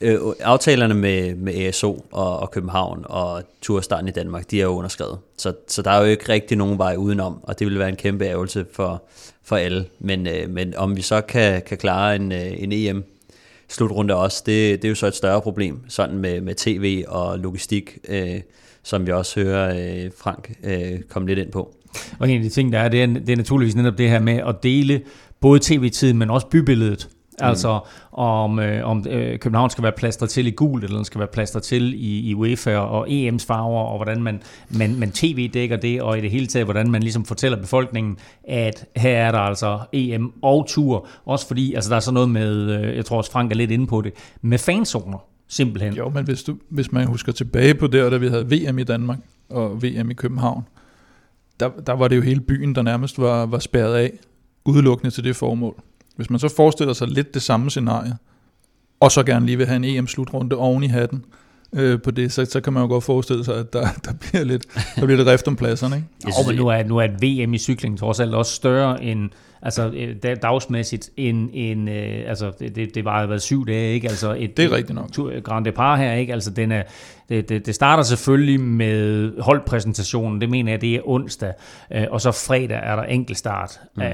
øh, 0.00 0.18
aftalerne 0.40 0.94
med, 0.94 1.34
med 1.34 1.54
ASO 1.54 2.06
og, 2.12 2.40
og 2.40 2.50
København 2.50 3.04
og 3.04 3.42
turstarten 3.62 4.08
i 4.08 4.12
Danmark, 4.12 4.50
de 4.50 4.60
er 4.60 4.64
jo 4.64 4.70
underskrevet. 4.70 5.18
Så, 5.38 5.52
så 5.68 5.82
der 5.82 5.90
er 5.90 5.98
jo 5.98 6.06
ikke 6.06 6.32
rigtig 6.32 6.56
nogen 6.56 6.78
vej 6.78 6.96
udenom, 6.96 7.40
og 7.42 7.58
det 7.58 7.66
vil 7.66 7.78
være 7.78 7.88
en 7.88 7.96
kæmpe 7.96 8.24
ærgelse 8.24 8.66
for, 8.72 9.02
for 9.44 9.56
alle. 9.56 9.84
Men, 9.98 10.26
øh, 10.26 10.50
men 10.50 10.76
om 10.76 10.96
vi 10.96 11.02
så 11.02 11.20
kan, 11.20 11.62
kan 11.66 11.78
klare 11.78 12.16
en, 12.16 12.32
øh, 12.32 12.62
en 12.62 12.72
EM 12.72 13.04
slutrunde 13.68 14.14
også, 14.14 14.42
det, 14.46 14.82
det 14.82 14.84
er 14.84 14.88
jo 14.88 14.94
så 14.94 15.06
et 15.06 15.14
større 15.14 15.40
problem, 15.40 15.80
sådan 15.88 16.18
med, 16.18 16.40
med 16.40 16.54
tv 16.54 17.04
og 17.08 17.38
logistik, 17.38 17.98
øh, 18.08 18.40
som 18.82 19.06
vi 19.06 19.12
også 19.12 19.40
hører 19.40 20.04
øh, 20.04 20.10
Frank 20.16 20.52
øh, 20.64 21.00
komme 21.08 21.28
lidt 21.28 21.38
ind 21.38 21.52
på. 21.52 21.74
Og 22.18 22.30
en 22.30 22.36
af 22.36 22.42
de 22.42 22.48
ting, 22.48 22.72
der 22.72 22.78
er, 22.78 22.88
det 22.88 23.02
er, 23.02 23.06
det 23.06 23.28
er 23.28 23.36
naturligvis 23.36 23.76
netop 23.76 23.98
det 23.98 24.10
her 24.10 24.20
med 24.20 24.40
at 24.48 24.62
dele 24.62 25.02
både 25.40 25.60
tv-tiden, 25.62 26.18
men 26.18 26.30
også 26.30 26.46
bybilledet. 26.46 27.08
Mm. 27.40 27.46
Altså 27.46 27.80
om, 28.12 28.58
øh, 28.58 28.88
om 28.88 29.06
øh, 29.10 29.38
København 29.38 29.70
skal 29.70 29.82
være 29.82 29.92
plastret 29.92 30.30
til 30.30 30.46
i 30.46 30.50
gult, 30.50 30.84
eller 30.84 30.96
den 30.96 31.04
skal 31.04 31.18
være 31.18 31.28
plastret 31.32 31.62
til 31.62 31.94
i, 31.94 32.18
i 32.30 32.34
UEFA 32.34 32.76
og 32.76 33.08
EM's 33.08 33.46
farver, 33.46 33.82
og 33.82 33.98
hvordan 33.98 34.22
man, 34.22 34.42
man, 34.70 34.98
man 34.98 35.10
tv-dækker 35.10 35.76
det, 35.76 36.02
og 36.02 36.18
i 36.18 36.20
det 36.20 36.30
hele 36.30 36.46
taget, 36.46 36.66
hvordan 36.66 36.90
man 36.90 37.02
ligesom 37.02 37.24
fortæller 37.24 37.60
befolkningen, 37.60 38.16
at 38.48 38.86
her 38.96 39.16
er 39.16 39.32
der 39.32 39.38
altså 39.38 39.78
EM 39.92 40.32
og 40.42 40.66
tur. 40.68 41.06
Også 41.24 41.46
fordi, 41.46 41.74
altså 41.74 41.90
der 41.90 41.96
er 41.96 42.00
så 42.00 42.12
noget 42.12 42.28
med, 42.28 42.70
øh, 42.70 42.96
jeg 42.96 43.04
tror 43.04 43.16
også 43.16 43.30
Frank 43.30 43.52
er 43.52 43.56
lidt 43.56 43.70
inde 43.70 43.86
på 43.86 44.00
det, 44.00 44.12
med 44.42 44.58
fanzoner 44.58 45.18
simpelthen. 45.48 45.94
Jo, 45.94 46.08
men 46.08 46.24
hvis, 46.24 46.42
du, 46.42 46.56
hvis 46.68 46.92
man 46.92 47.06
husker 47.06 47.32
tilbage 47.32 47.74
på 47.74 47.86
det, 47.86 48.12
da 48.12 48.16
vi 48.16 48.28
havde 48.28 48.46
VM 48.50 48.78
i 48.78 48.84
Danmark 48.84 49.18
og 49.50 49.82
VM 49.82 50.10
i 50.10 50.14
København, 50.14 50.64
der, 51.60 51.70
der 51.86 51.92
var 51.92 52.08
det 52.08 52.16
jo 52.16 52.20
hele 52.20 52.40
byen, 52.40 52.74
der 52.74 52.82
nærmest 52.82 53.18
var, 53.18 53.46
var 53.46 53.58
spærret 53.58 53.94
af, 53.94 54.12
udelukkende 54.64 55.10
til 55.10 55.24
det 55.24 55.36
formål. 55.36 55.82
Hvis 56.16 56.30
man 56.30 56.38
så 56.38 56.48
forestiller 56.56 56.94
sig 56.94 57.08
lidt 57.08 57.34
det 57.34 57.42
samme 57.42 57.70
scenarie, 57.70 58.16
og 59.00 59.12
så 59.12 59.22
gerne 59.22 59.46
lige 59.46 59.58
vil 59.58 59.66
have 59.66 59.76
en 59.76 59.84
EM-slutrunde 59.84 60.56
oven 60.56 60.82
i 60.82 60.86
hatten, 60.86 61.24
øh, 61.72 62.02
på 62.02 62.10
det, 62.10 62.32
så, 62.32 62.44
så 62.44 62.60
kan 62.60 62.72
man 62.72 62.82
jo 62.82 62.88
godt 62.88 63.04
forestille 63.04 63.44
sig, 63.44 63.56
at 63.56 63.72
der, 63.72 63.88
der 64.04 64.12
bliver 64.20 64.44
lidt, 64.44 64.66
der 64.96 65.04
bliver 65.04 65.16
lidt 65.16 65.28
rift 65.28 65.48
om 65.48 65.56
pladserne. 65.56 65.96
Ikke? 65.96 66.08
Jo, 66.26 66.46
men 66.46 66.56
nu 66.56 66.68
er, 66.68 66.84
nu 66.84 66.96
er 66.96 67.04
et 67.04 67.22
VM 67.22 67.54
i 67.54 67.58
cykling 67.58 67.98
trods 67.98 68.20
alt 68.20 68.34
også 68.34 68.52
større 68.52 69.02
end, 69.02 69.30
altså 69.64 69.90
øh, 69.94 70.36
dagsmæssigt, 70.42 71.10
end, 71.16 71.50
end 71.52 71.90
øh, 71.90 72.22
altså 72.26 72.52
det, 72.58 72.94
det 72.94 73.04
var 73.04 73.26
været 73.26 73.42
syv 73.42 73.66
dage, 73.66 73.94
ikke? 73.94 74.08
Altså 74.08 74.36
et, 74.38 74.56
det 74.56 74.64
er 74.64 74.72
rigtigt 74.72 74.94
nok. 74.94 75.12
Tur, 75.12 75.40
Grand 75.40 75.64
Depart 75.64 75.98
her, 75.98 76.12
ikke? 76.12 76.32
Altså 76.32 76.50
den 76.50 76.72
er, 76.72 76.82
det, 77.28 77.48
det, 77.48 77.66
det 77.66 77.74
starter 77.74 78.02
selvfølgelig 78.02 78.60
med 78.60 79.32
holdpræsentationen, 79.40 80.40
det 80.40 80.50
mener 80.50 80.72
jeg, 80.72 80.80
det 80.80 80.94
er 80.94 81.00
onsdag, 81.04 81.52
øh, 81.92 82.06
og 82.10 82.20
så 82.20 82.32
fredag 82.32 82.80
er 82.82 82.96
der 82.96 83.02
enkeltstart, 83.02 83.80
mm. 83.96 84.02
øh, 84.02 84.10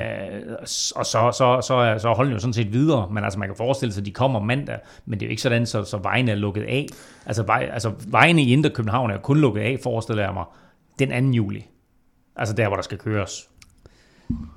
og 0.95 1.07
så, 1.07 1.33
så, 1.33 1.61
så, 1.67 1.75
er, 1.75 1.99
så 1.99 2.09
er 2.09 2.15
holden 2.15 2.33
jo 2.33 2.39
sådan 2.39 2.55
set 2.55 2.73
videre, 2.73 3.09
men 3.13 3.25
altså 3.25 3.39
man 3.39 3.49
kan 3.49 3.57
forestille 3.57 3.93
sig, 3.93 4.01
at 4.01 4.07
de 4.07 4.13
kommer 4.13 4.41
mandag, 4.41 4.79
men 5.07 5.21
det 5.21 5.27
er 5.27 5.29
jo 5.29 5.31
ikke 5.31 5.43
sådan, 5.43 5.67
så, 5.67 5.85
så 5.85 5.99
vejen 5.99 6.29
er 6.29 6.35
lukket 6.35 6.63
af. 6.63 6.87
Altså, 7.27 7.43
vej, 7.43 7.71
altså 7.73 7.93
vejene 8.07 8.43
i 8.43 8.53
Indre 8.53 8.71
København 8.71 9.11
er 9.11 9.19
kun 9.19 9.39
lukket 9.39 9.61
af, 9.61 9.79
forestiller 9.83 10.23
jeg 10.23 10.35
mig, 10.35 10.45
den 10.99 11.31
2. 11.31 11.37
juli. 11.37 11.67
Altså 12.37 12.55
der, 12.55 12.67
hvor 12.67 12.77
der 12.77 12.83
skal 12.83 12.99
køres. 12.99 13.50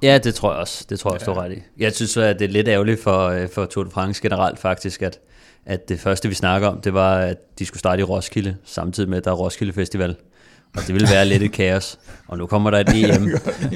Ja, 0.02 0.18
det 0.18 0.36
tror 0.36 0.52
jeg 0.52 0.60
også. 0.60 0.86
Det 0.90 1.00
tror 1.00 1.12
jeg 1.12 1.16
også, 1.16 1.26
du 1.26 1.34
har 1.34 1.42
ret 1.42 1.52
i. 1.52 1.62
Jeg 1.80 1.94
synes, 1.94 2.18
at 2.18 2.40
det 2.40 2.46
er 2.46 2.50
lidt 2.50 2.68
ærgerligt 2.68 3.04
for, 3.04 3.28
øh, 3.28 3.50
for 3.50 3.66
Tour 3.66 3.84
de 3.84 3.90
France 3.92 4.22
generelt 4.22 4.60
faktisk, 4.60 5.02
at, 5.02 5.20
at 5.66 5.90
det 5.90 6.00
første, 6.00 6.30
vi 6.30 6.36
snakker 6.36 6.68
om, 6.68 6.82
det 6.82 6.94
var, 6.94 7.18
at 7.18 7.38
de 7.60 7.66
skulle 7.66 7.80
starte 7.80 8.00
i 8.00 8.04
Roskilde, 8.04 8.56
samtidig 8.64 9.10
med, 9.10 9.18
at 9.18 9.26
der 9.26 9.32
er 9.32 9.36
Roskilde 9.36 9.74
Festival. 9.74 10.16
Og 10.78 10.82
det 10.88 10.94
ville 10.94 11.08
være 11.12 11.26
lidt 11.26 11.44
et 11.44 11.52
kaos. 11.52 12.00
Og 12.28 12.38
nu 12.38 12.46
kommer 12.46 12.70
der 12.72 12.80
et 12.80 12.90
EM. 13.16 13.30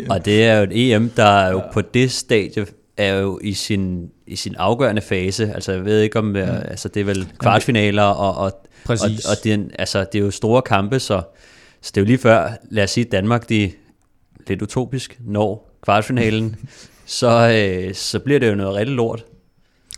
Og 0.09 0.25
det 0.25 0.45
er 0.45 0.57
jo 0.57 0.63
et 0.63 0.93
EM, 0.95 1.09
der 1.09 1.23
er 1.23 1.51
jo 1.51 1.61
på 1.73 1.81
det 1.81 2.11
stadie 2.11 2.65
er 2.97 3.13
jo 3.13 3.39
i 3.43 3.53
sin, 3.53 4.09
i 4.27 4.35
sin 4.35 4.55
afgørende 4.55 5.01
fase. 5.01 5.51
Altså 5.53 5.71
jeg 5.71 5.85
ved 5.85 6.01
ikke 6.01 6.19
om, 6.19 6.25
mm. 6.25 6.35
altså 6.35 6.89
det 6.89 6.99
er 6.99 7.03
vel 7.03 7.27
kvartfinaler, 7.39 8.03
og, 8.03 8.35
og, 8.37 8.43
og, 8.43 8.67
Præcis. 8.85 9.25
og 9.25 9.35
det, 9.43 9.49
er, 9.49 9.53
en- 9.53 9.71
altså, 9.79 9.99
det 10.13 10.19
er 10.19 10.23
jo 10.25 10.31
store 10.31 10.61
kampe, 10.61 10.99
så, 10.99 11.21
så 11.81 11.91
det 11.95 11.97
er 11.97 12.01
jo 12.01 12.05
lige 12.05 12.17
før, 12.17 12.49
lad 12.71 12.83
os 12.83 12.91
sige, 12.91 13.03
Danmark, 13.03 13.49
de 13.49 13.71
lidt 14.47 14.61
utopisk, 14.61 15.17
når 15.25 15.66
kvartfinalen, 15.81 16.55
så, 17.05 17.49
øh, 17.49 17.93
så 17.95 18.19
bliver 18.19 18.39
det 18.39 18.49
jo 18.49 18.55
noget 18.55 18.75
rigtig 18.75 18.95
lort. 18.95 19.25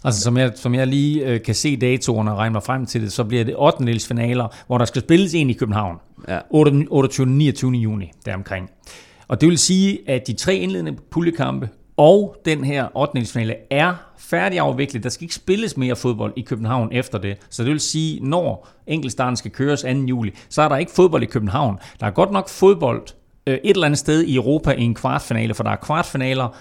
Altså, 0.04 0.22
som 0.22 0.38
jeg, 0.38 0.52
som 0.56 0.76
jeg 0.76 0.88
lige 0.88 1.26
øh, 1.26 1.42
kan 1.42 1.56
se 1.56 1.78
datoerne 1.78 2.32
og 2.32 2.38
regne 2.38 2.54
mig 2.54 2.64
frem 2.64 2.86
til 2.86 3.02
det, 3.02 3.12
så 3.12 3.24
bliver 3.24 3.44
det 3.44 3.56
8. 3.58 4.00
finaler, 4.00 4.48
hvor 4.68 4.78
der 4.78 4.86
skal 4.86 5.02
spilles 5.02 5.34
en 5.34 5.50
i 5.50 5.54
København. 5.54 5.98
Ja. 6.28 6.40
28. 6.50 7.28
29. 7.28 7.72
juni, 7.72 8.12
deromkring. 8.26 8.70
Og 9.28 9.42
det 9.42 9.50
vil 9.50 9.58
sige, 9.58 10.00
at 10.08 10.28
de 10.28 10.34
tre 10.34 10.56
indledende 10.56 10.96
puljekampe 11.12 11.70
og 11.98 12.36
den 12.46 12.64
her 12.64 12.98
8. 12.98 13.26
finale 13.26 13.56
er 13.72 13.94
færdigafviklet. 14.18 15.04
Der 15.04 15.10
skal 15.10 15.24
ikke 15.24 15.36
spilles 15.36 15.78
mere 15.78 15.96
fodbold 15.96 16.34
i 16.36 16.42
København 16.42 16.90
efter 16.92 17.18
det. 17.18 17.38
Så 17.50 17.64
det 17.64 17.72
vil 17.72 17.80
sige, 17.80 18.20
når 18.20 18.68
enkeltstarten 18.88 19.36
skal 19.36 19.52
køres 19.52 19.82
2. 19.82 19.88
juli, 19.88 20.32
så 20.50 20.62
er 20.62 20.70
der 20.70 20.78
ikke 20.78 20.92
fodbold 20.92 21.24
i 21.24 21.26
København. 21.26 21.80
Der 22.00 22.06
er 22.06 22.12
godt 22.12 22.32
nok 22.32 22.50
fodbold 22.50 23.02
øh, 23.50 23.58
et 23.64 23.70
eller 23.74 23.86
andet 23.86 23.98
sted 24.00 24.24
i 24.24 24.36
Europa 24.36 24.72
i 24.72 24.82
en 24.82 24.94
kvartfinale, 24.96 25.54
for 25.54 25.64
der 25.64 25.72
er 25.72 25.76
kvartfinaler 25.76 26.56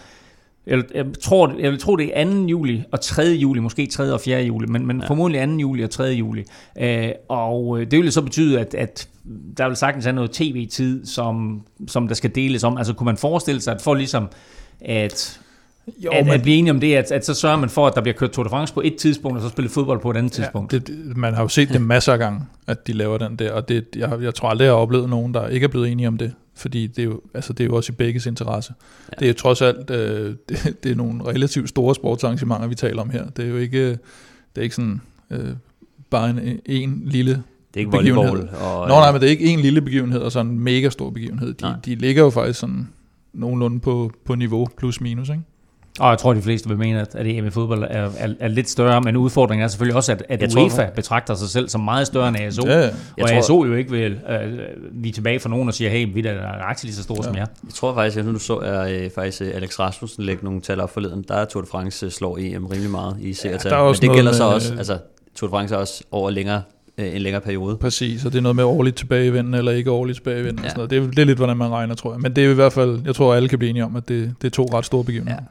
jeg, 0.66 0.83
jeg, 0.94 1.07
tror, 1.22 1.55
jeg 1.61 1.70
vil 1.70 1.81
tro, 1.81 1.96
det 1.96 2.11
er 2.14 2.24
2. 2.24 2.31
juli 2.46 2.83
og 2.92 3.01
3. 3.01 3.22
juli, 3.22 3.61
måske 3.61 3.87
3. 3.87 4.12
og 4.12 4.20
4. 4.20 4.40
juli, 4.42 4.66
men, 4.66 4.87
men 4.87 5.01
ja. 5.01 5.09
formodentlig 5.09 5.46
2. 5.48 5.53
juli 5.61 5.83
og 5.83 5.90
3. 5.90 6.05
juli. 6.05 6.44
Øh, 6.81 7.09
og 7.29 7.81
øh, 7.81 7.90
det 7.90 7.98
vil 7.98 8.12
så 8.12 8.22
betyde, 8.22 8.61
at, 8.61 8.74
at 8.74 9.09
der 9.57 9.66
vil 9.68 9.77
sagtens 9.77 10.05
være 10.05 10.14
noget 10.14 10.31
tv-tid, 10.31 11.07
som, 11.07 11.62
som 11.87 12.09
der 12.09 12.14
skal 12.14 12.35
deles 12.35 12.64
om. 12.64 12.77
Altså 12.79 12.92
kunne 12.94 13.05
man 13.05 13.16
forestille 13.16 13.61
sig, 13.61 13.74
at 13.74 13.83
for 13.83 13.94
ligesom 13.94 14.29
at, 14.81 15.40
Jo, 16.05 16.11
at, 16.11 16.24
men- 16.27 16.35
at 16.35 16.42
blive 16.42 16.57
enige 16.57 16.70
om 16.70 16.81
det, 16.81 16.94
at, 16.94 17.12
at 17.12 17.27
så 17.27 17.35
sørger 17.35 17.57
man 17.57 17.68
for, 17.70 17.87
at 17.87 17.94
der 17.94 18.01
bliver 18.01 18.14
kørt 18.16 18.31
Tour 18.31 18.44
de 18.44 18.51
France 18.51 18.74
på 18.74 18.81
et 18.85 18.96
tidspunkt, 18.96 19.37
og 19.37 19.42
så 19.42 19.48
spille 19.48 19.70
fodbold 19.70 20.01
på 20.01 20.11
et 20.11 20.16
andet 20.16 20.33
tidspunkt. 20.33 20.72
Ja, 20.72 20.79
det- 20.79 21.16
man 21.16 21.35
har 21.35 21.42
jo 21.42 21.48
set 21.48 21.68
det 21.68 21.81
masser 21.83 22.12
af 22.12 22.18
gange, 22.18 22.40
at 22.66 22.87
de 22.87 22.92
laver 22.92 23.18
den 23.18 23.37
der, 23.37 23.53
og 23.53 23.68
det, 23.68 23.85
jeg, 23.96 24.22
jeg 24.22 24.35
tror 24.35 24.48
aldrig, 24.48 24.64
jeg 24.64 24.72
har 24.72 24.79
oplevet 24.79 25.09
nogen, 25.11 25.35
der 25.35 25.48
ikke 25.48 25.64
er 25.64 25.68
blevet 25.68 25.88
enige 25.92 26.09
om 26.09 26.18
det, 26.18 26.33
fordi 26.59 26.87
det 26.87 26.99
er 26.99 27.05
jo, 27.05 27.21
altså, 27.35 27.53
det 27.53 27.64
er 27.64 27.68
jo 27.68 27.77
også 27.77 27.92
i 27.92 27.97
begges 27.97 28.27
interesse. 28.27 28.75
Ja. 29.09 29.16
Det 29.18 29.25
er 29.25 29.29
jo 29.29 29.35
trods 29.35 29.62
alt, 29.62 29.90
øh, 29.90 30.37
det, 30.49 30.77
det 30.83 30.92
er 30.92 30.97
nogle 30.97 31.25
relativt 31.25 31.68
store 31.68 31.94
sportsarrangementer, 31.94 32.66
vi 32.66 32.75
taler 32.75 33.03
om 33.03 33.11
her. 33.11 33.31
Det 33.31 33.44
er 33.44 33.49
jo 33.49 33.57
ikke, 33.57 33.90
det 33.90 33.99
er 34.57 34.62
ikke 34.62 34.75
sådan 34.75 35.01
øh, 35.31 35.51
bare 36.11 36.31
en, 36.31 36.61
en 36.66 37.03
lille 37.05 37.33
Det 37.33 37.42
er 37.75 37.79
ikke 37.79 37.90
begivenhed. 37.90 38.49
Og, 38.49 38.88
Nå 38.88 38.94
nej, 38.94 39.12
men 39.12 39.21
det 39.21 39.27
er 39.27 39.31
ikke 39.31 39.44
en 39.44 39.61
lille 39.61 39.81
begivenhed, 39.81 40.21
og 40.21 40.33
sådan 40.33 40.53
en 40.53 40.59
mega 40.59 40.90
stor 40.90 41.11
begivenhed. 41.11 41.55
Nej. 41.62 41.73
De, 41.73 41.90
de 41.90 41.94
ligger 41.94 42.23
jo 42.23 42.31
faktisk 42.31 42.59
sådan 42.59 42.88
nogenlunde 43.33 43.81
på, 43.81 44.12
på 44.25 44.35
niveau, 44.35 44.68
plus 44.77 45.01
minus, 45.01 45.29
ikke? 45.29 45.42
Og 46.00 46.11
jeg 46.11 46.18
tror, 46.18 46.32
de 46.32 46.42
fleste 46.42 46.68
vil 46.68 46.78
mene, 46.78 47.00
at, 47.00 47.14
at 47.14 47.26
EM 47.26 47.46
i 47.46 47.50
fodbold 47.50 47.82
er, 47.82 48.11
er, 48.18 48.28
er 48.40 48.48
lidt 48.48 48.70
større, 48.70 49.00
men 49.00 49.16
udfordringen 49.16 49.64
er 49.64 49.68
selvfølgelig 49.68 49.96
også, 49.96 50.12
at, 50.12 50.22
at 50.28 50.42
Jeg 50.42 50.50
tror, 50.50 50.62
UEFA 50.64 50.82
du- 50.87 50.90
betragter 50.94 51.34
sig 51.34 51.48
selv 51.48 51.68
som 51.68 51.80
meget 51.80 52.06
større 52.06 52.28
end 52.28 52.37
ASO. 52.37 52.62
Ja, 52.66 52.78
ja. 52.80 52.87
og 52.88 53.28
tror- 53.28 53.38
ASO 53.38 53.64
jo 53.64 53.74
ikke 53.74 53.90
vil, 53.90 54.18
øh, 54.28 54.58
vi 54.92 55.08
er 55.08 55.12
tilbage 55.12 55.40
for 55.40 55.48
nogen 55.48 55.68
og 55.68 55.74
siger, 55.74 55.90
hey, 55.90 56.08
vi 56.14 56.20
er 56.26 56.34
nøjagtigt 56.34 56.84
lige 56.84 56.94
så 56.94 57.02
store 57.02 57.18
ja. 57.18 57.22
som 57.22 57.37
jer. 57.37 57.46
Jeg 57.64 57.74
tror 57.74 57.94
faktisk, 57.94 58.16
at 58.18 58.24
nu 58.24 58.32
du 58.32 58.38
så, 58.38 58.56
er 58.56 59.02
øh, 59.04 59.11
faktisk 59.14 59.42
øh, 59.42 59.50
Alex 59.54 59.78
Rasmussen 59.80 60.24
lægge 60.24 60.44
nogle 60.44 60.61
tal 60.61 60.80
op 60.80 60.90
forleden. 60.90 61.24
Der 61.28 61.34
er 61.34 61.44
Tour 61.44 61.62
de 61.62 61.68
France 61.70 62.06
øh, 62.06 62.12
slår 62.12 62.38
EM 62.40 62.66
rimelig 62.66 62.90
meget 62.90 63.16
i 63.20 63.32
seertal. 63.32 63.72
er 63.72 63.84
Men 63.84 63.94
det 63.94 64.11
gælder 64.12 64.32
så 64.32 64.44
også, 64.44 64.74
altså 64.78 64.98
Tour 65.37 65.48
de 65.48 65.50
France 65.50 65.74
er 65.74 65.78
også 65.78 66.04
over 66.11 66.30
længere, 66.30 66.62
øh, 66.98 67.14
en 67.16 67.22
længere 67.22 67.40
periode. 67.42 67.76
Præcis, 67.76 68.24
og 68.24 68.32
det 68.32 68.38
er 68.38 68.42
noget 68.42 68.56
med 68.56 68.64
årligt 68.64 68.96
tilbagevendende 68.96 69.58
eller 69.58 69.72
ikke 69.72 69.90
årligt 69.90 70.16
tilbagevendende. 70.16 70.62
Ja. 70.62 70.62
Ja. 70.62 70.66
Og 70.66 70.70
sådan 70.70 70.78
noget. 70.78 70.90
Det, 70.90 70.98
er, 70.98 71.11
det 71.11 71.18
er 71.18 71.24
lidt, 71.26 71.38
hvordan 71.38 71.56
man 71.56 71.70
regner, 71.70 71.94
tror 71.94 72.12
jeg. 72.12 72.20
Men 72.20 72.37
det 72.37 72.46
er 72.46 72.50
i 72.50 72.54
hvert 72.54 72.72
fald, 72.72 73.00
jeg 73.04 73.14
tror, 73.14 73.34
alle 73.34 73.48
kan 73.48 73.58
blive 73.58 73.70
enige 73.70 73.84
om, 73.84 73.96
at 73.96 74.08
det, 74.08 74.34
det 74.42 74.46
er 74.46 74.50
to 74.50 74.64
ret 74.72 74.84
store 74.84 75.04
begivenheder. 75.04 75.37
Ja. 75.40 75.44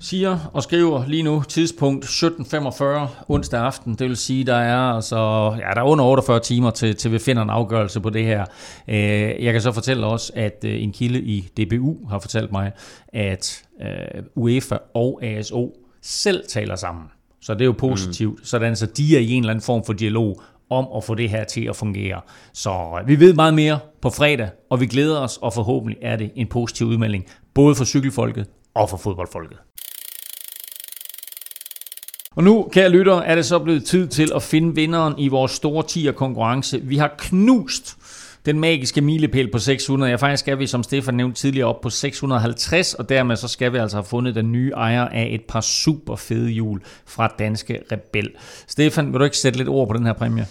Siger 0.00 0.50
og 0.52 0.62
skriver 0.62 1.06
lige 1.06 1.22
nu 1.22 1.42
tidspunkt 1.48 2.04
17.45 2.04 2.84
onsdag 3.28 3.60
aften. 3.60 3.94
Det 3.94 4.08
vil 4.08 4.16
sige, 4.16 4.44
der 4.44 4.56
er 4.56 4.78
altså 4.78 5.16
ja, 5.58 5.70
der 5.74 5.80
er 5.80 5.84
under 5.84 6.04
48 6.04 6.40
timer 6.40 6.70
til, 6.70 6.96
til 6.96 7.12
vi 7.12 7.18
finder 7.18 7.42
en 7.42 7.50
afgørelse 7.50 8.00
på 8.00 8.10
det 8.10 8.24
her. 8.24 8.44
Øh, 8.88 9.44
Jeg 9.44 9.52
kan 9.52 9.60
så 9.62 9.72
fortælle 9.72 10.06
også, 10.06 10.32
at 10.36 10.64
øh, 10.64 10.82
en 10.82 10.92
kilde 10.92 11.20
i 11.20 11.40
DBU 11.40 12.08
har 12.08 12.18
fortalt 12.18 12.52
mig, 12.52 12.72
at 13.12 13.62
øh, 13.82 14.22
UEFA 14.36 14.76
og 14.94 15.20
ASO 15.24 15.74
selv 16.02 16.44
taler 16.48 16.76
sammen. 16.76 17.04
Så 17.40 17.54
det 17.54 17.60
er 17.60 17.66
jo 17.66 17.74
positivt. 17.78 18.38
Mm. 18.38 18.44
Sådan 18.44 18.76
så 18.76 18.86
de 18.86 19.16
er 19.16 19.20
i 19.20 19.30
en 19.32 19.42
eller 19.42 19.50
anden 19.50 19.62
form 19.64 19.84
for 19.84 19.92
dialog 19.92 20.42
om 20.70 20.86
at 20.96 21.04
få 21.04 21.14
det 21.14 21.30
her 21.30 21.44
til 21.44 21.64
at 21.68 21.76
fungere. 21.76 22.20
Så 22.52 23.02
vi 23.06 23.20
ved 23.20 23.34
meget 23.34 23.54
mere 23.54 23.78
på 24.02 24.10
fredag, 24.10 24.48
og 24.70 24.80
vi 24.80 24.86
glæder 24.86 25.20
os, 25.20 25.36
og 25.36 25.52
forhåbentlig 25.52 25.98
er 26.02 26.16
det 26.16 26.30
en 26.36 26.46
positiv 26.46 26.86
udmelding, 26.86 27.24
både 27.54 27.74
for 27.74 27.84
cykelfolket 27.84 28.46
og 28.74 28.90
for 28.90 28.96
fodboldfolket. 28.96 29.58
Og 32.38 32.44
nu, 32.44 32.68
kære 32.72 32.88
lytter, 32.88 33.14
er 33.20 33.34
det 33.34 33.44
så 33.46 33.58
blevet 33.58 33.84
tid 33.84 34.08
til 34.08 34.30
at 34.34 34.42
finde 34.42 34.74
vinderen 34.74 35.14
i 35.18 35.28
vores 35.28 35.52
store 35.52 35.84
10'er 35.90 36.12
konkurrence. 36.12 36.80
Vi 36.82 36.96
har 36.96 37.14
knust 37.18 37.96
den 38.46 38.60
magiske 38.60 39.00
milepæl 39.00 39.50
på 39.50 39.58
600. 39.58 40.10
Ja, 40.10 40.16
faktisk 40.16 40.40
skal 40.40 40.58
vi, 40.58 40.66
som 40.66 40.82
Stefan 40.82 41.14
nævnte 41.14 41.40
tidligere, 41.40 41.68
op 41.68 41.80
på 41.80 41.90
650, 41.90 42.94
og 42.94 43.08
dermed 43.08 43.36
så 43.36 43.48
skal 43.48 43.72
vi 43.72 43.78
altså 43.78 43.96
have 43.96 44.04
fundet 44.04 44.34
den 44.34 44.52
nye 44.52 44.70
ejer 44.70 45.04
af 45.08 45.28
et 45.30 45.40
par 45.48 45.60
super 45.60 46.16
fede 46.16 46.50
hjul 46.50 46.80
fra 47.06 47.34
Danske 47.38 47.80
Rebel. 47.92 48.30
Stefan, 48.66 49.12
vil 49.12 49.18
du 49.20 49.24
ikke 49.24 49.36
sætte 49.38 49.58
lidt 49.58 49.68
ord 49.68 49.88
på 49.88 49.94
den 49.94 50.06
her 50.06 50.12
præmie? 50.12 50.46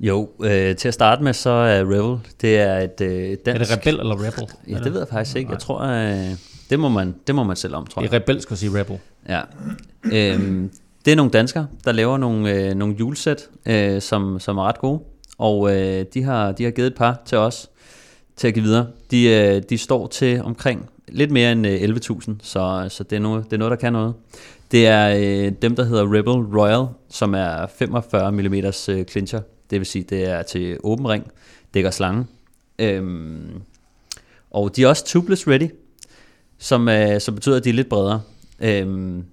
Jo, 0.00 0.28
øh, 0.42 0.76
til 0.76 0.88
at 0.88 0.94
starte 0.94 1.22
med, 1.22 1.32
så 1.32 1.50
er 1.50 1.80
Rebel, 1.80 2.28
det 2.40 2.58
er 2.58 2.78
et 2.78 3.00
øh, 3.00 3.36
dansk... 3.46 3.46
Er 3.46 3.76
det 3.76 3.86
Rebel 3.86 4.00
eller 4.00 4.26
Rebel? 4.26 4.48
Ja, 4.68 4.78
det 4.78 4.92
ved 4.92 5.00
jeg 5.00 5.08
faktisk 5.08 5.36
ikke. 5.36 5.50
Jeg 5.50 5.58
tror, 5.58 5.80
øh, 5.82 6.30
det, 6.70 6.80
må 6.80 6.88
man, 6.88 7.14
det 7.26 7.34
må 7.34 7.44
man 7.44 7.56
selv 7.56 7.74
om, 7.74 7.86
tror 7.86 8.02
Det 8.02 8.12
jeg. 8.12 8.16
er 8.16 8.20
Rebel, 8.20 8.40
skal 8.42 8.56
sige 8.56 8.80
Rebel. 8.80 8.98
Ja. 9.28 9.40
Øhm, 10.04 10.70
det 11.04 11.12
er 11.12 11.16
nogle 11.16 11.30
danskere, 11.30 11.66
der 11.84 11.92
laver 11.92 12.18
nogle, 12.18 12.54
øh, 12.54 12.74
nogle 12.74 12.96
julesæt, 12.98 13.48
øh, 13.66 14.02
som, 14.02 14.40
som 14.40 14.58
er 14.58 14.62
ret 14.62 14.78
gode. 14.78 15.00
Og 15.38 15.76
øh, 15.76 16.04
de, 16.14 16.22
har, 16.22 16.52
de 16.52 16.64
har 16.64 16.70
givet 16.70 16.86
et 16.86 16.94
par 16.94 17.22
til 17.26 17.38
os 17.38 17.70
til 18.36 18.48
at 18.48 18.54
give 18.54 18.64
videre. 18.64 18.86
De, 19.10 19.24
øh, 19.24 19.62
de 19.70 19.78
står 19.78 20.06
til 20.06 20.42
omkring 20.42 20.90
lidt 21.08 21.30
mere 21.30 21.52
end 21.52 21.66
øh, 21.66 21.80
11.000, 21.82 22.32
så, 22.42 22.86
så 22.88 23.04
det, 23.04 23.16
er 23.16 23.20
noget, 23.20 23.44
det 23.44 23.52
er 23.52 23.56
noget, 23.58 23.70
der 23.70 23.76
kan 23.76 23.92
noget. 23.92 24.14
Det 24.70 24.86
er 24.86 25.16
øh, 25.16 25.52
dem, 25.62 25.76
der 25.76 25.84
hedder 25.84 26.04
Rebel 26.04 26.58
Royal, 26.58 26.86
som 27.08 27.34
er 27.34 27.66
45 27.78 28.32
mm 28.32 28.54
øh, 28.88 29.04
clincher. 29.04 29.40
Det 29.70 29.80
vil 29.80 29.86
sige, 29.86 30.04
det 30.04 30.24
er 30.24 30.42
til 30.42 30.78
åben 30.82 31.08
ring, 31.08 31.30
dækker 31.74 31.90
slange. 31.90 32.26
Øhm, 32.78 33.62
og 34.50 34.76
de 34.76 34.82
er 34.82 34.88
også 34.88 35.04
tubeless 35.04 35.48
ready, 35.48 35.70
som, 36.58 36.88
øh, 36.88 37.20
som 37.20 37.34
betyder, 37.34 37.56
at 37.56 37.64
de 37.64 37.68
er 37.68 37.74
lidt 37.74 37.88
bredere. 37.88 38.22
Øhm, 38.60 39.24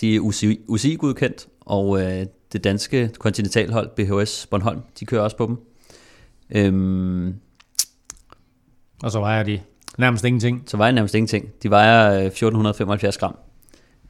de 0.00 0.16
er 0.16 0.20
UCI, 0.20 0.60
UCI-godkendt, 0.68 1.48
og 1.60 2.00
øh, 2.02 2.26
det 2.52 2.64
danske 2.64 3.10
kontinentalhold, 3.18 3.90
BHS 3.96 4.46
Bornholm, 4.50 4.80
de 5.00 5.04
kører 5.04 5.22
også 5.22 5.36
på 5.36 5.46
dem. 5.46 5.56
Øhm, 6.50 7.34
Og 9.02 9.10
så 9.10 9.20
vejer 9.20 9.42
de 9.42 9.60
nærmest 9.98 10.24
ingenting. 10.24 10.62
så 10.66 10.76
vejer 10.76 10.92
nærmest 10.92 11.14
ingenting. 11.14 11.48
De 11.62 11.70
vejer 11.70 12.12
øh, 12.20 12.26
1475 12.26 13.18
gram. 13.18 13.36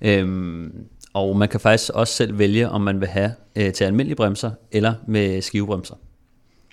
Øhm, 0.01 0.73
og 1.15 1.37
man 1.37 1.49
kan 1.49 1.61
faktisk 1.61 1.91
også 1.95 2.15
selv 2.15 2.39
vælge, 2.39 2.69
om 2.69 2.81
man 2.81 3.01
vil 3.01 3.09
have 3.09 3.33
øh, 3.57 3.73
til 3.73 3.85
almindelige 3.85 4.17
bremser, 4.17 4.51
eller 4.73 4.95
med 5.07 5.43
skivebremser. 5.43 5.95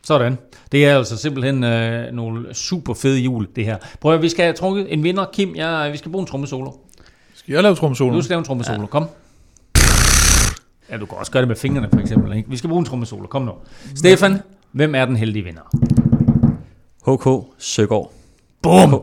Sådan. 0.03 0.37
Det 0.71 0.85
er 0.85 0.97
altså 0.97 1.17
simpelthen 1.17 1.63
øh, 1.63 2.11
nogle 2.11 2.53
super 2.53 2.93
fede 2.93 3.19
hjul, 3.19 3.47
det 3.55 3.65
her. 3.65 3.77
Prøv 4.01 4.13
at, 4.13 4.21
vi 4.21 4.29
skal 4.29 4.43
have 4.43 4.53
trukket 4.53 4.93
en 4.93 5.03
vinder. 5.03 5.25
Kim, 5.33 5.55
jeg, 5.55 5.89
vi 5.91 5.97
skal 5.97 6.11
bruge 6.11 6.21
en 6.21 6.27
trommesolo. 6.27 6.71
Skal 7.43 7.53
jeg 7.53 7.63
lave 7.63 7.75
trommesolo? 7.75 8.15
Du 8.15 8.21
skal 8.21 8.33
lave 8.33 8.39
en 8.39 8.45
trommesolo. 8.45 8.81
Ja. 8.81 8.85
Kom. 8.87 9.07
Ja, 10.89 10.97
du 10.97 11.05
kan 11.05 11.17
også 11.17 11.31
gøre 11.31 11.41
det 11.41 11.47
med 11.47 11.55
fingrene, 11.55 11.89
for 11.93 11.99
eksempel. 11.99 12.37
Ikke? 12.37 12.49
Vi 12.49 12.57
skal 12.57 12.67
bruge 12.67 12.79
en 12.79 12.85
trommesolo. 12.85 13.27
Kom 13.27 13.41
nu. 13.41 13.51
Stefan, 13.95 14.39
hvem 14.71 14.95
er 14.95 15.05
den 15.05 15.15
heldige 15.15 15.43
vinder? 15.43 15.61
HK 17.07 17.53
Søgaard. 17.57 18.11
Bum! 18.63 18.91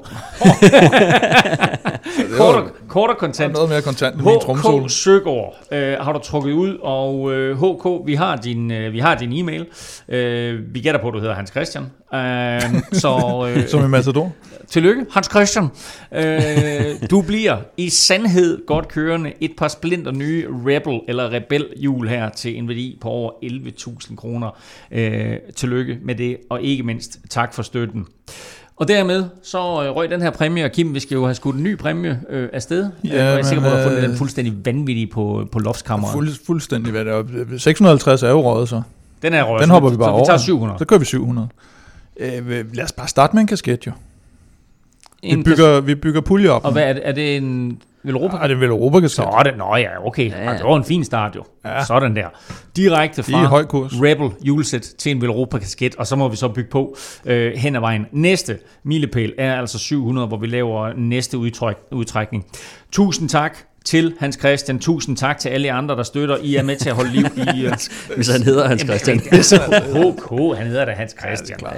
kort, 2.38 2.54
og, 2.54 2.70
kort 2.88 3.10
og 3.10 3.16
kontant. 3.18 3.52
Noget 3.52 3.68
mere 3.68 3.82
kontant 3.82 4.16
end 4.16 4.24
min 4.24 4.40
trommesolo. 4.40 4.84
HK 4.84 4.90
Søgaard 4.90 5.54
øh, 5.72 5.96
har 6.00 6.12
du 6.12 6.18
trukket 6.18 6.52
ud, 6.52 6.78
og 6.82 7.32
øh, 7.32 7.56
HK, 7.58 8.06
vi 8.06 8.14
har 8.14 8.36
din, 8.36 8.70
øh, 8.70 8.92
vi 8.92 8.98
har 8.98 9.14
din 9.14 9.32
e-mail. 9.32 9.66
Øh, 10.08 10.74
vi 10.74 10.80
gætter 10.80 11.00
på, 11.00 11.08
at 11.08 11.14
du 11.14 11.18
hedder 11.18 11.34
Hans 11.34 11.50
Christian. 11.50 11.84
Øh, 12.14 12.60
så 12.92 13.44
øh, 13.56 13.68
Som 13.70 13.84
i 13.84 13.88
Matador. 13.88 14.32
tillykke, 14.68 15.06
Hans 15.10 15.26
Christian. 15.30 15.68
Øh, 16.14 17.08
du 17.10 17.22
bliver 17.22 17.56
i 17.76 17.88
sandhed 17.88 18.66
godt 18.66 18.88
kørende 18.88 19.32
et 19.40 19.52
par 19.58 19.68
splinter 19.68 20.12
nye 20.12 20.48
Rebel 20.66 21.00
eller 21.08 21.32
Rebel 21.32 21.66
hjul 21.76 22.08
her 22.08 22.28
til 22.28 22.58
en 22.58 22.68
værdi 22.68 22.98
på 23.00 23.08
over 23.08 23.30
11.000 23.44 24.16
kroner. 24.16 24.58
Øh, 24.92 25.36
tillykke 25.56 25.98
med 26.02 26.14
det, 26.14 26.36
og 26.50 26.62
ikke 26.62 26.82
mindst 26.82 27.18
tak 27.30 27.54
for 27.54 27.62
støtten. 27.62 28.06
Og 28.80 28.88
dermed 28.88 29.24
så 29.42 29.58
øh, 29.58 29.96
røg 29.96 30.10
den 30.10 30.22
her 30.22 30.30
præmie, 30.30 30.64
og 30.64 30.70
Kim, 30.72 30.94
vi 30.94 31.00
skal 31.00 31.14
jo 31.14 31.24
have 31.24 31.34
skudt 31.34 31.56
en 31.56 31.62
ny 31.62 31.78
præmie 31.78 32.20
øh, 32.30 32.48
afsted. 32.52 32.90
Ja, 33.04 33.24
jeg 33.24 33.38
er 33.38 33.42
sikker 33.42 33.62
på, 33.62 33.66
at 33.66 33.72
du 33.72 33.76
har 33.76 33.84
fundet 33.84 34.02
øh, 34.02 34.08
den 34.08 34.16
fuldstændig 34.16 34.54
vanvittige 34.64 35.06
på, 35.06 35.48
på 35.52 35.58
loftskammeret. 35.58 36.12
Fuld, 36.12 36.30
fuldstændig 36.46 36.92
hvad 36.92 37.04
det 37.04 37.12
er. 37.12 37.58
650 37.58 38.22
er 38.22 38.30
jo 38.30 38.40
røget 38.40 38.68
så. 38.68 38.82
Den 39.22 39.34
er 39.34 39.42
røget. 39.42 39.62
Den 39.62 39.70
hopper 39.70 39.90
vi 39.90 39.96
bare 39.96 40.06
så 40.06 40.10
over. 40.10 40.20
vi 40.20 40.26
tager 40.26 40.38
700. 40.38 40.78
Så 40.78 40.84
kører 40.84 40.98
vi 40.98 41.04
700. 41.04 41.48
Øh, 42.20 42.74
lad 42.74 42.84
os 42.84 42.92
bare 42.92 43.08
starte 43.08 43.36
med 43.36 43.40
en 43.40 43.46
kasket 43.46 43.86
jo. 43.86 43.92
Vi 45.22 45.28
En 45.28 45.44
bygger, 45.44 45.80
vi 45.80 45.94
bygger 45.94 46.20
pulje 46.20 46.48
op. 46.48 46.64
Og 46.64 46.72
hvad 46.72 46.82
er 46.82 46.92
det? 46.92 47.08
Er 47.08 47.12
det 47.12 47.36
en 47.36 47.82
Velropa? 48.04 48.36
Ej, 48.36 48.46
det 48.46 48.54
er 48.54 48.58
vel 48.58 48.68
Europa 48.68 49.00
kasket. 49.00 49.14
Så 49.16 49.22
er 49.22 49.42
det, 49.42 49.58
nå 49.58 49.76
ja, 49.76 50.06
okay. 50.06 50.30
Ja, 50.30 50.40
Ja, 50.44 50.50
ja. 50.50 50.58
Det 50.58 50.64
var 50.64 50.76
en 50.76 50.84
fin 50.84 51.04
start 51.04 51.36
jo. 51.36 51.44
Ja. 51.64 51.84
Sådan 51.84 52.16
der. 52.16 52.26
Direkte 52.76 53.20
er 53.20 53.28
i 53.28 53.32
fra 53.32 53.44
høj 53.44 53.64
kurs. 53.64 53.92
Rebel 53.94 54.30
julesæt 54.42 54.94
til 54.98 55.12
en 55.12 55.22
Velropa 55.22 55.58
kasket, 55.58 55.96
og 55.96 56.06
så 56.06 56.16
må 56.16 56.28
vi 56.28 56.36
så 56.36 56.48
bygge 56.48 56.70
på 56.70 56.96
øh, 57.24 57.52
hen 57.56 57.76
ad 57.76 57.80
vejen. 57.80 58.06
Næste 58.12 58.58
milepæl 58.84 59.34
er 59.38 59.54
altså 59.54 59.78
700, 59.78 60.28
hvor 60.28 60.36
vi 60.36 60.46
laver 60.46 60.92
næste 60.96 61.38
udtræk, 61.38 61.76
udtrækning. 61.92 62.46
Tusind 62.92 63.28
tak 63.28 63.58
til 63.84 64.14
Hans 64.20 64.36
Christian. 64.38 64.78
Tusind 64.78 65.16
tak 65.16 65.38
til 65.38 65.48
alle 65.48 65.72
andre, 65.72 65.96
der 65.96 66.02
støtter. 66.02 66.36
I 66.42 66.56
er 66.56 66.62
med 66.62 66.76
til 66.76 66.88
at 66.88 66.94
holde 66.94 67.10
liv 67.10 67.26
i... 67.36 67.66
Uh, 67.66 67.72
Hvis 68.16 68.28
han 68.28 68.42
hedder 68.42 68.68
Hans 68.68 68.82
Christian. 68.82 69.18
HK, 69.18 70.58
han 70.58 70.66
hedder 70.66 70.84
da 70.84 70.92
Hans 70.92 71.16
Christian. 71.20 71.58
Ja, 71.62 71.68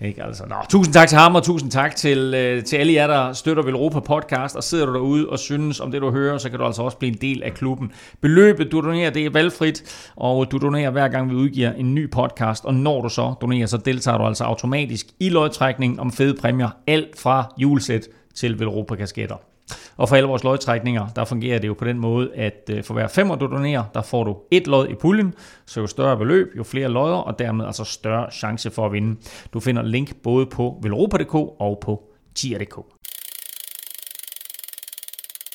ikke 0.00 0.22
altså. 0.22 0.44
Nå, 0.48 0.54
tusind 0.68 0.94
tak 0.94 1.08
til 1.08 1.18
ham, 1.18 1.34
og 1.34 1.42
tusind 1.42 1.70
tak 1.70 1.96
til, 1.96 2.34
øh, 2.34 2.64
til 2.64 2.76
alle 2.76 2.92
jer, 2.92 3.06
der 3.06 3.32
støtter 3.32 3.62
Velropa 3.62 4.00
Podcast, 4.00 4.56
og 4.56 4.64
sidder 4.64 4.86
du 4.86 4.94
derude 4.94 5.28
og 5.28 5.38
synes 5.38 5.80
om 5.80 5.90
det, 5.90 6.02
du 6.02 6.10
hører, 6.10 6.38
så 6.38 6.50
kan 6.50 6.58
du 6.58 6.64
altså 6.64 6.82
også 6.82 6.96
blive 6.96 7.12
en 7.12 7.18
del 7.20 7.42
af 7.42 7.54
klubben. 7.54 7.92
Beløbet, 8.20 8.72
du 8.72 8.80
donerer, 8.80 9.10
det 9.10 9.26
er 9.26 9.30
valgfrit, 9.30 10.10
og 10.16 10.52
du 10.52 10.58
donerer 10.58 10.90
hver 10.90 11.08
gang, 11.08 11.30
vi 11.30 11.34
udgiver 11.34 11.72
en 11.72 11.94
ny 11.94 12.10
podcast, 12.10 12.64
og 12.64 12.74
når 12.74 13.02
du 13.02 13.08
så 13.08 13.34
donerer, 13.40 13.66
så 13.66 13.76
deltager 13.76 14.18
du 14.18 14.24
altså 14.24 14.44
automatisk 14.44 15.06
i 15.20 15.28
lodtrækningen 15.28 16.00
om 16.00 16.12
fede 16.12 16.34
præmier, 16.40 16.70
alt 16.86 17.18
fra 17.18 17.54
julesæt 17.58 18.08
til 18.34 18.58
Velropa 18.58 18.94
kasketter. 18.94 19.49
Og 19.96 20.08
for 20.08 20.16
alle 20.16 20.28
vores 20.28 20.44
lodtrækninger, 20.44 21.08
der 21.16 21.24
fungerer 21.24 21.58
det 21.58 21.68
jo 21.68 21.74
på 21.74 21.84
den 21.84 21.98
måde, 21.98 22.30
at 22.34 22.70
øh, 22.70 22.84
for 22.84 22.94
hver 22.94 23.08
femmer 23.08 23.34
du 23.34 23.46
donerer, 23.46 23.84
der 23.94 24.02
får 24.02 24.24
du 24.24 24.36
et 24.50 24.66
lod 24.66 24.88
i 24.88 24.94
puljen, 24.94 25.34
så 25.66 25.80
jo 25.80 25.86
større 25.86 26.16
beløb, 26.16 26.48
jo 26.56 26.62
flere 26.62 26.88
lodder, 26.88 27.16
og 27.16 27.38
dermed 27.38 27.66
altså 27.66 27.84
større 27.84 28.30
chance 28.30 28.70
for 28.70 28.86
at 28.86 28.92
vinde. 28.92 29.16
Du 29.52 29.60
finder 29.60 29.82
link 29.82 30.16
både 30.22 30.46
på 30.46 30.78
velropa.dk 30.82 31.34
og 31.34 31.78
på 31.82 32.02
tier.dk. 32.34 32.78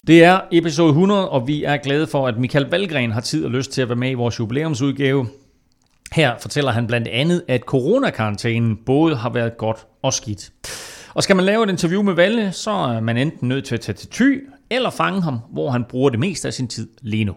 Det 0.08 0.24
er 0.24 0.40
episode 0.52 0.90
100, 0.90 1.30
og 1.30 1.48
vi 1.48 1.64
er 1.64 1.78
glade 1.78 2.08
for, 2.08 2.28
at 2.28 2.38
Michael 2.38 2.66
Valgren 2.66 3.12
har 3.12 3.22
tid 3.22 3.46
og 3.46 3.52
lyst 3.52 3.72
til 3.72 3.82
at 3.82 3.90
være 3.90 3.96
med 3.96 4.12
i 4.12 4.14
vores 4.14 4.40
jubilæumsudgave. 4.40 5.28
Her 6.12 6.34
fortæller 6.40 6.72
han 6.72 6.88
blandt 6.88 7.08
andet, 7.08 7.44
at 7.48 7.62
coronakarantænen 7.62 8.78
både 8.86 9.16
har 9.16 9.30
været 9.30 9.58
godt 9.58 9.88
og 10.02 10.14
skidt. 10.14 10.52
Og 11.18 11.24
skal 11.24 11.36
man 11.36 11.46
lave 11.46 11.64
et 11.64 11.70
interview 11.70 12.02
med 12.10 12.16
Valle, 12.16 12.52
så 12.52 12.72
er 12.72 13.00
man 13.10 13.18
enten 13.18 13.48
nødt 13.48 13.66
til 13.66 13.76
at 13.76 13.82
tage 13.82 13.96
til 14.02 14.10
Ty, 14.18 14.30
eller 14.76 14.92
fange 15.02 15.22
ham, 15.28 15.38
hvor 15.56 15.70
han 15.76 15.84
bruger 15.92 16.10
det 16.10 16.20
meste 16.20 16.48
af 16.48 16.54
sin 16.54 16.68
tid 16.68 16.88
lige 17.02 17.26
nu. 17.30 17.36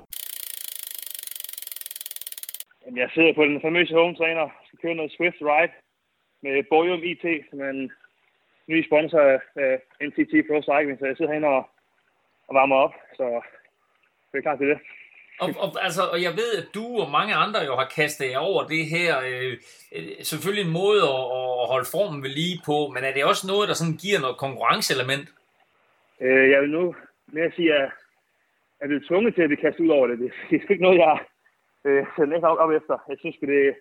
Jeg 2.97 3.09
sidder 3.15 3.33
på 3.35 3.45
den 3.45 3.61
famøse 3.61 3.95
home 3.95 4.15
trainer, 4.15 4.47
skal 4.67 4.79
køre 4.83 4.95
noget 4.95 5.13
Swift 5.13 5.41
Ride 5.41 5.73
med 6.43 6.65
Borium 6.71 7.03
IT, 7.11 7.25
som 7.51 7.61
er 7.61 7.71
en 7.71 7.93
ny 8.67 8.87
sponsor 8.89 9.21
af 9.21 9.81
NTT 10.09 10.33
Pro 10.49 10.57
Cycling, 10.69 10.99
så 10.99 11.07
jeg 11.07 11.17
sidder 11.17 11.31
herinde 11.31 11.49
og, 11.49 11.63
og 12.49 12.55
varmer 12.59 12.77
op, 12.77 12.95
så 13.17 13.25
det 14.33 14.39
er 14.39 14.47
klar 14.47 14.57
til 14.57 14.69
det. 14.69 14.79
Og, 15.43 15.49
og, 15.63 15.69
altså, 15.87 16.03
og 16.13 16.19
jeg 16.27 16.33
ved, 16.41 16.51
at 16.61 16.69
du 16.75 16.85
og 17.03 17.11
mange 17.11 17.35
andre 17.35 17.61
jo 17.61 17.75
har 17.77 17.89
kastet 18.01 18.31
jer 18.31 18.39
over 18.39 18.63
det 18.67 18.87
her. 18.87 19.11
Øh, 19.29 19.53
øh, 19.97 20.09
selvfølgelig 20.31 20.65
en 20.67 20.79
måde 20.83 21.03
at, 21.17 21.25
at 21.63 21.67
holde 21.73 21.89
formen 21.95 22.23
ved 22.23 22.31
lige 22.31 22.61
på, 22.69 22.77
men 22.95 23.03
er 23.05 23.13
det 23.13 23.25
også 23.25 23.45
noget, 23.47 23.69
der 23.69 23.75
sådan 23.75 24.01
giver 24.05 24.21
noget 24.21 24.43
konkurrenceelement? 24.45 25.27
Øh, 26.21 26.51
jeg 26.51 26.61
vil 26.63 26.71
nu 26.71 26.95
mere 27.27 27.51
sige, 27.57 27.75
at 27.75 27.81
jeg 27.81 27.91
er 28.81 28.87
blevet 28.87 29.07
tvunget 29.09 29.35
til 29.35 29.43
at 29.43 29.49
blive 29.49 29.65
kastet 29.65 29.85
ud 29.85 29.97
over 29.97 30.07
det. 30.07 30.19
Det, 30.19 30.33
det 30.51 30.57
er 30.57 30.61
sgu 30.63 30.73
ikke 30.73 30.87
noget, 30.89 30.99
jeg 31.07 31.19
øh, 31.87 32.07
sætter 32.17 32.37
ikke 32.37 32.49
op, 32.49 32.59
op 32.65 32.73
efter. 32.79 32.97
Jeg 33.09 33.17
synes, 33.19 33.37
at 33.43 33.49
det, 33.49 33.75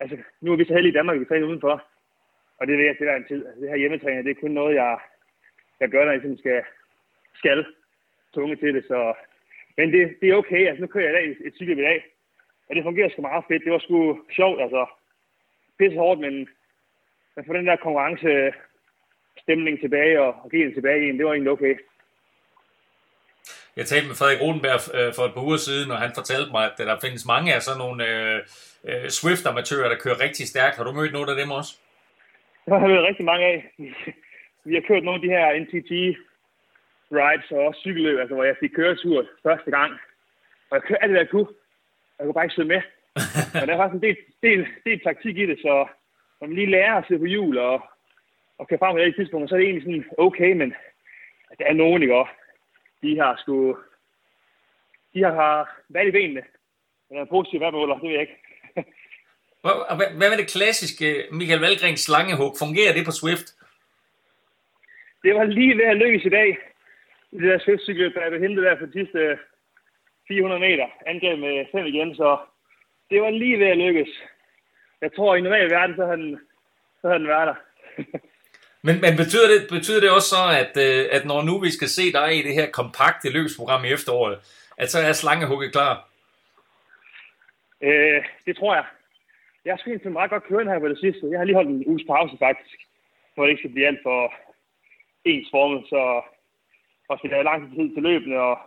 altså, 0.00 0.16
nu 0.40 0.52
er 0.52 0.56
vi 0.56 0.64
så 0.64 0.74
heldige 0.74 0.92
i 0.92 0.98
Danmark, 0.98 1.14
at 1.14 1.20
vi 1.20 1.30
træner 1.30 1.46
udenfor, 1.46 1.76
og 2.58 2.66
det 2.66 2.78
ved 2.78 2.84
jeg 2.84 2.96
til 2.96 3.08
en 3.08 3.28
tid. 3.28 3.46
Altså, 3.46 3.60
det 3.60 3.70
her 3.70 3.82
hjemmetræning, 3.82 4.24
det 4.24 4.30
er 4.30 4.40
kun 4.40 4.50
noget, 4.50 4.74
jeg, 4.74 4.98
jeg 5.80 5.88
gør, 5.88 6.04
når 6.04 6.12
jeg 6.12 6.20
ligesom 6.20 6.38
skal, 6.38 6.62
skal 7.34 7.66
tunge 8.34 8.56
til 8.56 8.74
det, 8.74 8.84
så 8.88 9.14
men 9.78 9.92
det, 9.92 10.02
det 10.20 10.26
er 10.28 10.40
okay. 10.42 10.62
Altså, 10.68 10.80
nu 10.80 10.86
kører 10.86 11.04
jeg 11.04 11.12
i 11.12 11.18
dag 11.18 11.26
et, 11.30 11.46
et 11.46 11.54
cykel 11.56 11.78
i 11.78 11.82
dag, 11.82 11.98
og 12.68 12.76
det 12.76 12.84
fungerer 12.84 13.08
sgu 13.08 13.22
meget 13.22 13.44
fedt. 13.48 13.64
Det 13.64 13.72
var 13.72 13.78
sgu 13.78 14.18
sjovt, 14.36 14.60
altså. 14.62 14.86
Pisse 15.78 15.98
hårdt, 15.98 16.20
men, 16.20 16.34
men 17.34 17.44
få 17.46 17.52
den 17.52 17.66
der 17.66 17.76
konkurrence 17.76 18.52
stemning 19.42 19.80
tilbage 19.80 20.20
og, 20.20 20.34
og 20.42 20.50
give 20.50 20.64
den 20.64 20.74
tilbage 20.74 21.06
i 21.06 21.08
en, 21.08 21.18
det 21.18 21.26
var 21.26 21.32
egentlig 21.32 21.52
okay. 21.52 21.74
Jeg 23.76 23.86
talte 23.86 24.08
med 24.08 24.16
Frederik 24.20 24.40
Rodenberg 24.42 24.80
øh, 24.98 25.10
for 25.16 25.22
et 25.24 25.34
par 25.34 25.46
uger 25.48 25.56
siden, 25.56 25.90
og 25.90 25.98
han 26.04 26.12
fortalte 26.18 26.50
mig, 26.56 26.64
at 26.64 26.78
der 26.78 27.04
findes 27.04 27.26
mange 27.26 27.54
af 27.54 27.62
sådan 27.62 27.82
nogle 27.84 28.00
øh, 28.12 28.38
øh, 28.88 29.08
Swift-amatører, 29.18 29.88
der 29.88 30.02
kører 30.04 30.22
rigtig 30.26 30.46
stærkt. 30.48 30.76
Har 30.76 30.84
du 30.84 30.92
mødt 30.92 31.12
nogle 31.12 31.30
af 31.32 31.36
dem 31.42 31.50
også? 31.50 31.72
Det 32.64 32.72
har 32.72 32.80
jeg 32.80 32.94
været 32.94 33.08
rigtig 33.10 33.24
mange 33.24 33.44
af. 33.52 33.58
Vi 34.68 34.74
har 34.74 34.84
kørt 34.88 35.04
nogle 35.04 35.18
af 35.18 35.24
de 35.24 35.34
her 35.34 35.44
NTT 35.62 35.92
rides 37.12 37.50
og 37.50 37.58
også 37.58 37.80
cykelløb, 37.80 38.18
altså 38.18 38.34
hvor 38.34 38.44
jeg 38.44 38.56
fik 38.60 38.70
køretur 38.70 39.26
første 39.42 39.70
gang. 39.70 39.92
Og 40.70 40.74
jeg 40.76 40.82
kørte 40.82 41.02
alt 41.02 41.10
det, 41.10 41.14
der 41.14 41.22
jeg 41.22 41.30
kunne. 41.30 41.48
Jeg 42.16 42.24
kunne 42.24 42.34
bare 42.34 42.44
ikke 42.44 42.54
sidde 42.54 42.68
med. 42.68 42.82
Og 43.60 43.66
der 43.66 43.74
er 43.74 43.82
faktisk 43.82 43.98
en 43.98 44.06
del, 44.08 44.16
del, 44.42 44.66
del 44.86 45.00
taktik 45.00 45.36
i 45.38 45.46
det, 45.46 45.58
så 45.58 45.86
når 46.40 46.46
man 46.46 46.56
lige 46.56 46.70
lærer 46.70 46.94
at 46.94 47.04
sidde 47.06 47.20
på 47.20 47.26
hjul 47.26 47.58
og, 47.58 47.82
og 48.58 48.68
kan 48.68 48.78
frem 48.78 48.94
på 48.94 48.98
det 48.98 49.14
tidspunkt, 49.14 49.48
så 49.48 49.54
er 49.54 49.58
det 49.58 49.66
egentlig 49.66 49.84
sådan 49.84 50.04
okay, 50.18 50.52
men 50.52 50.74
der 51.58 51.64
er 51.64 51.72
nogen, 51.72 52.02
ikke 52.02 52.16
også? 52.16 52.32
De 53.02 53.18
har 53.20 53.36
sgu... 53.36 53.76
De 55.14 55.22
har, 55.22 55.34
valgt 55.88 56.08
i 56.08 56.18
benene. 56.18 56.42
Men 57.10 57.18
er 57.18 57.24
hvad 57.58 57.72
det 57.72 58.02
ved 58.02 58.10
jeg 58.10 58.20
ikke. 58.20 58.36
Hvad, 59.62 59.96
hvad, 59.96 60.06
hvad 60.18 60.30
med 60.30 60.38
det 60.38 60.50
klassiske 60.50 61.24
Michael 61.32 61.60
Valgrens 61.60 62.00
slangehug? 62.00 62.50
Fungerer 62.58 62.92
det 62.92 63.04
på 63.04 63.10
Swift? 63.10 63.48
Det 65.22 65.34
var 65.34 65.44
lige 65.44 65.76
ved 65.76 65.84
at 65.84 65.96
lykkes 65.96 66.24
i 66.24 66.28
dag. 66.28 66.58
I 67.32 67.36
det 67.36 67.50
der 67.50 67.58
swiftcykel, 67.58 68.14
der 68.14 68.28
blev 68.30 68.40
hentet 68.40 68.64
der 68.64 68.78
for 68.78 68.86
de 68.86 68.92
sidste 68.92 69.38
400 70.28 70.60
meter. 70.60 70.86
Angreb 71.06 71.38
med 71.38 71.66
5 71.72 71.86
igen, 71.86 72.14
så 72.14 72.38
det 73.10 73.22
var 73.22 73.30
lige 73.30 73.58
ved 73.58 73.66
at 73.66 73.78
lykkes. 73.78 74.08
Jeg 75.00 75.12
tror, 75.12 75.36
i 75.36 75.40
normal 75.40 75.70
verden, 75.70 75.96
så 75.96 76.04
havde 76.04 76.22
den, 76.22 76.40
så 77.00 77.08
havde 77.08 77.18
den 77.18 77.28
været 77.28 77.46
der. 77.46 77.58
Men, 78.86 79.00
men 79.00 79.16
betyder, 79.22 79.46
det, 79.52 79.60
betyder 79.76 80.00
det 80.00 80.10
også 80.10 80.28
så, 80.36 80.44
at, 80.62 80.72
øh, 80.86 81.08
at 81.16 81.24
når 81.24 81.42
nu 81.42 81.58
vi 81.58 81.70
skal 81.70 81.88
se 81.88 82.12
dig 82.12 82.38
i 82.38 82.42
det 82.42 82.54
her 82.54 82.70
kompakte 82.70 83.32
løbsprogram 83.32 83.84
i 83.84 83.92
efteråret, 83.92 84.36
at 84.78 84.90
så 84.90 84.98
er 84.98 85.12
slangehugget 85.12 85.72
klar? 85.72 86.08
Øh, 87.80 88.24
det 88.46 88.56
tror 88.56 88.74
jeg. 88.74 88.84
Jeg 89.64 89.72
har 89.72 89.78
sgu 89.78 90.10
meget 90.10 90.30
godt 90.30 90.44
kørende 90.44 90.72
her 90.72 90.78
på 90.78 90.88
det 90.88 90.98
sidste. 90.98 91.30
Jeg 91.30 91.38
har 91.38 91.44
lige 91.44 91.56
holdt 91.56 91.70
en 91.70 91.86
uges 91.86 92.04
pause 92.06 92.36
faktisk, 92.38 92.78
hvor 93.34 93.44
det 93.44 93.50
ikke 93.50 93.60
skal 93.60 93.72
blive 93.72 93.86
alt 93.86 94.00
for 94.02 94.34
ensformet, 95.24 95.84
så 95.88 96.22
også 97.08 97.22
vi 97.22 97.28
lavede 97.28 97.44
lang 97.44 97.76
tid 97.76 97.94
til 97.94 98.02
løbende, 98.02 98.36
og, 98.36 98.58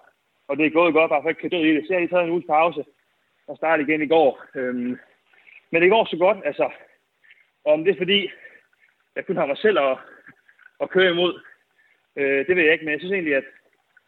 og 0.47 0.57
det 0.57 0.65
er 0.65 0.77
gået 0.79 0.93
godt, 0.93 1.09
bare 1.09 1.21
for 1.21 1.29
ikke 1.29 1.41
kan 1.41 1.49
dø 1.49 1.57
i 1.57 1.75
det. 1.75 1.83
Så 1.83 1.93
jeg 1.93 1.95
har 1.95 1.99
lige 1.99 2.13
taget 2.13 2.23
en 2.23 2.35
uges 2.35 2.45
pause 2.47 2.85
og 3.47 3.57
startet 3.57 3.87
igen 3.87 4.01
i 4.01 4.07
går. 4.07 4.45
Øhm, 4.55 4.97
men 5.71 5.81
det 5.81 5.89
går 5.89 6.05
så 6.05 6.17
godt, 6.17 6.37
altså. 6.45 6.69
Om 7.65 7.83
det 7.83 7.91
er 7.93 7.97
fordi, 7.97 8.29
jeg 9.15 9.25
kun 9.25 9.37
har 9.37 9.45
mig 9.45 9.57
selv 9.57 9.79
at, 9.79 9.97
at 10.81 10.89
køre 10.89 11.11
imod, 11.11 11.41
øh, 12.15 12.47
det 12.47 12.55
ved 12.55 12.63
jeg 12.63 12.73
ikke, 12.73 12.85
men 12.85 12.91
jeg 12.91 12.99
synes 12.99 13.13
egentlig, 13.13 13.35
at, 13.35 13.43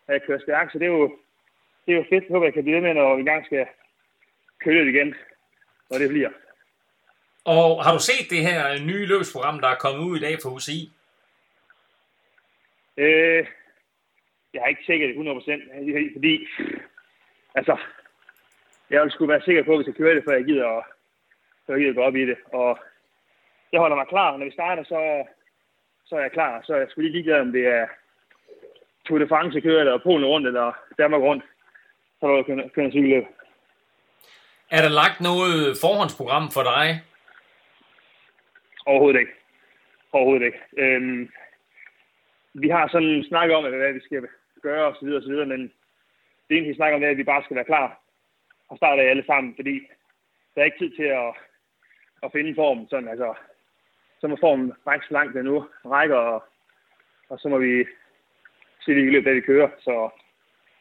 at 0.07 0.13
jeg 0.13 0.21
kører 0.23 0.39
stærkt, 0.39 0.71
så 0.71 0.79
det 0.79 0.85
er 0.85 0.91
jo, 0.91 1.17
det 1.85 1.91
er 1.93 1.97
jo 1.97 2.05
fedt. 2.09 2.23
Jeg 2.23 2.33
håber, 2.33 2.45
jeg 2.45 2.53
kan 2.53 2.63
blive 2.63 2.75
ved 2.75 2.81
med, 2.81 2.93
når 2.93 3.15
vi 3.15 3.19
engang 3.19 3.45
skal 3.45 3.67
køre 4.63 4.85
det 4.85 4.93
igen, 4.95 5.15
når 5.89 5.97
det 5.97 6.09
bliver. 6.09 6.29
Og 7.45 7.83
har 7.83 7.93
du 7.93 7.99
set 7.99 8.29
det 8.29 8.41
her 8.41 8.85
nye 8.85 9.05
løbsprogram, 9.05 9.59
der 9.59 9.67
er 9.67 9.75
kommet 9.75 10.05
ud 10.05 10.17
i 10.17 10.21
dag 10.21 10.37
for 10.41 10.49
UCI? 10.49 10.91
Øh, 12.97 13.45
jeg 14.53 14.61
har 14.61 14.67
ikke 14.67 14.85
tjekket 14.85 15.09
det 15.09 15.15
100%, 15.15 16.13
fordi 16.13 16.47
altså, 17.55 17.77
jeg 18.89 19.01
vil 19.01 19.11
skulle 19.11 19.33
være 19.33 19.41
sikker 19.41 19.63
på, 19.63 19.75
hvis 19.75 19.87
jeg 19.87 19.95
kører 19.95 20.13
det, 20.13 20.23
før 20.27 20.33
jeg 20.33 20.45
gider, 20.45 20.81
før 21.65 21.73
jeg 21.73 21.81
gider 21.81 21.93
gå 21.93 22.01
op 22.01 22.15
i 22.15 22.25
det. 22.25 22.37
Og 22.53 22.79
jeg 23.71 23.79
holder 23.79 23.95
mig 23.95 24.07
klar. 24.07 24.37
Når 24.37 24.45
vi 24.45 24.51
starter, 24.51 24.83
så, 24.83 25.23
så 26.05 26.15
er 26.15 26.21
jeg 26.21 26.31
klar. 26.31 26.61
Så 26.61 26.73
er 26.73 26.77
jeg 26.77 26.87
skulle 26.89 27.09
lige 27.09 27.17
ligeglad, 27.17 27.41
om 27.41 27.51
det 27.51 27.67
er 27.67 27.87
Tour 29.05 29.19
de 29.19 29.27
France, 29.27 29.55
jeg 29.55 29.63
kører, 29.63 29.79
eller 29.79 29.97
Polen 30.03 30.25
rundt, 30.25 30.47
eller 30.47 30.77
Danmark 30.97 31.21
rundt. 31.21 31.43
Så 32.19 32.25
er 32.25 32.35
der 32.35 32.69
kører 32.75 32.91
cykelløb. 32.91 33.23
Er 34.71 34.81
der 34.81 34.89
lagt 34.89 35.21
noget 35.21 35.77
forhåndsprogram 35.81 36.51
for 36.51 36.63
dig? 36.63 37.01
Overhovedet 38.85 39.19
ikke. 39.19 39.31
Overhovedet 40.11 40.45
ikke. 40.45 40.59
Øhm, 40.77 41.29
vi 42.53 42.69
har 42.69 42.87
sådan 42.87 43.25
snakket 43.29 43.55
om, 43.55 43.63
hvad 43.63 43.93
vi 43.93 43.99
skal 43.99 44.27
gøre 44.67 44.83
osv. 44.91 45.07
osv. 45.19 45.35
Men 45.53 45.61
det 46.47 46.53
eneste, 46.53 46.71
vi 46.71 46.79
snakker 46.79 46.95
om, 46.95 47.01
det 47.01 47.07
er, 47.07 47.11
at 47.11 47.21
vi 47.23 47.31
bare 47.31 47.43
skal 47.43 47.55
være 47.55 47.71
klar 47.71 47.87
og 48.69 48.77
starte 48.77 49.01
af 49.01 49.09
alle 49.09 49.25
sammen, 49.25 49.55
fordi 49.55 49.75
der 50.55 50.61
er 50.61 50.65
ikke 50.65 50.81
tid 50.81 50.91
til 50.95 51.09
at, 51.21 51.31
at 52.23 52.31
finde 52.31 52.55
form. 52.55 52.87
Sådan, 52.89 53.07
altså, 53.07 53.33
så 54.19 54.27
må 54.27 54.37
formen 54.39 54.73
række 54.87 55.05
så 55.05 55.13
langt 55.13 55.35
den 55.35 55.45
nu 55.45 55.65
rækker, 55.85 56.15
og, 56.15 56.43
og 57.29 57.39
så 57.39 57.49
må 57.49 57.57
vi 57.57 57.85
se, 58.81 58.93
hvilket 58.93 59.13
løb, 59.13 59.25
der 59.25 59.33
vi 59.33 59.41
kører. 59.41 59.69
Så 59.79 60.09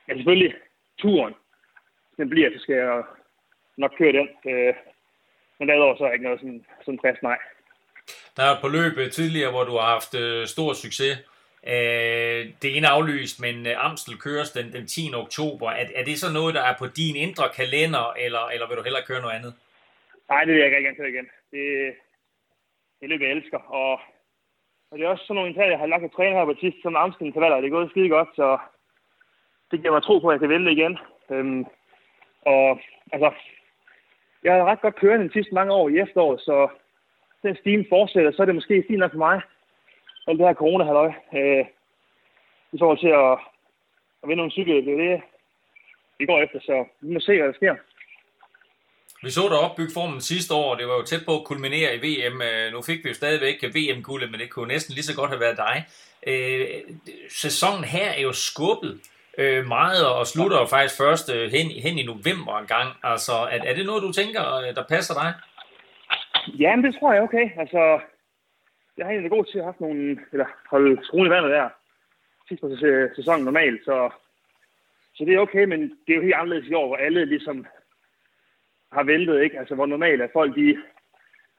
ja, 0.08 0.14
selvfølgelig 0.14 0.54
turen, 0.98 1.34
den 2.16 2.30
bliver, 2.30 2.50
så 2.52 2.58
skal 2.62 2.74
jeg 2.74 3.02
nok 3.76 3.92
køre 3.98 4.12
den. 4.12 4.28
Øh, 4.50 4.74
men 5.58 5.68
derudover 5.68 5.96
så 5.96 6.04
er 6.04 6.12
ikke 6.12 6.24
noget 6.24 6.40
sådan, 6.40 6.64
sådan 6.84 6.98
plads, 6.98 7.22
nej. 7.22 7.38
Der 8.36 8.42
er 8.42 8.60
på 8.60 8.68
løb 8.68 9.10
tidligere, 9.12 9.50
hvor 9.50 9.64
du 9.64 9.72
har 9.72 9.88
haft 9.96 10.14
øh, 10.14 10.46
stor 10.46 10.72
succes. 10.72 11.14
Øh, 11.66 12.40
det 12.62 12.76
ene 12.76 12.88
aflyst, 12.88 13.40
men 13.40 13.66
øh, 13.66 13.84
Amstel 13.86 14.18
køres 14.18 14.50
den, 14.50 14.72
den 14.72 14.86
10. 14.86 15.14
oktober. 15.14 15.70
Er, 15.70 15.86
er 15.94 16.04
det 16.04 16.18
så 16.18 16.32
noget, 16.32 16.54
der 16.54 16.62
er 16.70 16.74
på 16.78 16.86
din 16.86 17.16
indre 17.16 17.46
kalender, 17.56 18.12
eller, 18.24 18.44
eller 18.52 18.68
vil 18.68 18.76
du 18.76 18.82
hellere 18.82 19.08
køre 19.08 19.20
noget 19.20 19.36
andet? 19.38 19.54
Nej, 20.28 20.44
det 20.44 20.52
vil 20.52 20.60
jeg 20.60 20.66
ikke 20.66 20.86
gerne 20.86 20.96
køre 20.96 21.12
igen. 21.14 21.28
Det, 21.52 21.62
det 22.96 23.04
er 23.04 23.08
løb, 23.08 23.20
jeg 23.20 23.30
elsker. 23.30 23.58
Og, 23.58 23.92
og 24.90 24.98
det 24.98 25.04
er 25.04 25.08
også 25.08 25.24
sådan 25.24 25.34
nogle 25.34 25.48
intervaller, 25.48 25.74
jeg 25.76 25.84
har 25.84 25.94
lagt 25.94 26.04
at 26.04 26.16
træne 26.16 26.36
her 26.36 26.44
på 26.44 26.54
sidst, 26.60 26.78
som 26.82 26.96
Amstel 26.96 27.26
intervaller. 27.26 27.60
Det 27.60 27.66
er 27.66 27.76
gået 27.78 27.90
skide 27.90 28.08
godt, 28.08 28.28
så 28.34 28.58
det 29.70 29.80
giver 29.80 29.92
mig 29.92 30.02
tro 30.02 30.18
på, 30.18 30.28
at 30.28 30.32
jeg 30.34 30.40
kan 30.40 30.48
vælge 30.48 30.72
igen. 30.72 30.98
Øhm, 31.30 31.64
og 32.42 32.80
altså, 33.12 33.30
jeg 34.44 34.52
har 34.54 34.64
ret 34.64 34.80
godt 34.80 34.96
kørende 34.96 35.28
de 35.28 35.32
sidste 35.32 35.54
mange 35.54 35.72
år 35.72 35.88
i 35.88 35.98
efteråret, 35.98 36.40
så 36.40 36.68
den 37.42 37.56
stigen 37.56 37.86
fortsætter, 37.88 38.32
så 38.32 38.42
er 38.42 38.46
det 38.46 38.54
måske 38.54 38.84
fint 38.88 38.98
nok 38.98 39.10
for 39.10 39.18
mig. 39.18 39.40
Alt 40.26 40.38
det 40.38 40.46
her 40.46 40.54
corona 40.54 40.84
halløj 40.84 41.10
øh, 41.38 41.64
i 42.72 42.78
forhold 42.78 42.98
til 42.98 43.12
at, 43.24 43.32
at 44.22 44.28
vinde 44.28 44.36
nogle 44.36 44.52
cykel, 44.52 44.86
det 44.86 44.92
er 44.92 45.02
det, 45.04 45.22
vi 46.18 46.26
går 46.26 46.42
efter, 46.42 46.58
så 46.60 46.84
vi 47.00 47.12
må 47.12 47.20
se, 47.20 47.38
hvad 47.38 47.48
der 47.48 47.60
sker. 47.60 47.74
Vi 49.24 49.30
så 49.30 49.48
dig 49.48 49.58
opbygge 49.58 49.92
formen 49.94 50.20
sidste 50.20 50.54
år, 50.54 50.74
det 50.74 50.86
var 50.86 50.94
jo 50.94 51.02
tæt 51.02 51.24
på 51.26 51.34
at 51.36 51.44
kulminere 51.44 51.96
i 51.96 52.00
VM. 52.06 52.42
Øh, 52.42 52.72
nu 52.72 52.82
fik 52.82 53.04
vi 53.04 53.08
jo 53.08 53.14
stadigvæk 53.14 53.56
VM-guldet, 53.76 54.30
men 54.30 54.40
det 54.40 54.50
kunne 54.50 54.68
næsten 54.68 54.94
lige 54.94 55.04
så 55.04 55.16
godt 55.16 55.30
have 55.30 55.40
været 55.40 55.56
dig. 55.56 55.76
Øh, 56.26 56.66
sæsonen 57.28 57.84
her 57.84 58.10
er 58.10 58.22
jo 58.22 58.32
skubbet 58.32 59.00
øh, 59.38 59.66
meget 59.66 60.06
og 60.06 60.26
slutter 60.26 60.58
jo 60.60 60.66
faktisk 60.66 60.96
først 60.98 61.32
hen, 61.32 61.66
hen 61.84 61.98
i 61.98 62.02
november 62.02 62.58
en 62.58 62.66
gang. 62.66 62.88
Altså, 63.02 63.32
er, 63.32 63.58
er 63.64 63.74
det 63.74 63.86
noget, 63.86 64.02
du 64.02 64.12
tænker, 64.12 64.42
der 64.74 64.84
passer 64.88 65.14
dig? 65.14 65.34
Ja, 66.58 66.76
men 66.76 66.84
det 66.84 66.96
tror 66.98 67.12
jeg 67.12 67.22
okay. 67.22 67.46
Altså, 67.58 68.00
jeg 68.96 69.06
har 69.06 69.12
egentlig 69.12 69.30
god 69.30 69.44
til 69.44 69.58
at 69.58 69.64
have 69.64 69.74
nogle, 69.80 70.18
eller 70.32 70.46
holde 70.70 71.04
skruen 71.04 71.26
i 71.26 71.30
vandet 71.30 71.50
der 71.50 71.68
sidst 72.48 72.60
på 72.60 72.76
sæsonen 73.16 73.44
normalt, 73.44 73.84
så, 73.84 74.10
så 75.14 75.24
det 75.24 75.34
er 75.34 75.38
okay, 75.46 75.64
men 75.64 75.80
det 75.80 76.10
er 76.12 76.16
jo 76.16 76.22
helt 76.22 76.34
anderledes 76.34 76.68
i 76.68 76.74
år, 76.74 76.86
hvor 76.86 76.96
alle 76.96 77.24
ligesom 77.24 77.66
har 78.92 79.02
væltet, 79.02 79.42
ikke? 79.42 79.58
Altså, 79.58 79.74
hvor 79.74 79.86
normalt 79.86 80.22
er 80.22 80.28
folk, 80.32 80.54
de 80.56 80.70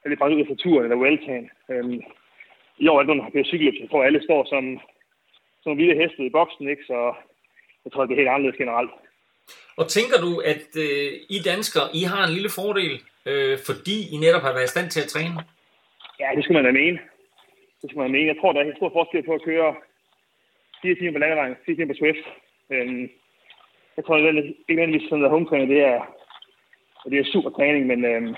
er 0.03 0.09
lidt 0.09 0.19
bare 0.19 0.35
ud 0.35 0.41
af 0.41 0.57
turen 0.57 0.83
eller 0.83 1.03
Weltan. 1.03 1.49
Øhm, 1.71 2.01
I 2.77 2.87
år 2.87 2.99
er 2.99 3.03
det 3.03 3.15
der 3.15 3.29
kørt 3.29 3.45
cykelløb, 3.45 3.73
så 3.81 3.87
tror 3.87 4.03
alle 4.03 4.23
står 4.23 4.45
som, 4.49 4.79
som 5.63 5.77
vilde 5.77 5.95
heste 6.01 6.25
i 6.25 6.29
boksen, 6.29 6.69
ikke? 6.69 6.83
Så 6.83 7.13
jeg 7.85 7.91
tror, 7.91 8.05
det 8.05 8.13
er 8.13 8.21
helt 8.21 8.29
anderledes 8.29 8.57
generelt. 8.57 8.91
Og 9.77 9.87
tænker 9.87 10.17
du, 10.25 10.31
at 10.39 10.67
øh, 10.85 11.09
I 11.29 11.37
danskere, 11.51 11.87
I 11.93 12.03
har 12.03 12.23
en 12.27 12.33
lille 12.33 12.51
fordel, 12.59 12.93
øh, 13.25 13.57
fordi 13.67 13.97
I 14.13 14.17
netop 14.17 14.41
har 14.41 14.53
været 14.53 14.69
i 14.69 14.73
stand 14.75 14.89
til 14.89 15.01
at 15.01 15.07
træne? 15.13 15.35
Ja, 16.19 16.27
det 16.35 16.43
skal 16.43 16.53
man 16.53 16.65
da 16.65 16.71
mene. 16.71 16.99
Det 17.83 17.89
skal 17.89 18.01
man 18.01 18.11
mene. 18.11 18.27
Jeg 18.27 18.37
tror, 18.37 18.51
der 18.51 18.59
er 18.61 18.65
en 18.65 18.75
stor 18.75 18.89
forskel 18.89 19.23
på 19.23 19.33
at 19.33 19.41
køre 19.41 19.75
4 20.81 20.95
timer 20.95 21.11
på 21.11 21.17
landevejen, 21.17 21.55
4 21.65 21.75
timer 21.75 21.93
på 21.93 21.97
Swift. 21.99 22.25
Øhm, 22.69 23.09
jeg 23.97 24.05
tror, 24.05 24.15
at 24.15 24.35
ikke 24.35 24.55
nødvendigvis 24.69 25.09
sådan 25.09 25.19
noget 25.19 25.31
home 25.31 25.67
det 25.73 25.81
er, 25.81 25.99
det 27.09 27.19
er 27.19 27.31
super 27.33 27.49
træning, 27.49 27.87
men 27.87 28.05
øhm, 28.05 28.33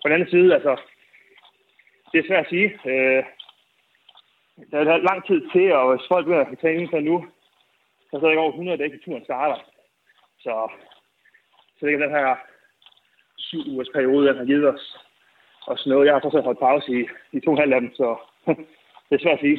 på 0.00 0.04
den 0.04 0.12
anden 0.12 0.30
side, 0.30 0.54
altså, 0.54 0.76
det 2.12 2.18
er 2.18 2.26
svært 2.28 2.44
at 2.44 2.50
sige. 2.50 2.68
Øh, 2.90 3.24
der 4.70 4.78
er 4.78 5.08
lang 5.08 5.26
tid 5.26 5.40
til, 5.52 5.72
og 5.72 5.96
hvis 5.96 6.08
folk 6.08 6.24
begynder 6.24 6.44
at 6.44 6.58
træne 6.58 6.88
sig 6.90 7.02
nu, 7.02 7.26
så 8.10 8.16
er 8.16 8.20
der 8.20 8.30
ikke 8.30 8.40
over 8.40 8.50
100 8.50 8.78
dage, 8.78 8.90
til 8.90 9.02
turen 9.02 9.24
starter. 9.24 9.58
Så, 10.38 10.70
så 11.76 11.86
det 11.86 11.94
er 11.94 11.98
den 11.98 12.10
her 12.10 12.36
syv 13.36 13.62
ugers 13.70 13.88
periode, 13.94 14.28
den 14.28 14.36
har 14.36 14.44
givet 14.44 14.68
os, 14.74 14.98
os 15.66 15.86
noget. 15.86 16.06
Jeg 16.06 16.14
har 16.14 16.20
trods 16.20 16.44
holdt 16.44 16.58
pause 16.58 16.88
i, 17.00 17.02
i 17.36 17.40
to 17.40 17.50
og 17.50 17.58
halv 17.58 17.72
af 17.72 17.80
dem, 17.80 17.94
så 17.94 18.16
det 19.08 19.14
er 19.14 19.22
svært 19.22 19.38
at 19.38 19.40
sige. 19.40 19.58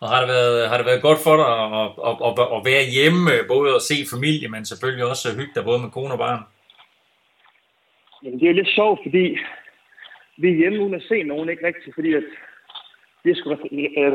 Og 0.00 0.08
har 0.08 0.20
det 0.20 0.28
været, 0.28 0.68
har 0.68 0.76
det 0.76 0.86
været 0.86 1.02
godt 1.02 1.20
for 1.26 1.36
dig 1.40 1.48
at, 1.80 1.88
at, 2.08 2.16
at, 2.28 2.32
at 2.56 2.60
være 2.70 2.84
hjemme, 2.96 3.32
både 3.54 3.74
at 3.78 3.82
se 3.90 3.96
familie, 4.14 4.48
men 4.48 4.64
selvfølgelig 4.64 5.04
også 5.12 5.28
hygge 5.38 5.54
dig 5.54 5.64
både 5.64 5.80
med 5.82 5.90
kone 5.90 6.12
og 6.16 6.18
barn? 6.18 6.42
Jamen, 8.22 8.38
det 8.38 8.46
er 8.46 8.52
jo 8.52 8.60
lidt 8.60 8.76
sjovt, 8.78 9.00
fordi 9.06 9.24
vi 10.40 10.48
er 10.50 10.60
hjemme 10.60 10.82
uden 10.82 10.94
at 10.94 11.06
se 11.08 11.22
nogen, 11.22 11.48
ikke 11.48 11.66
rigtigt, 11.66 11.94
fordi 11.94 12.14
at 12.14 12.24
vi 13.22 13.30
har 13.30 13.36
sgu 13.36 13.48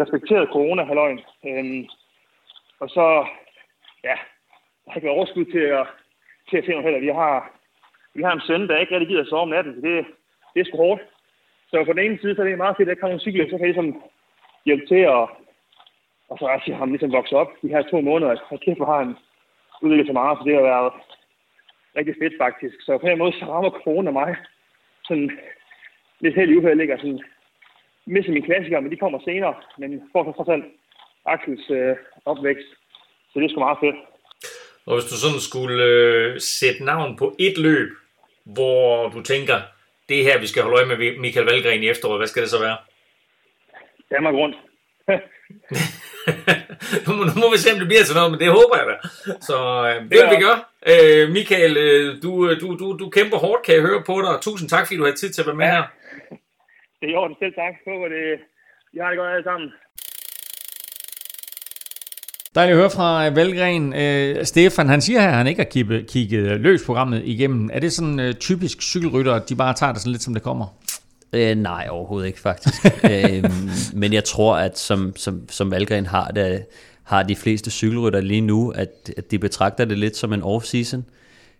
respekteret 0.03 0.53
corona-halløjen. 0.55 1.19
Øhm, 1.47 1.83
og 2.79 2.89
så, 2.89 3.05
ja, 4.03 4.15
jeg 4.83 4.89
har 4.89 4.95
ikke 4.95 5.05
været 5.05 5.17
overskud 5.17 5.45
til 5.45 5.65
at, 5.79 5.85
til 6.49 6.57
at 6.57 6.65
se 6.65 6.71
noget 6.71 6.83
heller. 6.83 6.99
Vi 6.99 7.11
har, 7.21 7.51
vi 8.13 8.21
har 8.23 8.33
en 8.33 8.47
søn, 8.47 8.67
der 8.67 8.77
ikke 8.77 8.93
rigtig 8.93 9.07
gider 9.07 9.21
at 9.21 9.27
sove 9.27 9.41
om 9.41 9.49
natten, 9.49 9.75
så 9.75 9.81
det, 9.81 10.05
det 10.53 10.59
er 10.59 10.65
sgu 10.65 10.77
hårdt. 10.77 11.01
Så 11.69 11.83
på 11.85 11.93
den 11.93 12.05
ene 12.05 12.19
side, 12.21 12.35
så 12.35 12.41
er 12.41 12.45
det 12.45 12.57
meget 12.57 12.77
fedt, 12.77 12.89
at 12.89 12.93
jeg 12.93 12.99
kan 12.99 13.09
nogle 13.09 13.25
cykler, 13.25 13.45
så 13.45 13.57
kan 13.57 13.65
jeg 13.65 13.73
ligesom 13.73 14.03
hjælpe 14.65 14.85
til 14.85 15.01
at, 15.15 15.23
og 16.29 16.35
så 16.39 16.45
også 16.45 16.73
ham 16.73 16.91
ligesom 16.91 17.11
vokse 17.11 17.35
op 17.35 17.51
de 17.61 17.73
her 17.73 17.81
to 17.81 18.01
måneder. 18.01 18.31
Jeg 18.31 18.59
kæft, 18.59 18.77
hvor 18.77 18.91
har 18.91 18.99
han 19.03 19.15
udviklet 19.81 20.07
så 20.07 20.13
meget, 20.13 20.37
så 20.37 20.43
det 20.45 20.55
har 20.55 20.61
været 20.71 20.93
rigtig 21.97 22.15
fedt 22.21 22.35
faktisk. 22.43 22.75
Så 22.85 22.97
på 22.97 23.07
den 23.07 23.17
måde, 23.17 23.33
så 23.33 23.45
rammer 23.45 23.69
corona 23.69 24.11
mig 24.11 24.35
sådan 25.07 25.29
lidt 26.19 26.35
helt 26.35 26.51
i 26.51 26.57
uheld, 26.57 26.81
ikke? 26.81 26.93
Og 26.93 26.99
sådan, 26.99 27.23
misser 28.05 28.31
mine 28.31 28.45
klassikere, 28.45 28.81
men 28.81 28.91
de 28.91 28.97
kommer 29.03 29.19
senere. 29.19 29.55
Men 29.77 30.01
får 30.11 30.23
så 30.23 30.31
trods 30.31 30.49
alt 30.55 30.65
Axels 31.25 31.69
øh, 31.69 31.95
opvækst. 32.25 32.69
Så 33.29 33.39
det 33.39 33.45
er 33.45 33.49
sgu 33.49 33.59
meget 33.59 33.83
fedt. 33.83 33.95
Og 34.85 34.93
hvis 34.95 35.09
du 35.11 35.15
sådan 35.23 35.39
skulle 35.49 35.83
øh, 35.83 36.39
sætte 36.39 36.83
navn 36.83 37.17
på 37.17 37.35
et 37.39 37.57
løb, 37.57 37.89
hvor 38.43 39.09
du 39.09 39.21
tænker, 39.23 39.57
det 40.11 40.19
er 40.19 40.23
her, 40.29 40.39
vi 40.39 40.47
skal 40.47 40.63
holde 40.63 40.77
øje 40.77 40.89
med 40.91 40.97
Michael 41.19 41.45
Valgren 41.45 41.83
i 41.83 41.89
efteråret, 41.89 42.19
hvad 42.19 42.27
skal 42.27 42.41
det 42.43 42.51
så 42.55 42.59
være? 42.67 42.77
Danmark 44.11 44.35
rundt. 44.41 44.55
nu, 47.05 47.11
må, 47.17 47.21
nu 47.35 47.37
må 47.43 47.47
vi 47.53 47.59
se, 47.61 47.73
om 47.73 47.79
det 47.81 47.89
bliver 47.91 48.05
til 48.05 48.15
noget, 48.19 48.31
men 48.31 48.39
det 48.43 48.57
håber 48.59 48.75
jeg 48.79 48.87
da. 48.91 48.97
Så 49.49 49.57
øh, 49.87 49.97
det 50.09 50.15
vil 50.19 50.33
vi 50.35 50.43
gøre. 50.47 50.59
Øh, 50.91 51.23
Michael, 51.37 51.73
øh, 51.85 52.05
du, 52.23 52.31
du, 52.61 52.67
du, 52.81 52.87
du 53.01 53.05
kæmper 53.17 53.37
hårdt, 53.45 53.61
kan 53.65 53.75
jeg 53.75 53.87
høre 53.89 54.01
på 54.09 54.15
dig. 54.25 54.33
Tusind 54.47 54.67
tak, 54.69 54.83
fordi 54.85 54.97
du 54.97 55.05
har 55.05 55.11
tid 55.11 55.29
til 55.31 55.41
at 55.41 55.47
være 55.49 55.61
med 55.61 55.69
ja. 55.69 55.73
her. 55.75 55.83
Det 56.99 57.05
er 57.07 57.13
i 57.13 57.19
orden. 57.21 57.35
Selv 57.39 57.53
tak. 57.61 57.73
Håber 57.87 58.07
det. 58.15 58.23
I 58.95 58.97
har 59.01 59.09
det 59.09 59.17
godt 59.17 59.33
alle 59.35 59.47
sammen. 59.51 59.69
Dejligt 62.55 62.73
at 62.73 62.79
høre 62.79 62.89
fra 62.89 63.29
Valgren. 63.29 63.93
Øh, 63.93 64.45
Stefan, 64.45 64.89
han 64.89 65.01
siger 65.01 65.21
her, 65.21 65.27
at 65.27 65.33
han 65.33 65.47
ikke 65.47 65.59
har 65.59 65.69
kigget, 65.69 66.07
kigget 66.07 66.61
løs 66.61 66.83
programmet 66.85 67.21
igennem. 67.25 67.69
Er 67.73 67.79
det 67.79 67.93
sådan 67.93 68.19
uh, 68.19 68.31
typisk 68.33 68.81
cykelrytter, 68.81 69.33
at 69.33 69.49
de 69.49 69.55
bare 69.55 69.73
tager 69.73 69.91
det 69.91 70.01
sådan 70.01 70.11
lidt, 70.11 70.23
som 70.23 70.33
det 70.33 70.43
kommer? 70.43 70.77
Øh, 71.33 71.55
nej, 71.55 71.87
overhovedet 71.89 72.27
ikke 72.27 72.39
faktisk. 72.39 72.85
øh, 73.11 73.51
men 73.93 74.13
jeg 74.13 74.23
tror, 74.23 74.57
at 74.57 74.79
som, 74.79 75.15
som, 75.15 75.49
som 75.49 75.71
Valgren 75.71 76.05
har 76.05 76.27
det, 76.27 76.65
har 77.03 77.23
de 77.23 77.35
fleste 77.35 77.71
cykelrytter 77.71 78.21
lige 78.21 78.41
nu, 78.41 78.69
at, 78.69 79.13
at 79.17 79.31
de 79.31 79.39
betragter 79.39 79.85
det 79.85 79.97
lidt 79.97 80.17
som 80.17 80.33
en 80.33 80.41
off-season, 80.41 81.01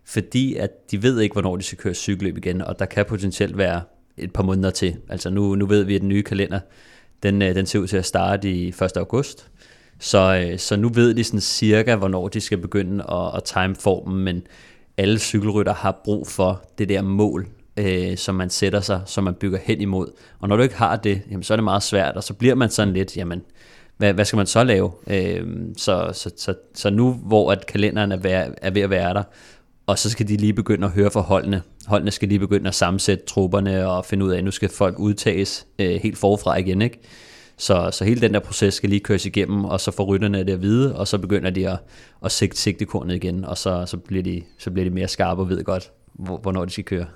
fordi 0.06 0.56
at 0.56 0.70
de 0.90 1.02
ved 1.02 1.20
ikke, 1.20 1.32
hvornår 1.32 1.56
de 1.56 1.62
skal 1.62 1.78
køre 1.78 1.94
cykelløb 1.94 2.38
igen, 2.38 2.62
og 2.62 2.78
der 2.78 2.84
kan 2.84 3.04
potentielt 3.04 3.58
være 3.58 3.82
et 4.16 4.32
par 4.32 4.42
måneder 4.42 4.70
til. 4.70 4.96
Altså 5.08 5.30
nu, 5.30 5.54
nu 5.54 5.66
ved 5.66 5.82
vi, 5.82 5.94
at 5.94 6.00
den 6.00 6.08
nye 6.08 6.22
kalender, 6.22 6.60
den, 7.22 7.42
øh, 7.42 7.54
den 7.54 7.66
ser 7.66 7.78
ud 7.78 7.86
til 7.86 7.96
at 7.96 8.04
starte 8.04 8.50
i 8.50 8.68
1. 8.68 8.82
august, 8.96 9.48
så, 10.02 10.46
øh, 10.46 10.58
så 10.58 10.76
nu 10.76 10.88
ved 10.88 11.14
de 11.14 11.24
sådan 11.24 11.40
cirka, 11.40 11.96
hvornår 11.96 12.28
de 12.28 12.40
skal 12.40 12.58
begynde 12.58 13.04
at, 13.12 13.36
at 13.36 13.44
time 13.44 13.74
formen, 13.74 14.24
men 14.24 14.42
alle 14.96 15.18
cykelrytter 15.18 15.74
har 15.74 16.00
brug 16.04 16.26
for 16.26 16.64
det 16.78 16.88
der 16.88 17.02
mål, 17.02 17.48
øh, 17.76 18.16
som 18.16 18.34
man 18.34 18.50
sætter 18.50 18.80
sig, 18.80 19.00
som 19.06 19.24
man 19.24 19.34
bygger 19.34 19.58
hen 19.62 19.80
imod. 19.80 20.08
Og 20.40 20.48
når 20.48 20.56
du 20.56 20.62
ikke 20.62 20.74
har 20.74 20.96
det, 20.96 21.22
jamen, 21.30 21.42
så 21.42 21.54
er 21.54 21.56
det 21.56 21.64
meget 21.64 21.82
svært, 21.82 22.16
og 22.16 22.24
så 22.24 22.34
bliver 22.34 22.54
man 22.54 22.70
sådan 22.70 22.94
lidt, 22.94 23.16
jamen, 23.16 23.42
hvad, 23.96 24.12
hvad 24.12 24.24
skal 24.24 24.36
man 24.36 24.46
så 24.46 24.64
lave? 24.64 24.92
Øh, 25.06 25.46
så, 25.76 26.10
så, 26.12 26.30
så, 26.36 26.54
så 26.74 26.90
nu, 26.90 27.12
hvor 27.12 27.52
at 27.52 27.66
kalenderen 27.66 28.12
er, 28.12 28.16
vær, 28.16 28.48
er 28.62 28.70
ved 28.70 28.82
at 28.82 28.90
være 28.90 29.14
der, 29.14 29.22
og 29.86 29.98
så 29.98 30.10
skal 30.10 30.28
de 30.28 30.36
lige 30.36 30.52
begynde 30.52 30.86
at 30.86 30.92
høre 30.92 31.10
fra 31.10 31.20
holdene. 31.20 31.62
Holdene 31.86 32.10
skal 32.10 32.28
lige 32.28 32.38
begynde 32.38 32.68
at 32.68 32.74
sammensætte 32.74 33.24
trupperne 33.24 33.88
og 33.88 34.04
finde 34.04 34.24
ud 34.24 34.30
af, 34.30 34.38
at 34.38 34.44
nu 34.44 34.50
skal 34.50 34.68
folk 34.68 34.98
udtages 34.98 35.66
øh, 35.78 36.00
helt 36.02 36.18
forfra 36.18 36.56
igen, 36.56 36.82
ikke? 36.82 37.00
Så, 37.62 37.90
så 37.92 38.04
hele 38.04 38.20
den 38.20 38.34
der 38.34 38.40
proces 38.40 38.74
skal 38.74 38.88
lige 38.88 39.00
køres 39.00 39.26
igennem, 39.26 39.64
og 39.64 39.80
så 39.80 39.90
får 39.90 40.04
rytterne 40.04 40.38
det 40.38 40.52
at 40.52 40.62
vide, 40.62 40.96
og 40.96 41.08
så 41.08 41.18
begynder 41.18 41.50
de 41.50 41.68
at, 41.68 41.78
at 42.24 42.32
sigte 42.32 42.56
sigtekornet 42.58 43.14
igen, 43.14 43.44
og 43.44 43.58
så, 43.58 43.86
så, 43.86 43.96
bliver 43.96 44.22
de, 44.22 44.42
så 44.58 44.70
bliver 44.70 44.88
de 44.88 44.94
mere 44.94 45.08
skarpe 45.08 45.42
og 45.42 45.48
ved 45.48 45.64
godt, 45.64 45.90
hvornår 46.14 46.64
de 46.64 46.70
skal 46.70 46.84
køre. 46.84 47.06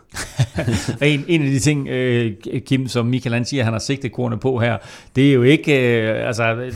en, 1.03 1.24
en 1.28 1.42
af 1.42 1.51
de 1.51 1.59
ting, 1.59 1.88
øh, 1.88 2.32
Kim, 2.66 2.88
som 2.88 3.07
Michael 3.07 3.34
han 3.34 3.44
siger, 3.44 3.64
han 3.64 3.72
har 3.72 3.80
sigtekornet 3.80 4.40
på 4.40 4.59
her, 4.59 4.78
det 5.16 5.28
er 5.28 5.32
jo 5.32 5.42
ikke, 5.42 6.01
øh, 6.01 6.26
altså, 6.26 6.55
øh, 6.55 6.72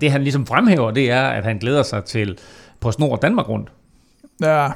det 0.00 0.10
han 0.10 0.22
ligesom 0.22 0.46
fremhæver, 0.46 0.90
det 0.90 1.10
er, 1.10 1.22
at 1.22 1.44
han 1.44 1.58
glæder 1.58 1.82
sig 1.82 2.04
til 2.04 2.38
på 2.80 2.92
snor 2.92 3.16
Danmark 3.16 3.48
rundt. 3.48 3.68
Ja, 4.42 4.68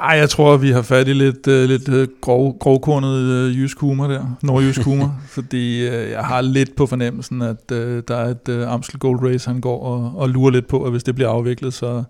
Ej, 0.00 0.16
jeg 0.16 0.30
tror, 0.30 0.56
vi 0.56 0.70
har 0.70 0.82
fat 0.82 1.08
i 1.08 1.12
lidt, 1.12 1.46
uh, 1.46 1.54
lidt 1.54 1.88
uh, 1.88 2.06
grov, 2.20 2.58
grovkornet 2.58 3.46
uh, 3.46 3.58
jysk 3.58 3.78
humor 3.78 4.06
der, 4.06 4.24
nordjysk 4.42 4.82
humor, 4.82 5.14
fordi 5.36 5.88
uh, 5.88 6.10
jeg 6.10 6.24
har 6.24 6.40
lidt 6.40 6.76
på 6.76 6.86
fornemmelsen, 6.86 7.42
at 7.42 7.72
uh, 7.72 7.78
der 7.78 8.16
er 8.16 8.28
et 8.28 8.48
uh, 8.48 8.72
Amstel 8.72 8.98
Gold 8.98 9.28
Race, 9.28 9.50
han 9.50 9.60
går 9.60 9.82
og, 9.82 10.12
og 10.16 10.28
lurer 10.28 10.50
lidt 10.50 10.66
på, 10.68 10.82
at 10.82 10.90
hvis 10.90 11.02
det 11.02 11.14
bliver 11.14 11.30
afviklet, 11.30 11.74
så, 11.74 12.02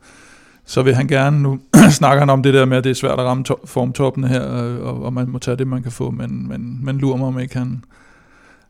så 0.65 0.83
vil 0.83 0.95
han 0.95 1.07
gerne, 1.07 1.43
nu 1.43 1.61
snakker 1.91 2.21
han 2.21 2.31
om 2.31 2.43
det 2.43 2.55
der 2.55 2.65
med, 2.65 2.77
at 2.77 2.85
det 2.85 2.91
er 2.91 2.95
svært 2.95 3.21
at 3.21 3.27
ramme 3.27 3.45
to- 3.45 3.65
formtoppene 3.65 4.29
her, 4.29 4.41
og, 4.41 5.03
og 5.03 5.13
man 5.13 5.31
må 5.31 5.39
tage 5.39 5.57
det, 5.57 5.67
man 5.67 5.83
kan 5.83 5.93
få, 5.93 6.11
men, 6.11 6.49
men, 6.49 6.85
men 6.85 6.99
lurer 6.99 7.17
mig 7.17 7.27
om 7.27 7.39
ikke, 7.39 7.59
han, 7.59 7.85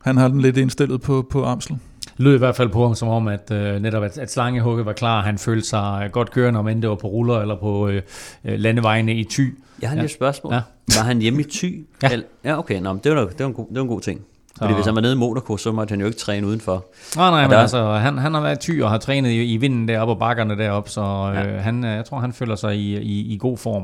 han 0.01 0.17
har 0.17 0.27
den 0.27 0.41
lidt 0.41 0.57
indstillet 0.57 1.01
på, 1.01 1.27
på 1.31 1.45
Amstel. 1.45 1.77
Lød 2.21 2.35
i 2.35 2.37
hvert 2.37 2.55
fald 2.55 2.69
på 2.69 2.85
ham 2.85 2.95
som 2.95 3.07
om, 3.07 3.27
at 3.27 3.51
øh, 3.51 3.81
netop 3.81 4.03
at, 4.03 4.17
at 4.17 4.31
slangehugget 4.31 4.85
var 4.85 4.93
klar. 4.93 5.21
Han 5.21 5.37
følte 5.37 5.67
sig 5.67 6.01
øh, 6.05 6.11
godt 6.11 6.31
kørende, 6.31 6.59
om 6.59 6.67
end 6.67 6.81
det 6.81 6.89
var 6.89 6.95
på 6.95 7.07
ruller 7.07 7.39
eller 7.41 7.55
på 7.59 7.87
øh, 7.87 8.01
øh, 8.45 8.59
landevejene 8.59 9.13
i 9.15 9.23
Thy. 9.23 9.57
Jeg 9.81 9.89
har 9.89 9.95
Ja. 9.95 10.01
lige 10.01 10.05
et 10.05 10.11
spørgsmål. 10.11 10.53
Ja. 10.53 10.59
Ja. 10.95 10.99
Var 10.99 11.03
han 11.05 11.19
hjemme 11.21 11.41
i 11.41 11.43
Thy? 11.43 11.85
Ja. 12.03 12.09
Ja 12.45 12.57
okay. 12.59 12.81
Nå, 12.81 12.97
det, 13.03 13.11
var, 13.15 13.21
det, 13.25 13.39
var 13.39 13.45
en 13.45 13.53
god, 13.53 13.65
det 13.67 13.75
var 13.75 13.81
en 13.81 13.87
god 13.87 14.01
ting. 14.01 14.21
Fordi 14.57 14.71
Så- 14.71 14.75
hvis 14.75 14.85
han 14.85 14.95
var 14.95 15.01
nede 15.01 15.13
i 15.13 15.17
Monaco, 15.17 15.57
så 15.57 15.71
måtte 15.71 15.91
han 15.91 15.99
jo 15.99 16.05
ikke 16.05 16.17
træne 16.17 16.47
udenfor. 16.47 16.85
Nej, 17.15 17.29
nej, 17.29 17.39
Og 17.39 17.43
men 17.49 17.51
der- 17.51 17.57
altså, 17.57 17.91
han, 17.93 18.17
han 18.17 18.33
har 18.33 18.41
været 18.41 18.67
i 18.67 18.71
Thy 18.71 18.81
og 18.83 18.89
har 18.89 18.97
trænet 18.97 19.29
i, 19.29 19.53
i 19.53 19.57
vinden 19.57 19.87
deroppe 19.87 20.11
og 20.13 20.19
bakkerne 20.19 20.57
deroppe, 20.57 20.89
så 20.89 21.01
øh, 21.01 21.35
Ja. 21.53 21.57
han, 21.59 21.85
øh, 21.85 21.91
jeg 21.95 22.05
tror, 22.05 22.19
han 22.19 22.33
føler 22.33 22.55
sig 22.55 22.75
i, 22.75 22.97
i, 22.97 23.33
i 23.33 23.37
god 23.37 23.57
form. 23.57 23.83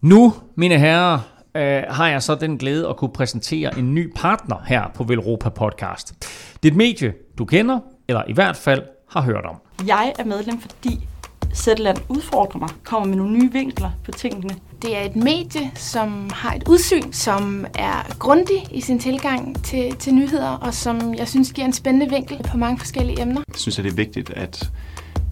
Nu, 0.00 0.34
mine 0.56 0.78
herrer, 0.78 1.18
øh, 1.54 1.82
har 1.88 2.08
jeg 2.08 2.22
så 2.22 2.34
den 2.34 2.58
glæde 2.58 2.88
at 2.88 2.96
kunne 2.96 3.12
præsentere 3.12 3.78
en 3.78 3.94
ny 3.94 4.12
partner 4.16 4.56
her 4.66 4.90
på 4.94 5.04
Velropa 5.04 5.48
Podcast. 5.48 6.14
Det 6.62 6.68
er 6.68 6.72
et 6.72 6.76
medie, 6.76 7.14
du 7.38 7.44
kender, 7.44 7.78
eller 8.08 8.22
i 8.28 8.32
hvert 8.32 8.56
fald 8.56 8.82
har 9.08 9.20
hørt 9.22 9.44
om. 9.44 9.56
Jeg 9.86 10.12
er 10.18 10.24
medlem, 10.24 10.60
fordi 10.60 11.08
Zetland 11.54 11.98
udfordrer 12.08 12.60
mig, 12.60 12.68
kommer 12.84 13.08
med 13.08 13.16
nogle 13.16 13.38
nye 13.38 13.52
vinkler 13.52 13.90
på 14.04 14.10
tingene. 14.10 14.54
Det 14.82 14.96
er 14.96 15.00
et 15.00 15.16
medie, 15.16 15.70
som 15.74 16.30
har 16.32 16.54
et 16.54 16.68
udsyn, 16.68 17.12
som 17.12 17.66
er 17.74 18.16
grundig 18.18 18.66
i 18.70 18.80
sin 18.80 18.98
tilgang 18.98 19.64
til, 19.64 19.96
til 19.96 20.14
nyheder, 20.14 20.48
og 20.48 20.74
som 20.74 21.14
jeg 21.14 21.28
synes 21.28 21.52
giver 21.52 21.66
en 21.66 21.72
spændende 21.72 22.10
vinkel 22.10 22.42
på 22.50 22.56
mange 22.56 22.78
forskellige 22.78 23.22
emner. 23.22 23.42
Jeg 23.48 23.56
synes, 23.56 23.78
at 23.78 23.84
det 23.84 23.90
er 23.90 23.96
vigtigt, 23.96 24.30
at 24.30 24.70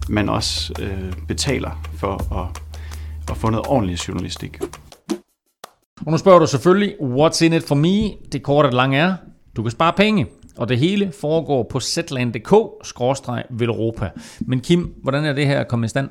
man 0.09 0.29
også 0.29 0.73
øh, 0.81 1.13
betaler 1.27 1.81
for 1.97 2.39
at, 2.39 2.61
at 3.31 3.37
få 3.37 3.49
noget 3.49 3.67
ordentlig 3.67 4.07
journalistik. 4.07 4.59
Og 6.05 6.11
nu 6.11 6.17
spørger 6.17 6.39
du 6.39 6.47
selvfølgelig, 6.47 6.95
what's 7.01 7.45
in 7.45 7.53
it 7.53 7.63
for 7.63 7.75
me? 7.75 8.11
Det 8.31 8.43
korte 8.43 8.67
og 8.67 8.73
lange 8.73 8.97
er, 8.97 9.15
du 9.55 9.61
kan 9.61 9.71
spare 9.71 9.93
penge. 9.97 10.27
Og 10.57 10.69
det 10.69 10.77
hele 10.77 11.11
foregår 11.19 11.67
på 11.71 11.79
zland.dk-velropa. 11.79 14.09
Men 14.39 14.59
Kim, 14.59 14.93
hvordan 15.03 15.25
er 15.25 15.33
det 15.33 15.47
her 15.47 15.63
kommet 15.63 15.87
i 15.87 15.89
stand? 15.89 16.09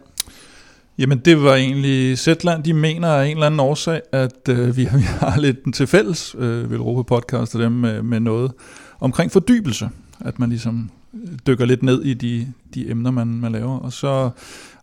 Jamen 0.99 1.19
det 1.19 1.43
var 1.43 1.55
egentlig 1.55 2.19
Zetland, 2.19 2.65
de 2.65 2.75
mener 2.75 3.09
af 3.09 3.27
en 3.27 3.31
eller 3.31 3.47
anden 3.47 3.61
årsag, 3.61 4.01
at 4.13 4.49
øh, 4.49 4.77
vi, 4.77 4.83
vi 4.99 5.03
har 5.03 5.41
lidt 5.41 5.75
til 5.75 5.87
fælles 5.87 6.37
øh, 6.39 6.71
ved 6.71 6.79
Europa 6.79 7.03
Podcast 7.03 7.55
og 7.55 7.61
dem 7.61 7.73
med, 7.73 8.03
med 8.03 8.21
noget 8.21 8.53
omkring 9.01 9.33
fordybelse. 9.33 9.89
At 10.21 10.39
man 10.39 10.49
ligesom 10.49 10.91
øh, 11.15 11.21
dykker 11.47 11.65
lidt 11.65 11.83
ned 11.83 12.03
i 12.03 12.15
de, 12.15 12.53
de 12.75 12.91
emner, 12.91 13.11
man, 13.11 13.27
man 13.27 13.53
laver. 13.53 13.79
Og 13.79 13.93
så, 13.93 14.31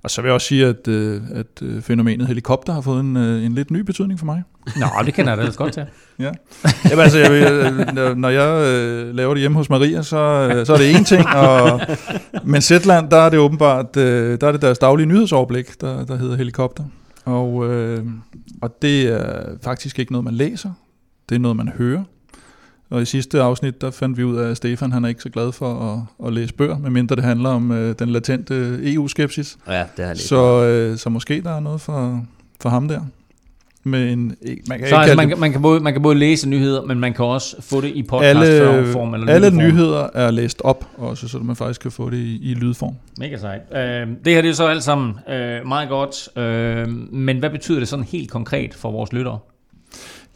og 0.06 0.12
så 0.12 0.22
vil 0.22 0.28
jeg 0.28 0.34
også 0.34 0.48
sige, 0.48 0.66
at, 0.66 0.88
øh, 0.88 1.22
at 1.34 1.46
øh, 1.62 1.82
fænomenet 1.82 2.28
helikopter 2.28 2.74
har 2.74 2.82
fået 2.82 3.00
en, 3.00 3.18
øh, 3.18 3.46
en 3.46 3.54
lidt 3.54 3.72
ny 3.72 3.80
betydning 3.80 4.20
for 4.20 4.26
mig. 4.26 4.44
Nå, 4.76 4.86
det 5.06 5.14
kender 5.14 5.32
jeg 5.32 5.38
da 5.38 5.42
ellers 5.42 5.58
godt 5.58 5.74
til. 5.74 5.86
Ja. 6.20 6.32
Jamen, 6.90 7.00
altså, 7.04 7.20
jeg, 7.20 7.32
vil- 7.32 7.94
når- 7.94 8.14
når 8.14 8.30
jeg 8.30 8.66
øh, 8.68 9.16
laver 9.16 9.34
det 9.34 9.42
hjemme 9.42 9.58
hos 9.58 9.70
Maria, 9.70 10.02
så, 10.02 10.18
øh, 10.18 10.66
så 10.66 10.74
er 10.74 10.78
det 10.78 10.96
en 10.96 11.04
ting, 11.04 11.28
og, 11.28 11.82
men 12.44 12.62
Zetland, 12.62 13.10
der 13.10 13.18
er 13.18 13.30
det 13.30 13.40
åbenbart, 13.40 13.98
øh, 13.98 14.38
der 14.42 14.48
er 14.48 14.52
det 14.52 14.62
deres 14.62 14.80
daglige 14.80 15.06
nyhedsoverblik, 15.08 15.82
der, 15.82 16.06
der 16.06 16.18
hedder 16.18 16.36
helikopter. 16.36 16.84
Og, 17.26 17.74
øh, 17.74 18.04
og 18.62 18.78
det 18.82 19.04
er 19.08 19.44
faktisk 19.64 20.00
ikke 20.00 20.12
noget, 20.12 20.26
man 20.26 20.34
læser, 20.34 20.70
det 21.30 21.36
er 21.36 21.40
noget, 21.40 21.58
man 21.58 21.70
hører. 21.78 22.04
Og 22.90 23.02
i 23.02 23.06
sidste 23.06 23.42
afsnit, 23.42 23.82
der 23.82 23.92
fandt 23.92 24.18
vi 24.18 24.24
ud 24.24 24.38
af, 24.38 24.50
at 24.50 24.58
Stefan 24.58 24.92
han 24.92 25.06
er 25.06 25.10
ikke 25.10 25.22
så 25.22 25.30
glad 25.30 25.52
for 25.52 25.94
at, 25.94 26.28
at 26.28 26.34
læse 26.34 26.54
bøger, 26.54 26.78
medmindre 26.78 27.16
det 27.16 27.24
handler 27.24 27.50
om 27.50 27.72
øh, 27.72 27.96
den 28.00 28.10
latente 28.10 28.80
EU-skepsis. 28.94 29.58
Ja, 29.68 29.74
det 29.74 29.80
har 29.98 30.04
jeg 30.06 30.10
lidt. 30.16 30.20
Så, 30.28 30.64
øh, 30.64 30.98
så 30.98 31.10
måske 31.10 31.42
der 31.42 31.56
er 31.56 31.60
noget 31.60 31.82
for, 31.82 32.26
for 32.62 32.70
ham 32.70 32.88
der. 32.88 33.02
Med 33.88 34.12
en, 34.14 34.20
man 34.28 34.36
kan 34.40 34.58
Så 34.68 34.86
ikke 34.86 34.96
altså, 34.98 35.16
man, 35.16 35.30
det- 35.30 35.40
man, 35.40 35.52
kan 35.52 35.62
både, 35.62 35.80
man 35.80 35.94
kan 35.94 36.02
både 36.02 36.16
læse 36.16 36.50
nyheder, 36.50 36.82
men 36.86 37.00
man 37.00 37.14
kan 37.14 37.26
også 37.26 37.56
få 37.62 37.82
det 37.82 37.88
i 37.88 37.92
alle, 37.92 38.06
podcastform 38.10 39.14
eller 39.14 39.28
alle 39.34 39.50
lydform. 39.50 39.64
nyheder 39.64 40.08
er 40.14 40.32
læst 40.32 40.62
op 40.64 40.86
også, 40.98 41.28
så 41.28 41.38
man 41.38 41.56
faktisk 41.56 41.82
kan 41.82 41.92
få 41.92 42.10
det 42.10 42.18
i, 42.18 42.52
i 42.52 42.54
lydform. 42.54 42.96
Mega 43.20 43.38
sejt. 43.38 43.62
Øh, 43.76 44.08
det 44.26 44.34
her 44.34 44.42
det 44.42 44.50
er 44.50 44.54
så 44.54 44.68
alt 44.68 44.84
sammen 44.84 45.14
øh, 45.30 45.68
meget 45.68 45.90
godt, 45.90 46.38
øh, 46.38 46.88
men 47.14 47.40
hvad 47.40 47.50
betyder 47.50 47.80
det 47.80 47.88
sådan 47.88 48.06
helt 48.06 48.32
konkret 48.32 48.74
for 48.74 48.92
vores 48.92 49.14
lyttere? 49.14 49.40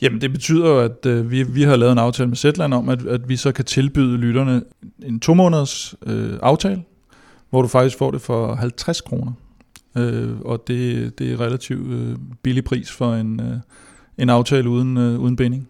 Jamen 0.02 0.22
det 0.22 0.32
betyder 0.32 0.70
jo, 0.70 0.80
at 0.80 1.06
øh, 1.06 1.32
vi, 1.32 1.44
vi 1.44 1.64
har 1.64 1.76
lavet 1.76 1.92
en 1.92 1.98
aftale 1.98 2.30
med 2.30 2.38
Zetland 2.38 2.74
om, 2.74 2.90
at, 2.90 3.06
at 3.06 3.30
vi 3.30 3.36
så 3.36 3.52
kan 3.52 3.66
tilbyde 3.66 4.18
lytterne 4.18 4.64
en 5.04 5.20
to 5.20 5.34
måneders 5.34 5.96
øh, 6.06 6.34
aftale, 6.42 6.84
hvor 7.50 7.62
du 7.62 7.68
faktisk 7.68 7.98
får 7.98 8.12
det 8.12 8.22
for 8.22 8.56
50 8.56 9.02
kroner. 9.02 9.32
Øh, 9.98 10.40
og 10.40 10.68
det, 10.68 11.20
det 11.20 11.32
er 11.32 11.40
relativt 11.40 11.94
øh, 11.94 12.16
billig 12.44 12.64
pris 12.64 12.92
for 12.92 13.14
en, 13.14 13.40
øh, 13.40 13.58
en 14.18 14.30
aftale 14.30 14.70
uden, 14.70 14.98
øh, 14.98 15.20
uden 15.20 15.36
binding. 15.36 15.68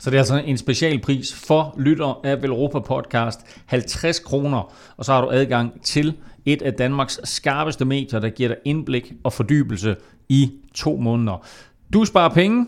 Så 0.00 0.10
det 0.10 0.16
er 0.16 0.20
altså 0.20 0.42
en 0.46 0.58
specialpris 0.58 1.34
for 1.34 1.74
lyttere 1.78 2.14
af 2.24 2.42
Velropa 2.42 2.78
Podcast. 2.78 3.40
50 3.66 4.18
kroner, 4.18 4.72
og 4.96 5.04
så 5.04 5.12
har 5.12 5.20
du 5.20 5.30
adgang 5.30 5.82
til 5.82 6.14
et 6.44 6.62
af 6.62 6.72
Danmarks 6.72 7.20
skarpeste 7.24 7.84
medier, 7.84 8.20
der 8.20 8.28
giver 8.28 8.48
dig 8.48 8.58
indblik 8.64 9.12
og 9.24 9.32
fordybelse 9.32 9.96
i 10.28 10.50
to 10.74 10.96
måneder. 10.96 11.46
Du 11.92 12.04
sparer 12.04 12.28
penge, 12.28 12.66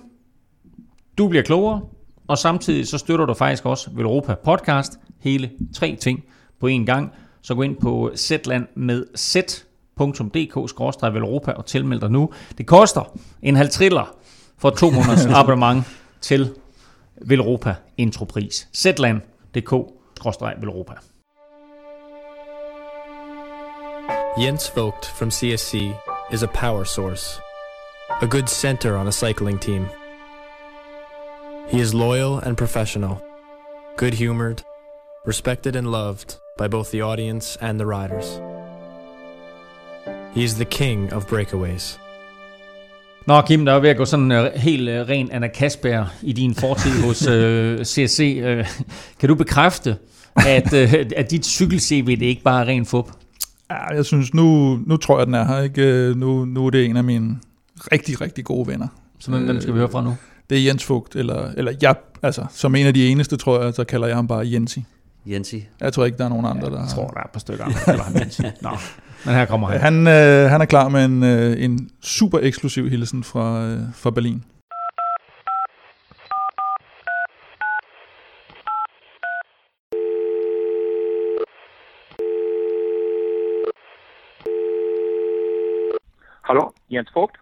du 1.18 1.28
bliver 1.28 1.42
klogere, 1.42 1.80
og 2.28 2.38
samtidig 2.38 2.88
så 2.88 2.98
støtter 2.98 3.26
du 3.26 3.34
faktisk 3.34 3.66
også 3.66 3.90
Velropa 3.94 4.34
Podcast. 4.34 4.98
Hele 5.20 5.50
tre 5.74 5.96
ting 6.00 6.24
på 6.60 6.68
én 6.68 6.84
gang. 6.84 7.12
Så 7.42 7.54
gå 7.54 7.62
ind 7.62 7.76
på 7.76 8.10
Zetland 8.16 8.66
med 8.74 9.06
z.dk-velropa 9.16 11.52
og 11.52 11.66
tilmeld 11.66 12.00
dig 12.00 12.10
nu. 12.10 12.30
Det 12.58 12.66
koster 12.66 13.18
en 13.42 13.56
halv 13.56 13.70
triller 13.70 14.16
for 14.58 14.70
to 14.70 14.90
måneders 14.96 15.26
abonnement 15.26 15.84
til 16.20 16.50
Velropa 17.26 17.74
intropris. 17.96 18.68
Zetland.dk-velropa. 18.74 20.92
Jens 24.38 24.72
Vogt 24.76 25.06
from 25.18 25.30
CSC 25.30 25.74
is 26.32 26.42
a 26.42 26.46
power 26.46 26.84
source, 26.84 27.40
a 28.22 28.26
good 28.26 28.46
center 28.46 28.96
on 28.96 29.06
a 29.06 29.12
cycling 29.12 29.60
team. 29.60 30.01
He 31.72 31.80
is 31.80 31.94
loyal 31.94 32.38
and 32.38 32.56
professional, 32.56 33.22
good 33.96 34.14
humored, 34.14 34.62
respected 35.26 35.76
and 35.76 35.86
loved 35.90 36.36
by 36.58 36.68
both 36.68 36.90
the 36.90 37.00
audience 37.00 37.56
and 37.60 37.80
the 37.80 37.86
riders. 37.86 38.40
He 40.34 40.44
is 40.44 40.54
the 40.54 40.64
king 40.64 41.12
of 41.12 41.26
breakaways. 41.26 41.98
Nå 43.26 43.40
Kim, 43.42 43.64
der 43.64 43.72
er 43.72 43.80
ved 43.80 43.88
at 43.90 43.96
gå 43.96 44.04
sådan 44.04 44.32
uh, 44.32 44.46
helt 44.54 44.88
uh, 44.88 44.94
ren 45.08 45.30
Anna 45.30 45.48
Kasper 45.48 46.04
i 46.22 46.32
din 46.32 46.54
fortid 46.54 47.02
hos 47.04 47.26
uh, 47.32 47.82
CSC. 47.84 48.40
Uh, 48.44 48.66
kan 49.20 49.28
du 49.28 49.34
bekræfte, 49.34 49.96
at, 50.36 50.72
uh, 50.72 50.94
at 51.16 51.30
dit 51.30 51.46
cykel-CV 51.46 52.06
det 52.06 52.26
ikke 52.26 52.42
bare 52.42 52.64
er 52.64 52.68
ren 52.68 52.86
fup? 52.86 53.10
Ja, 53.70 53.94
jeg 53.94 54.04
synes, 54.04 54.34
nu, 54.34 54.76
nu 54.86 54.96
tror 54.96 55.18
jeg, 55.18 55.26
den 55.26 55.34
er 55.34 55.44
her. 55.44 55.62
Ikke? 55.62 55.82
Øh, 55.82 56.16
Nu, 56.16 56.44
nu 56.44 56.66
er 56.66 56.70
det 56.70 56.84
en 56.84 56.96
af 56.96 57.04
mine 57.04 57.38
rigtig, 57.92 58.20
rigtig 58.20 58.44
gode 58.44 58.66
venner. 58.68 58.88
Så 59.18 59.30
hvem, 59.30 59.44
hvem 59.44 59.60
skal 59.60 59.74
vi 59.74 59.78
høre 59.78 59.88
fra 59.90 60.02
nu? 60.02 60.16
Det 60.52 60.60
er 60.60 60.64
Jens 60.64 60.84
Fugt, 60.84 61.16
eller, 61.16 61.50
eller 61.56 61.72
jeg, 61.82 61.94
altså, 62.22 62.46
som 62.50 62.74
en 62.74 62.86
af 62.86 62.94
de 62.94 63.08
eneste, 63.08 63.36
tror 63.36 63.62
jeg, 63.62 63.74
så 63.74 63.84
kalder 63.84 64.06
jeg 64.06 64.16
ham 64.16 64.28
bare 64.28 64.50
Jensi. 64.52 64.84
Jensi. 65.26 65.64
Jeg 65.80 65.92
tror 65.92 66.04
ikke, 66.04 66.18
der 66.18 66.24
er 66.24 66.28
nogen 66.28 66.46
andre, 66.46 66.70
der 66.70 66.80
Jeg 66.80 66.88
tror, 66.88 67.06
der 67.06 67.20
er 67.20 67.24
et 67.24 67.30
par 67.30 67.40
stykker, 67.40 67.64
der 67.64 67.72
kalder 67.84 68.02
ham 68.02 68.14
Jensi. 68.14 68.42
Nå, 68.62 68.70
men 69.24 69.34
her 69.34 69.44
kommer 69.44 69.68
han. 69.68 69.80
Han, 69.80 70.06
øh, 70.06 70.50
han 70.50 70.60
er 70.60 70.64
klar 70.64 70.88
med 70.88 71.04
en, 71.04 71.22
øh, 71.22 71.64
en 71.64 71.90
super 72.00 72.38
eksklusiv 72.42 72.88
hilsen 72.88 73.24
fra, 73.24 73.64
øh, 73.66 73.80
fra 73.94 74.10
Berlin. 74.10 74.44
Hallo, 86.42 86.70
Jens 86.90 87.10
Vogt. 87.14 87.36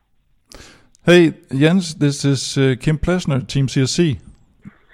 Hey, 1.11 1.35
Jens, 1.53 1.97
this 1.97 2.25
is 2.25 2.57
uh, 2.57 2.77
Kim 2.79 2.97
Plesner, 2.97 3.41
Team 3.41 3.67
CSC. 3.67 4.21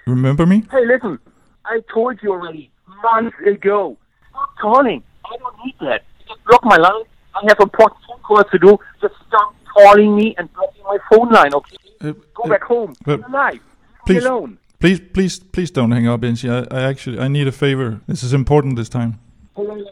Remember 0.07 0.47
me? 0.47 0.63
Hey, 0.71 0.83
listen, 0.83 1.19
I 1.63 1.79
told 1.93 2.17
you 2.23 2.31
already 2.31 2.71
months 3.03 3.37
ago. 3.45 3.95
Stop 4.31 4.49
calling. 4.59 5.03
I 5.23 5.37
don't 5.37 5.55
need 5.63 5.75
that. 5.81 6.05
Just 6.27 6.43
block 6.45 6.65
my 6.65 6.77
line. 6.77 7.03
I 7.35 7.41
have 7.47 7.59
important 7.59 8.01
phone 8.07 8.19
calls 8.23 8.45
to 8.51 8.57
do. 8.57 8.79
Just 8.99 9.13
stop 9.27 9.53
calling 9.71 10.15
me 10.15 10.33
and 10.39 10.51
blocking 10.55 10.81
my 10.85 10.97
phone 11.07 11.29
line, 11.29 11.53
okay? 11.53 11.77
Uh, 12.01 12.13
Go 12.33 12.49
back 12.49 12.63
home. 12.63 12.95
uh, 13.07 13.17
You're 13.17 13.27
alive. 13.27 13.59
Please- 14.07 14.23
me 14.23 14.27
alone. 14.27 14.57
Please, 14.79 14.99
please, 14.99 15.37
please 15.37 15.69
don't 15.69 15.91
hang 15.91 16.07
up, 16.07 16.21
Jensi. 16.21 16.49
I, 16.49 16.65
I 16.75 16.81
actually, 16.81 17.19
I 17.19 17.27
need 17.27 17.47
a 17.47 17.51
favor. 17.51 18.01
This 18.07 18.23
is 18.23 18.33
important 18.33 18.75
this 18.75 18.89
time. 18.89 19.19
Først, 19.55 19.91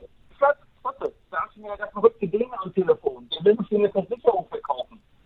først, 0.82 1.14
sagst 1.30 1.56
du 1.56 1.62
mir, 1.62 1.78
dass 1.78 1.94
man 1.94 2.02
heute 2.02 2.28
Dinge 2.28 2.46
am 2.64 2.74
Telefon. 2.74 3.30
Der 3.30 3.46
will 3.46 3.58
mich 3.60 3.70
nämlich 3.70 3.92
das 3.94 4.08
Sicherung 4.10 4.48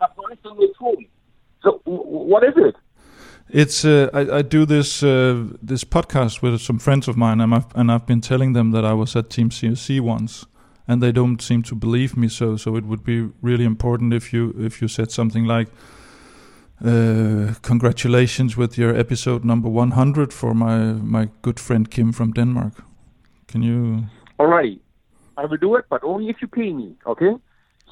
Das 0.00 0.10
soll 0.16 0.32
ich 0.32 0.44
on 0.44 0.58
your 0.58 0.74
phone. 0.78 1.06
So 1.62 1.80
what 1.84 2.42
is 2.44 2.56
it? 2.56 2.76
It's 3.52 3.84
uh, 3.84 4.08
I, 4.12 4.38
I 4.38 4.42
do 4.42 4.64
this 4.64 5.02
uh, 5.02 5.44
this 5.68 5.84
podcast 5.84 6.40
with 6.42 6.60
some 6.60 6.78
friends 6.78 7.08
of 7.08 7.16
mine, 7.16 7.40
and 7.42 7.52
I've, 7.52 7.66
and 7.74 7.90
I've 7.90 8.06
been 8.06 8.20
telling 8.20 8.54
them 8.54 8.70
that 8.72 8.84
I 8.84 8.92
was 8.94 9.16
at 9.16 9.28
Team 9.28 9.50
CSC 9.50 10.00
once, 10.00 10.46
and 10.86 11.02
they 11.02 11.12
don't 11.12 11.42
seem 11.42 11.62
to 11.62 11.74
believe 11.74 12.16
me. 12.16 12.28
So 12.28 12.56
so 12.56 12.76
it 12.76 12.84
would 12.84 13.02
be 13.02 13.28
really 13.42 13.64
important 13.64 14.14
if 14.14 14.32
you 14.32 14.54
if 14.56 14.80
you 14.80 14.88
said 14.88 15.10
something 15.10 15.44
like, 15.46 15.68
uh, 16.84 17.54
"Congratulations 17.62 18.56
with 18.56 18.78
your 18.78 18.94
episode 18.96 19.44
number 19.44 19.68
100 19.68 20.32
for 20.32 20.54
my 20.54 20.78
my 21.02 21.28
good 21.42 21.58
friend 21.58 21.90
Kim 21.90 22.12
from 22.12 22.32
Denmark." 22.32 22.72
Can 23.48 23.62
you? 23.62 24.04
Alrighty. 24.38 24.78
I 25.36 25.44
will 25.46 25.56
do 25.58 25.74
it, 25.76 25.86
but 25.90 26.04
only 26.04 26.28
if 26.28 26.36
you 26.40 26.46
pay 26.48 26.72
me, 26.72 26.94
okay? 27.04 27.34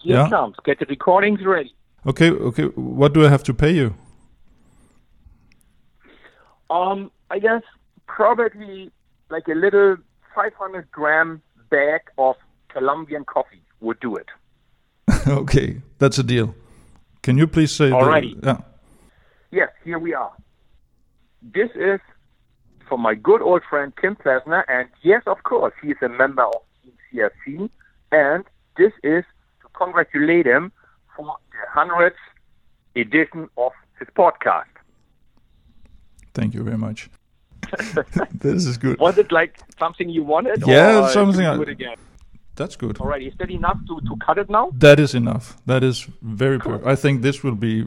Here 0.03 0.15
Yeah. 0.17 0.27
it 0.27 0.31
comes. 0.31 0.55
Get 0.65 0.79
the 0.79 0.87
recordings 0.87 1.41
ready. 1.45 1.75
Okay, 2.09 2.31
okay. 2.31 2.65
What 2.75 3.13
do 3.13 3.27
I 3.27 3.29
have 3.29 3.43
to 3.45 3.55
pay 3.55 3.73
you? 3.73 3.95
Um, 6.71 7.11
I 7.31 7.39
guess 7.39 7.63
probably 8.07 8.91
like 9.29 9.47
a 9.49 9.55
little 9.55 9.99
500 10.35 10.91
gram 10.91 11.43
bag 11.71 12.01
of 12.17 12.37
Colombian 12.71 13.27
coffee 13.27 13.61
would 13.81 14.01
do 14.01 14.17
it. 14.17 14.27
okay, 15.29 15.83
that's 15.99 16.19
a 16.19 16.23
deal. 16.23 16.55
Can 17.23 17.37
you 17.37 17.47
please 17.47 17.73
say? 17.73 17.91
the-. 18.41 18.65
Yes, 19.51 19.69
here 19.85 19.99
we 19.99 20.15
are. 20.15 20.33
This 21.43 21.69
is 21.75 22.01
for 22.89 22.97
my 22.97 23.15
good 23.15 23.43
old 23.43 23.63
friend 23.69 23.93
Kim 24.01 24.17
Plasner, 24.17 24.65
and 24.67 24.89
yes, 25.03 25.23
of 25.27 25.43
course, 25.43 25.75
he 25.83 25.91
is 25.91 25.99
a 26.01 26.09
member 26.09 26.45
of 26.45 26.63
CFC, 27.13 27.69
and 28.13 28.45
this 28.79 28.93
is 29.03 29.25
to 29.61 29.69
congratulate 29.75 30.47
him 30.47 30.73
for 31.19 31.37
the 31.53 31.81
100th 31.81 32.13
edition 32.97 33.49
of 33.57 33.73
his 33.99 34.09
podcast. 34.17 34.67
Thank 36.35 36.55
you 36.55 36.63
very 36.63 36.79
much. 36.79 37.11
this 38.45 38.65
is 38.65 38.79
good. 38.79 38.99
Was 38.99 39.19
it 39.19 39.31
like 39.33 39.59
something 39.79 40.09
you 40.09 40.23
wanted? 40.23 40.63
Yeah, 40.67 41.03
or 41.05 41.09
something 41.09 41.45
I- 41.45 41.57
do 41.57 41.63
it 41.63 41.69
again? 41.69 41.97
That's 42.57 42.75
good. 42.75 42.99
All 43.01 43.07
right, 43.07 43.23
is 43.23 43.35
that 43.39 43.51
enough 43.53 43.79
to, 43.87 44.01
to 44.09 44.17
cut 44.27 44.37
it 44.37 44.51
now? 44.51 44.73
That 44.81 44.99
is 44.99 45.15
enough. 45.15 45.57
That 45.67 45.85
is 45.85 46.09
very 46.23 46.59
good. 46.59 46.81
I 46.85 46.97
think 46.97 47.23
this 47.23 47.45
will 47.45 47.55
be 47.55 47.83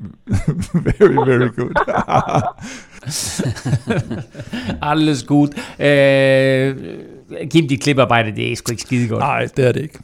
very, 0.73 1.17
very 1.25 1.49
good. 1.49 1.75
Alles 4.81 5.23
gut. 5.23 5.49
Øh, 5.79 6.75
Kim, 7.49 7.67
dit 7.67 7.81
kliparbejde, 7.81 8.35
det 8.35 8.51
er 8.51 8.55
sgu 8.55 8.71
ikke 8.71 8.81
skide 8.81 9.07
godt. 9.07 9.19
Nej, 9.19 9.47
det 9.57 9.67
er 9.67 9.71
det 9.71 9.81
ikke. 9.81 9.99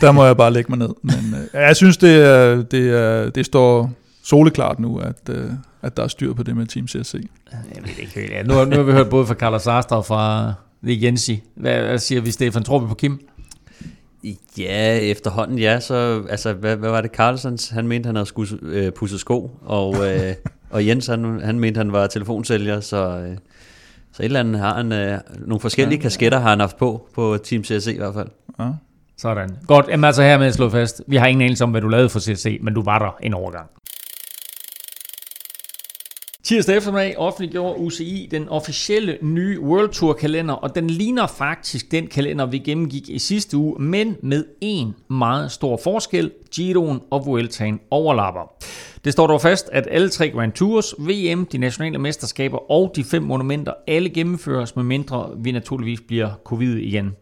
Der 0.00 0.12
må 0.12 0.24
jeg 0.24 0.36
bare 0.36 0.52
lægge 0.52 0.68
mig 0.72 0.78
ned. 0.78 0.88
Men 1.02 1.34
øh, 1.54 1.60
jeg 1.62 1.76
synes, 1.76 1.96
det, 1.96 2.24
er, 2.24 2.62
det, 2.62 2.90
er, 2.90 3.30
det 3.30 3.46
står 3.46 3.90
soleklart 4.22 4.80
nu, 4.80 4.98
at, 4.98 5.28
øh, 5.30 5.50
at 5.82 5.96
der 5.96 6.02
er 6.02 6.08
styr 6.08 6.32
på 6.34 6.42
det 6.42 6.56
med 6.56 6.66
Team 6.66 6.88
CSC. 6.88 7.14
Jeg 7.52 7.60
ved 7.82 7.82
det 7.82 7.98
ikke 7.98 8.12
helt. 8.20 8.32
Ja, 8.32 8.42
Nu, 8.42 8.54
har- 8.54 8.64
nu 8.64 8.76
har 8.76 8.82
vi 8.82 8.92
hørt 8.92 9.08
både 9.08 9.26
fra 9.26 9.34
Carlos 9.34 9.66
Astra 9.66 9.96
og 9.96 10.06
fra 10.06 10.52
det 10.84 11.02
Jensi. 11.02 11.42
Hvad, 11.56 11.82
hvad 11.82 11.98
siger 11.98 12.20
vi, 12.20 12.30
Stefan? 12.30 12.62
Tror 12.62 12.78
vi 12.78 12.86
på 12.86 12.94
Kim? 12.94 13.26
Ja, 14.58 14.98
efterhånden 14.98 15.58
ja, 15.58 15.80
så, 15.80 16.22
altså, 16.30 16.52
hvad, 16.52 16.76
hvad 16.76 16.90
var 16.90 17.00
det, 17.00 17.10
Carlsons, 17.10 17.68
han 17.68 17.88
mente, 17.88 18.06
han 18.06 18.16
havde 18.16 18.26
skulle 18.26 18.58
øh, 18.62 18.92
pudset 18.92 19.20
sko, 19.20 19.50
og, 19.64 19.96
øh, 20.14 20.34
og 20.70 20.86
Jens, 20.86 21.06
han, 21.06 21.40
han 21.44 21.58
mente, 21.60 21.78
han 21.78 21.92
var 21.92 22.06
telefonsælger, 22.06 22.80
så, 22.80 22.96
øh, 23.18 23.36
så 24.12 24.22
et 24.22 24.24
eller 24.24 24.40
andet 24.40 24.60
har 24.60 24.74
han, 24.74 24.92
øh, 24.92 25.18
nogle 25.46 25.60
forskellige 25.60 25.96
Ja. 25.98 26.02
kasketter 26.02 26.38
har 26.40 26.50
han 26.50 26.60
haft 26.60 26.76
på, 26.76 27.08
på 27.14 27.38
Team 27.44 27.64
CSC 27.64 27.86
i 27.94 27.96
hvert 27.98 28.14
fald. 28.14 28.28
Ja. 28.58 28.68
Sådan. 29.16 29.56
Godt, 29.66 29.88
jamen 29.88 30.04
altså 30.04 30.22
hermed 30.22 30.52
slå 30.52 30.70
fast. 30.70 31.02
Vi 31.06 31.16
har 31.16 31.26
ingen 31.26 31.42
anelse 31.42 31.64
om, 31.64 31.70
hvad 31.70 31.80
du 31.80 31.88
lavede 31.88 32.08
for 32.08 32.20
CSC, 32.20 32.58
men 32.62 32.74
du 32.74 32.82
var 32.82 32.98
der 32.98 33.16
en 33.22 33.34
overgang. 33.34 33.70
Tirsdag 36.44 36.76
eftermiddag 36.76 37.18
offentliggjorde 37.18 37.80
UCI 37.80 38.28
den 38.30 38.48
officielle 38.48 39.18
nye 39.22 39.60
World 39.60 39.88
Tour 39.88 40.12
kalender, 40.12 40.54
og 40.54 40.74
den 40.74 40.90
ligner 40.90 41.26
faktisk 41.26 41.90
den 41.90 42.06
kalender, 42.06 42.46
vi 42.46 42.58
gennemgik 42.58 43.08
i 43.08 43.18
sidste 43.18 43.56
uge, 43.56 43.82
men 43.82 44.16
med 44.22 44.44
en 44.60 44.94
meget 45.10 45.50
stor 45.52 45.80
forskel. 45.84 46.30
Giroen 46.54 47.00
og 47.10 47.26
Vueltaen 47.26 47.80
overlapper. 47.90 48.52
Det 49.04 49.12
står 49.12 49.26
dog 49.26 49.40
fast, 49.40 49.68
at 49.72 49.88
alle 49.90 50.08
tre 50.08 50.30
Grand 50.30 50.52
Tours, 50.52 50.94
VM, 50.98 51.46
de 51.46 51.58
nationale 51.58 51.98
mesterskaber 51.98 52.70
og 52.70 52.92
de 52.96 53.04
fem 53.04 53.22
monumenter 53.22 53.72
alle 53.86 54.10
gennemføres, 54.10 54.76
med 54.76 54.84
mindre 54.84 55.30
vi 55.36 55.52
naturligvis 55.52 56.00
bliver 56.00 56.30
covid 56.44 56.76
igen. 56.76 57.12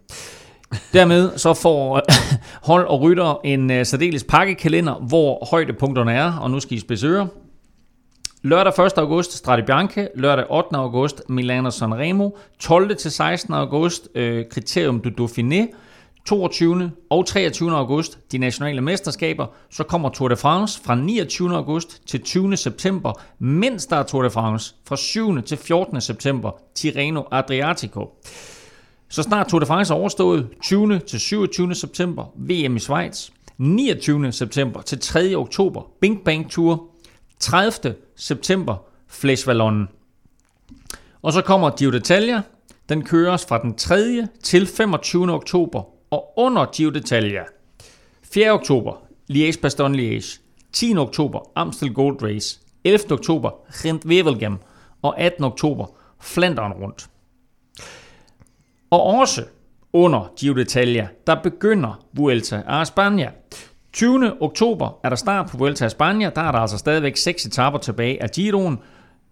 Dermed 0.93 1.39
så 1.39 1.55
får 1.55 2.01
hold 2.71 2.87
og 2.87 3.01
rytter 3.01 3.41
en 3.45 3.71
øh, 3.71 3.87
særdeles 3.87 4.25
pakkekalender, 4.25 4.95
hvor 4.95 5.49
højdepunkterne 5.51 6.13
er, 6.13 6.33
og 6.33 6.51
nu 6.51 6.61
skal 6.61 6.77
I 6.77 6.81
spidse 6.81 7.07
ører. 7.07 7.27
Lørdag 8.43 8.87
1. 8.87 8.93
august 8.97 9.33
Strade 9.33 9.63
Bianche, 9.63 10.09
lørdag 10.15 10.45
8. 10.51 10.77
august 10.77 11.23
Milano 11.29 11.71
Sanremo, 11.71 12.31
12. 12.59 12.97
til 12.97 13.11
16. 13.11 13.55
august 13.55 14.09
øh, 14.15 14.45
Criterium 14.53 15.01
du 15.01 15.25
Dauphiné, 15.25 15.75
22. 16.27 16.91
og 17.11 17.27
23. 17.27 17.77
august 17.77 18.19
de 18.33 18.39
nationale 18.39 18.81
mesterskaber, 18.81 19.47
så 19.71 19.85
kommer 19.85 20.09
Tour 20.09 20.29
de 20.29 20.37
France 20.37 20.81
fra 20.85 20.95
29. 20.95 21.57
august 21.57 22.07
til 22.07 22.23
20. 22.23 22.57
september, 22.57 23.13
mens 23.39 23.87
der 23.87 23.97
er 23.97 24.03
Tour 24.03 24.23
de 24.23 24.31
France 24.31 24.75
fra 24.89 24.97
7. 24.97 25.43
til 25.43 25.59
14. 25.59 26.01
september, 26.01 26.51
Tirreno 26.75 27.23
Adriatico. 27.33 28.11
Så 29.13 29.23
snart 29.23 29.49
Tour 29.49 29.61
de 29.61 29.67
France 29.67 29.95
er 29.95 29.99
overstået, 29.99 30.49
20. 30.63 30.99
til 30.99 31.21
27. 31.21 31.75
september, 31.75 32.25
VM 32.37 32.77
i 32.77 32.79
Schweiz, 32.79 33.31
29. 33.59 34.33
september 34.33 34.83
til 34.83 35.01
3. 35.01 35.35
oktober, 35.37 35.83
Bing 36.01 36.25
Bang 36.25 36.51
Tour, 36.51 36.87
30. 37.41 37.95
september, 38.17 38.77
Flash 39.09 39.49
Wallonne. 39.49 39.87
Og 41.23 41.33
så 41.33 41.43
kommer 41.43 41.71
Gio 41.71 41.91
d'Italia. 41.91 42.41
Den 42.89 43.05
køres 43.05 43.47
fra 43.47 43.59
den 43.63 43.75
3. 43.75 44.27
til 44.43 44.67
25. 44.67 45.33
oktober. 45.33 45.83
Og 46.11 46.33
under 46.37 46.67
Gio 46.77 46.91
d'Italia, 46.91 47.45
4. 48.35 48.51
oktober, 48.51 48.93
Liège-Bastogne-Liège. 49.33 50.41
10. 50.73 50.97
oktober, 50.97 51.41
Amstel 51.55 51.95
Gold 51.95 52.23
Race. 52.23 52.61
11. 52.85 53.13
oktober, 53.13 53.51
Gent 53.83 54.07
Wevelgem. 54.07 54.57
Og 55.03 55.21
18. 55.21 55.45
oktober, 55.45 55.87
Flandern 56.21 56.73
rundt. 56.73 57.09
Og 58.93 59.03
også 59.03 59.45
under 59.93 60.33
Giro 60.37 60.55
d'Italia, 60.55 61.07
der 61.27 61.43
begynder 61.43 62.05
Vuelta 62.13 62.63
a 62.67 62.83
España. 62.83 63.31
20. 63.93 64.43
oktober 64.43 64.99
er 65.05 65.09
der 65.09 65.17
start 65.17 65.51
på 65.51 65.57
Vuelta 65.57 65.85
a 65.85 65.89
España. 65.89 66.31
Der 66.35 66.43
er 66.43 66.53
der 66.53 66.59
altså 66.59 66.79
stadigvæk 66.79 67.17
6 67.17 67.45
etaper 67.45 67.79
tilbage 67.79 68.23
af 68.23 68.31
Giroen. 68.31 68.79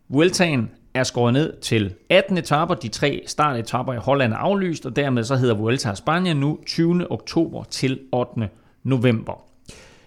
Vueltaen 0.08 0.70
er 0.94 1.02
skåret 1.02 1.32
ned 1.32 1.60
til 1.60 1.94
18 2.10 2.38
etaper. 2.38 2.74
De 2.74 2.88
tre 2.88 3.22
startetapper 3.26 3.92
i 3.92 3.96
Holland 3.96 4.32
er 4.32 4.36
aflyst, 4.36 4.86
og 4.86 4.96
dermed 4.96 5.24
så 5.24 5.36
hedder 5.36 5.54
Vuelta 5.54 5.88
a 5.88 5.92
España 5.92 6.32
nu 6.32 6.58
20. 6.66 7.12
oktober 7.12 7.64
til 7.64 8.00
8. 8.12 8.48
november. 8.82 9.44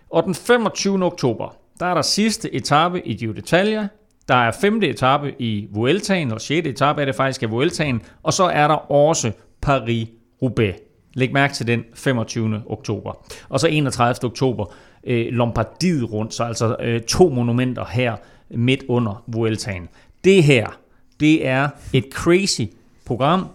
Og 0.09 0.23
den 0.23 0.35
25. 0.35 1.05
oktober, 1.05 1.55
der 1.79 1.85
er 1.85 1.93
der 1.93 2.01
sidste 2.01 2.55
etape 2.55 3.07
i 3.07 3.13
Giro 3.13 3.31
d'Italia. 3.31 4.02
Der 4.27 4.35
er 4.35 4.51
femte 4.51 4.89
etape 4.89 5.35
i 5.39 5.67
Vueltaen, 5.71 6.31
og 6.31 6.41
sjette 6.41 6.69
etape 6.69 7.01
er 7.01 7.05
det 7.05 7.15
faktisk 7.15 7.43
af 7.43 7.51
Vueltaen. 7.51 8.01
Og 8.23 8.33
så 8.33 8.43
er 8.43 8.67
der 8.67 8.91
også 8.91 9.31
Paris-Roubaix. 9.65 10.73
Læg 11.13 11.33
mærke 11.33 11.53
til 11.53 11.67
den 11.67 11.83
25. 11.93 12.61
oktober. 12.67 13.25
Og 13.49 13.59
så 13.59 13.67
31. 13.67 14.29
oktober 14.29 14.65
øh, 15.03 15.27
Lombardiet 15.31 16.11
rundt, 16.11 16.33
så 16.33 16.43
altså 16.43 16.75
øh, 16.79 17.01
to 17.01 17.29
monumenter 17.29 17.85
her 17.85 18.15
midt 18.49 18.83
under 18.87 19.23
Vueltaen. 19.27 19.89
Det 20.23 20.43
her, 20.43 20.79
det 21.19 21.47
er 21.47 21.69
et 21.93 22.05
crazy 22.13 22.61
program, 23.05 23.47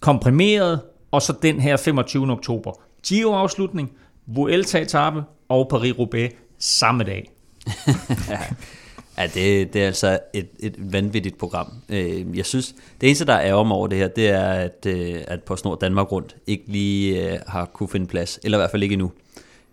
komprimeret, 0.00 0.80
og 1.10 1.22
så 1.22 1.34
den 1.42 1.60
her 1.60 1.76
25. 1.76 2.30
oktober. 2.32 2.72
Giro-afslutning, 3.06 3.92
Vuelta-etape 4.26 5.22
og 5.48 5.70
Paris-Roubaix 5.74 6.30
samme 6.58 7.04
dag. 7.04 7.30
ja, 9.18 9.26
det, 9.34 9.72
det 9.72 9.82
er 9.82 9.86
altså 9.86 10.18
et, 10.32 10.48
et 10.60 10.92
vanvittigt 10.92 11.38
program. 11.38 11.72
Øh, 11.88 12.36
Jeg 12.38 12.46
synes, 12.46 12.74
det 13.00 13.06
eneste, 13.06 13.24
der 13.26 13.32
er 13.32 13.54
om 13.54 13.72
over 13.72 13.86
det 13.86 13.98
her, 13.98 14.08
det 14.08 14.28
er, 14.28 14.48
at, 14.48 14.86
øh, 14.86 15.14
at 15.28 15.42
PostNord 15.42 15.80
Danmark 15.80 16.12
Rundt 16.12 16.36
ikke 16.46 16.64
lige 16.66 17.32
øh, 17.32 17.38
har 17.46 17.64
kunne 17.64 17.88
finde 17.88 18.06
plads, 18.06 18.40
eller 18.44 18.58
i 18.58 18.60
hvert 18.60 18.70
fald 18.70 18.82
ikke 18.82 18.92
endnu. 18.92 19.12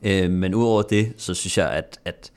Øh, 0.04 0.30
Men 0.32 0.56
udover 0.56 0.82
det, 0.82 1.14
så 1.18 1.34
synes 1.34 1.58
jeg, 1.58 1.70
at, 1.72 2.00
at 2.06 2.32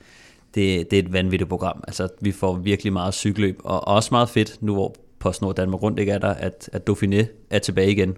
det, 0.55 0.91
det 0.91 0.99
er 0.99 1.03
et 1.03 1.13
vanvittigt 1.13 1.49
program. 1.49 1.83
Altså, 1.87 2.07
vi 2.21 2.31
får 2.31 2.53
virkelig 2.55 2.93
meget 2.93 3.13
cykeløb, 3.13 3.59
og 3.63 3.87
også 3.87 4.09
meget 4.11 4.29
fedt, 4.29 4.57
nu 4.61 4.73
hvor 4.73 4.95
PostNord 5.19 5.55
Danmark 5.55 5.81
Rundt 5.83 5.99
ikke 5.99 6.11
er 6.11 6.17
der, 6.19 6.33
at, 6.33 6.69
at 6.73 6.89
Dauphiné 6.89 7.25
er 7.49 7.59
tilbage 7.59 7.91
igen. 7.91 8.15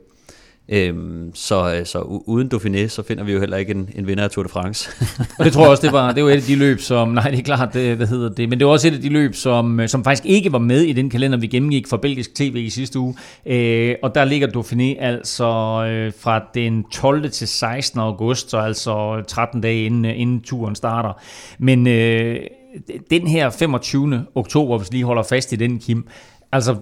Øhm, 0.71 1.31
så, 1.33 1.73
øh, 1.73 1.85
så 1.85 1.99
uden 2.01 2.49
Dauphiné, 2.53 2.87
så 2.87 3.03
finder 3.03 3.23
vi 3.23 3.33
jo 3.33 3.39
heller 3.39 3.57
ikke 3.57 3.71
en, 3.71 3.89
en 3.95 4.07
vinder 4.07 4.23
af 4.23 4.29
Tour 4.29 4.43
de 4.43 4.49
France. 4.49 4.89
Og 5.39 5.45
det 5.45 5.53
tror 5.53 5.61
jeg 5.61 5.71
også, 5.71 5.81
det 5.81 5.93
var, 5.93 6.11
det 6.11 6.23
var 6.23 6.29
et 6.29 6.35
af 6.35 6.41
de 6.41 6.55
løb, 6.55 6.79
som, 6.79 7.07
nej 7.07 7.29
det 7.29 7.39
er 7.39 7.43
klart, 7.43 7.73
det, 7.73 7.95
hvad 7.95 8.07
hedder 8.07 8.29
det, 8.29 8.49
men 8.49 8.59
det 8.59 8.67
var 8.67 8.73
også 8.73 8.87
et 8.87 8.93
af 8.93 9.01
de 9.01 9.09
løb, 9.09 9.35
som, 9.35 9.79
øh, 9.79 9.89
som 9.89 10.03
faktisk 10.03 10.25
ikke 10.25 10.51
var 10.51 10.59
med 10.59 10.81
i 10.81 10.93
den 10.93 11.09
kalender, 11.09 11.37
vi 11.37 11.47
gennemgik 11.47 11.87
for 11.87 11.97
belgisk 11.97 12.35
tv 12.35 12.55
i 12.55 12.69
sidste 12.69 12.99
uge. 12.99 13.15
Øh, 13.45 13.95
og 14.03 14.15
der 14.15 14.25
ligger 14.25 14.47
Dauphiné 14.47 15.03
altså 15.03 15.45
øh, 15.85 16.13
fra 16.19 16.41
den 16.53 16.83
12. 16.91 17.29
til 17.29 17.47
16. 17.47 17.99
august, 17.99 18.49
så 18.49 18.57
altså 18.57 19.15
øh, 19.17 19.23
13 19.23 19.61
dage 19.61 19.85
inden, 19.85 20.05
inden 20.05 20.41
turen 20.41 20.75
starter. 20.75 21.21
Men 21.59 21.87
øh, 21.87 22.39
den 23.09 23.27
her 23.27 23.49
25. 23.49 24.25
oktober, 24.35 24.77
hvis 24.77 24.91
vi 24.91 24.95
lige 24.95 25.05
holder 25.05 25.23
fast 25.23 25.51
i 25.51 25.55
den, 25.55 25.79
Kim, 25.79 26.07
Altså, 26.51 26.75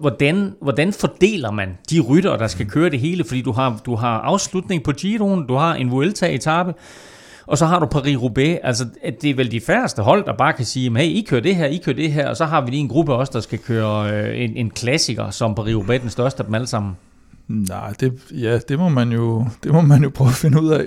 hvordan, 0.00 0.54
hvordan 0.60 0.92
fordeler 0.92 1.50
man 1.50 1.68
de 1.90 2.00
rytter, 2.00 2.36
der 2.36 2.46
skal 2.46 2.66
køre 2.66 2.90
det 2.90 3.00
hele? 3.00 3.24
Fordi 3.24 3.42
du 3.42 3.52
har, 3.52 3.80
du 3.86 3.94
har 3.94 4.20
afslutning 4.20 4.82
på 4.82 4.92
Giroen, 4.92 5.46
du 5.46 5.54
har 5.54 5.74
en 5.74 5.90
Vuelta-etappe, 5.90 6.74
og 7.46 7.58
så 7.58 7.66
har 7.66 7.78
du 7.78 7.86
Paris-Roubaix. 7.86 8.58
Altså, 8.62 8.86
det 9.20 9.30
er 9.30 9.34
vel 9.34 9.50
de 9.50 9.60
færreste 9.60 10.02
hold, 10.02 10.24
der 10.24 10.36
bare 10.36 10.52
kan 10.52 10.64
sige, 10.64 10.96
hey, 10.96 11.04
I 11.04 11.26
kører 11.28 11.40
det 11.40 11.56
her, 11.56 11.66
I 11.66 11.76
kører 11.84 11.96
det 11.96 12.12
her, 12.12 12.28
og 12.28 12.36
så 12.36 12.44
har 12.44 12.60
vi 12.64 12.70
lige 12.70 12.80
en 12.80 12.88
gruppe 12.88 13.14
også, 13.14 13.30
der 13.34 13.40
skal 13.40 13.58
køre 13.58 14.10
øh, 14.12 14.40
en, 14.40 14.56
en 14.56 14.70
klassiker, 14.70 15.30
som 15.30 15.54
Paris-Roubaix, 15.54 16.00
den 16.00 16.10
største 16.10 16.38
af 16.40 16.44
dem 16.44 16.54
alle 16.54 16.66
sammen. 16.66 16.96
Nej, 17.48 17.92
det, 18.00 18.12
ja, 18.30 18.58
det 18.58 18.78
må 18.78 18.88
man 18.88 19.12
jo, 19.12 19.46
det 19.64 19.72
må 19.72 19.80
man 19.80 20.02
jo 20.02 20.10
prøve 20.14 20.28
at 20.28 20.34
finde 20.34 20.62
ud 20.62 20.68
af. 20.68 20.84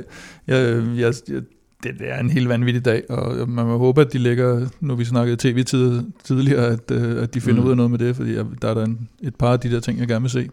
Jeg, 0.48 0.84
jeg, 0.98 1.14
jeg, 1.30 1.42
det, 1.84 2.00
det 2.00 2.10
er 2.10 2.20
en 2.20 2.30
helt 2.30 2.50
vanvittig 2.50 2.86
dag, 2.86 3.04
og 3.10 3.50
man 3.50 3.66
må 3.66 3.78
håbe, 3.78 4.02
at 4.02 4.14
de 4.14 4.18
lægger, 4.18 4.68
nu 4.80 4.96
vi 4.96 5.06
snakkede 5.06 5.38
tv-tid 5.40 6.04
tidligere, 6.24 6.66
at, 6.68 6.92
øh, 6.92 7.24
at 7.24 7.34
de 7.34 7.42
finder 7.42 7.62
Mm. 7.62 7.66
ud 7.66 7.72
af 7.72 7.78
noget 7.78 7.92
med 7.92 8.00
det, 8.00 8.16
fordi 8.16 8.36
jeg, 8.36 8.46
der 8.62 8.70
er 8.70 8.74
der 8.74 8.86
en, 8.86 9.10
et 9.22 9.36
par 9.36 9.54
af 9.54 9.60
de 9.60 9.72
der 9.72 9.80
ting, 9.80 10.00
jeg 10.00 10.08
gerne 10.08 10.22
vil 10.22 10.32
se. 10.32 10.50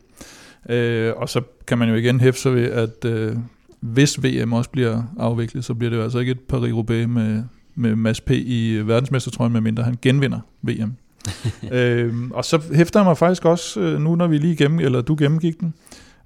Øh, 0.69 1.13
og 1.17 1.29
så 1.29 1.41
kan 1.67 1.79
man 1.79 1.89
jo 1.89 1.95
igen 1.95 2.21
hæfte 2.21 2.41
sig 2.41 2.55
ved, 2.55 2.71
at 2.71 3.05
øh, 3.05 3.37
hvis 3.81 4.23
VM 4.25 4.53
også 4.53 4.71
bliver 4.71 5.03
afviklet, 5.19 5.65
så 5.65 5.75
bliver 5.75 5.91
det 5.91 5.97
jo 5.97 6.03
altså 6.03 6.19
ikke 6.19 6.33
et 6.33 6.39
Paris-Roubaix 6.53 7.07
med, 7.07 7.43
med 7.75 7.97
Mads 7.97 8.21
P. 8.21 8.31
i 8.31 8.83
verdensmestertrøjen, 8.85 9.53
medmindre 9.53 9.83
han 9.83 9.99
genvinder 10.03 10.41
VM. 10.63 10.93
øhm, 11.73 12.31
og 12.31 12.45
så 12.45 12.61
hæfter 12.75 13.01
jeg 13.01 13.05
mig 13.07 13.19
faktisk 13.19 13.45
også, 13.45 13.81
øh, 13.81 14.01
nu 14.01 14.15
når 14.17 14.27
vi 14.27 14.39
lige 14.39 14.57
gennem, 14.57 14.79
eller 14.81 15.01
du 15.01 15.17
gennemgik 15.19 15.61
den, 15.61 15.75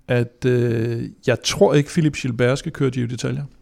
at 0.09 0.45
øh, 0.47 1.03
jeg 1.27 1.37
tror 1.45 1.75
ikke, 1.75 1.91
Philip 1.91 2.17
Gilbert 2.17 2.59
skal 2.59 2.73
køre 2.73 2.91
Giro 2.91 3.07
d'Italia. 3.07 3.58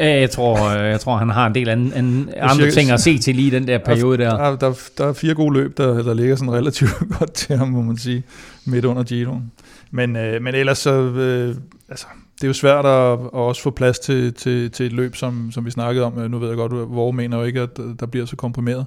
Øh, 0.00 0.06
Jeg 0.06 0.30
tror, 0.30 0.68
øh, 0.78 0.84
jeg 0.90 1.00
tror, 1.00 1.16
han 1.16 1.28
har 1.30 1.46
en 1.46 1.54
del 1.54 1.68
anden, 1.68 1.92
anden, 1.92 2.30
andre 2.40 2.64
cirka- 2.66 2.70
ting 2.74 2.90
at 2.90 3.00
se 3.00 3.18
til 3.18 3.34
lige 3.36 3.46
i 3.46 3.50
den 3.50 3.68
der 3.68 3.78
periode 3.78 4.18
der. 4.18 4.30
Der, 4.36 4.56
der, 4.56 4.72
der 4.98 5.06
er 5.08 5.12
fire 5.12 5.34
gode 5.34 5.54
løb, 5.54 5.76
der, 5.78 6.02
der 6.02 6.14
ligger 6.14 6.36
sådan 6.36 6.52
relativt 6.52 6.90
godt 7.18 7.32
til 7.32 7.56
ham, 7.56 7.68
må 7.68 7.82
man 7.82 7.96
sige, 7.96 8.22
midt 8.64 8.84
under 8.84 9.02
Giroen. 9.02 9.52
Men, 9.90 10.16
øh, 10.16 10.42
men 10.42 10.54
ellers 10.54 10.78
så, 10.78 10.92
øh, 10.92 11.54
altså, 11.88 12.06
det 12.34 12.44
er 12.44 12.48
jo 12.48 12.52
svært 12.54 12.86
at, 12.86 13.12
at 13.12 13.18
også 13.32 13.62
få 13.62 13.70
plads 13.70 13.98
til, 13.98 14.34
til, 14.34 14.70
til 14.70 14.86
et 14.86 14.92
løb, 14.92 15.16
som, 15.16 15.50
som 15.52 15.64
vi 15.66 15.70
snakkede 15.70 16.04
om. 16.04 16.18
Øh, 16.18 16.30
Nu 16.30 16.38
ved 16.38 16.48
jeg 16.48 16.56
godt, 16.56 16.72
hvor 16.72 17.10
mener 17.10 17.36
jo 17.38 17.42
ikke, 17.44 17.60
at 17.60 17.76
der 18.00 18.06
bliver 18.06 18.26
så 18.26 18.36
komprimeret. 18.36 18.86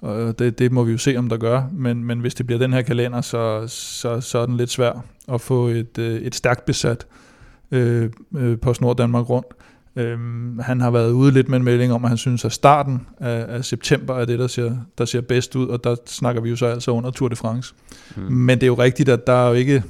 Og 0.00 0.38
det, 0.38 0.58
det 0.58 0.72
må 0.72 0.84
vi 0.84 0.92
jo 0.92 0.98
se, 0.98 1.16
om 1.16 1.28
der 1.28 1.36
gør. 1.36 1.62
Men, 1.72 2.04
men 2.04 2.18
hvis 2.20 2.34
det 2.34 2.46
bliver 2.46 2.58
den 2.58 2.72
her 2.72 2.82
kalender, 2.82 3.20
så, 3.20 3.64
så, 3.68 4.20
så 4.20 4.38
er 4.38 4.46
den 4.46 4.56
lidt 4.56 4.70
svær 4.70 5.04
at 5.32 5.40
få 5.40 5.66
et, 5.68 5.98
øh, 5.98 6.20
et 6.20 6.34
stærkt 6.34 6.64
besat 6.64 7.06
øh, 7.70 8.10
øh, 8.36 8.58
på 8.58 8.74
Nord 8.80 8.96
Danmark 8.96 9.30
rundt. 9.30 9.46
Øhm, 9.96 10.58
han 10.58 10.80
har 10.80 10.90
været 10.90 11.12
ude 11.12 11.32
lidt 11.32 11.48
med 11.48 11.58
en 11.58 11.64
melding 11.64 11.92
om, 11.92 12.04
at 12.04 12.08
han 12.08 12.18
synes, 12.18 12.44
at 12.44 12.52
starten 12.52 13.06
af, 13.20 13.44
af 13.48 13.64
september 13.64 14.14
er 14.14 14.24
det, 14.24 14.38
der 14.38 14.46
ser, 14.46 14.76
der 14.98 15.04
ser 15.04 15.20
bedst 15.20 15.56
ud, 15.56 15.66
og 15.66 15.84
der 15.84 15.96
snakker 16.06 16.42
vi 16.42 16.50
jo 16.50 16.56
så 16.56 16.66
altså 16.66 16.90
under 16.90 17.10
Tour 17.10 17.28
de 17.28 17.36
France. 17.36 17.74
Mm. 18.16 18.22
Men 18.22 18.58
det 18.58 18.62
er 18.62 18.66
jo 18.66 18.74
rigtigt, 18.74 19.08
at 19.08 19.26
der 19.26 19.32
er 19.32 19.48
jo 19.48 19.54
ikke 19.54 19.82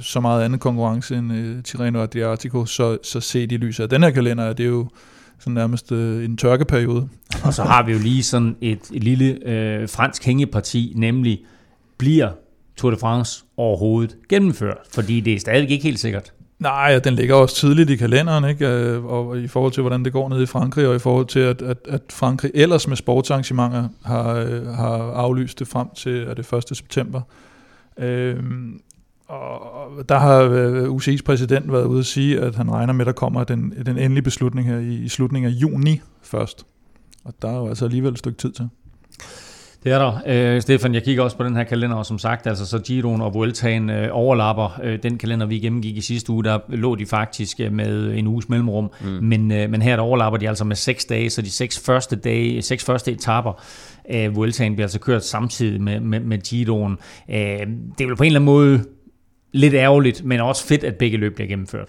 så 0.00 0.20
meget 0.20 0.44
anden 0.44 0.58
konkurrence 0.58 1.16
end 1.16 1.32
øh, 1.32 1.62
Tirreno 1.62 2.02
Adriatico, 2.02 2.66
så, 2.66 2.98
så 3.02 3.20
set 3.20 3.52
i 3.52 3.56
lyset 3.56 3.82
af 3.82 3.88
den 3.88 4.02
her 4.02 4.10
kalender, 4.10 4.44
er 4.44 4.52
det 4.52 4.66
jo 4.66 4.88
sådan 5.38 5.54
nærmest 5.54 5.92
øh, 5.92 6.24
en 6.24 6.36
tørkeperiode. 6.36 7.08
Og 7.44 7.54
så 7.54 7.62
har 7.62 7.82
vi 7.82 7.92
jo 7.92 7.98
lige 7.98 8.22
sådan 8.22 8.56
et, 8.60 8.90
et 8.92 9.04
lille 9.04 9.48
øh, 9.48 9.88
fransk 9.88 10.24
hængeparti, 10.24 10.92
nemlig 10.96 11.44
bliver 11.98 12.30
Tour 12.76 12.90
de 12.90 12.96
France 12.96 13.44
overhovedet 13.56 14.16
gennemført? 14.28 14.78
Fordi 14.94 15.20
det 15.20 15.34
er 15.34 15.40
stadig 15.40 15.70
ikke 15.70 15.84
helt 15.84 16.00
sikkert. 16.00 16.32
Nej, 16.60 16.98
den 16.98 17.14
ligger 17.14 17.34
også 17.34 17.54
tidligt 17.54 17.90
i 17.90 17.96
kalenderen, 17.96 18.44
ikke? 18.44 18.68
Øh, 18.68 19.04
og 19.04 19.38
i 19.38 19.48
forhold 19.48 19.72
til, 19.72 19.80
hvordan 19.80 20.04
det 20.04 20.12
går 20.12 20.28
ned 20.28 20.42
i 20.42 20.46
Frankrig, 20.46 20.88
og 20.88 20.96
i 20.96 20.98
forhold 20.98 21.26
til, 21.26 21.40
at, 21.40 21.62
at, 21.62 21.78
at 21.88 22.02
Frankrig 22.10 22.50
ellers 22.54 22.88
med 22.88 22.96
sportsarrangementer 22.96 23.88
har, 24.04 24.34
øh, 24.34 24.66
har 24.66 25.12
aflyst 25.12 25.58
det 25.58 25.68
frem 25.68 25.88
til 25.94 26.22
er 26.22 26.34
det 26.34 26.52
1. 26.52 26.76
september. 26.76 27.20
Øhm, 27.98 28.80
og 29.28 30.08
der 30.08 30.18
har 30.18 30.40
øh, 30.40 30.84
UCI's 30.84 31.22
præsident 31.24 31.72
været 31.72 31.84
ude 31.84 31.98
at 31.98 32.06
sige, 32.06 32.40
at 32.40 32.54
han 32.54 32.70
regner 32.72 32.92
med, 32.92 33.00
at 33.00 33.06
der 33.06 33.12
kommer 33.12 33.44
den, 33.44 33.74
den 33.86 33.98
endelige 33.98 34.22
beslutning 34.22 34.68
her 34.68 34.78
i, 34.78 34.94
i 34.94 35.08
slutningen 35.08 35.52
af 35.52 35.54
juni 35.54 36.00
først. 36.22 36.66
Og 37.24 37.34
der 37.42 37.48
er 37.48 37.56
jo 37.56 37.68
altså 37.68 37.84
alligevel 37.84 38.12
et 38.12 38.18
stykke 38.18 38.38
tid 38.38 38.52
til. 38.52 38.68
Det 39.84 39.92
er 39.92 39.98
der. 39.98 40.20
Øh, 40.26 40.62
Stefan, 40.62 40.94
jeg 40.94 41.02
kigger 41.02 41.22
også 41.22 41.36
på 41.36 41.44
den 41.44 41.56
her 41.56 41.64
kalender, 41.64 41.96
og 41.96 42.06
som 42.06 42.18
sagt, 42.18 42.46
altså 42.46 42.66
så 42.66 42.78
Giroen 42.78 43.20
og 43.20 43.34
Vueltaen 43.34 43.90
øh, 43.90 44.08
overlapper 44.12 44.80
øh, 44.82 44.98
den 45.02 45.18
kalender, 45.18 45.46
vi 45.46 45.58
gennemgik 45.58 45.96
i 45.96 46.00
sidste 46.00 46.32
uge. 46.32 46.44
Der 46.44 46.58
lå 46.68 46.94
de 46.94 47.06
faktisk 47.06 47.60
øh, 47.60 47.72
med 47.72 48.14
en 48.14 48.26
uges 48.26 48.48
mellemrum, 48.48 48.90
mm. 49.00 49.06
men, 49.06 49.52
øh, 49.52 49.70
men 49.70 49.82
her 49.82 49.96
der 49.96 50.02
overlapper 50.02 50.38
de 50.38 50.48
altså 50.48 50.64
med 50.64 50.76
seks 50.76 51.04
dage, 51.04 51.30
så 51.30 51.42
de 51.42 51.50
seks 51.50 51.78
første 51.78 52.16
dage, 52.16 52.62
seks 52.62 52.84
første 52.84 53.12
etaper 53.12 53.62
af 54.04 54.36
Vueltaen 54.36 54.74
bliver 54.74 54.84
altså 54.84 55.00
kørt 55.00 55.24
samtidig 55.24 55.80
med, 55.80 56.00
med, 56.00 56.20
med 56.20 56.38
Giroen. 56.38 56.98
Øh, 57.30 57.36
det 57.36 58.00
er 58.00 58.06
vel 58.06 58.16
på 58.16 58.22
en 58.22 58.26
eller 58.26 58.40
anden 58.40 58.44
måde 58.44 58.84
lidt 59.52 59.74
ærgerligt, 59.74 60.24
men 60.24 60.40
også 60.40 60.66
fedt, 60.66 60.84
at 60.84 60.94
begge 60.94 61.18
løb 61.18 61.34
bliver 61.34 61.48
gennemført. 61.48 61.88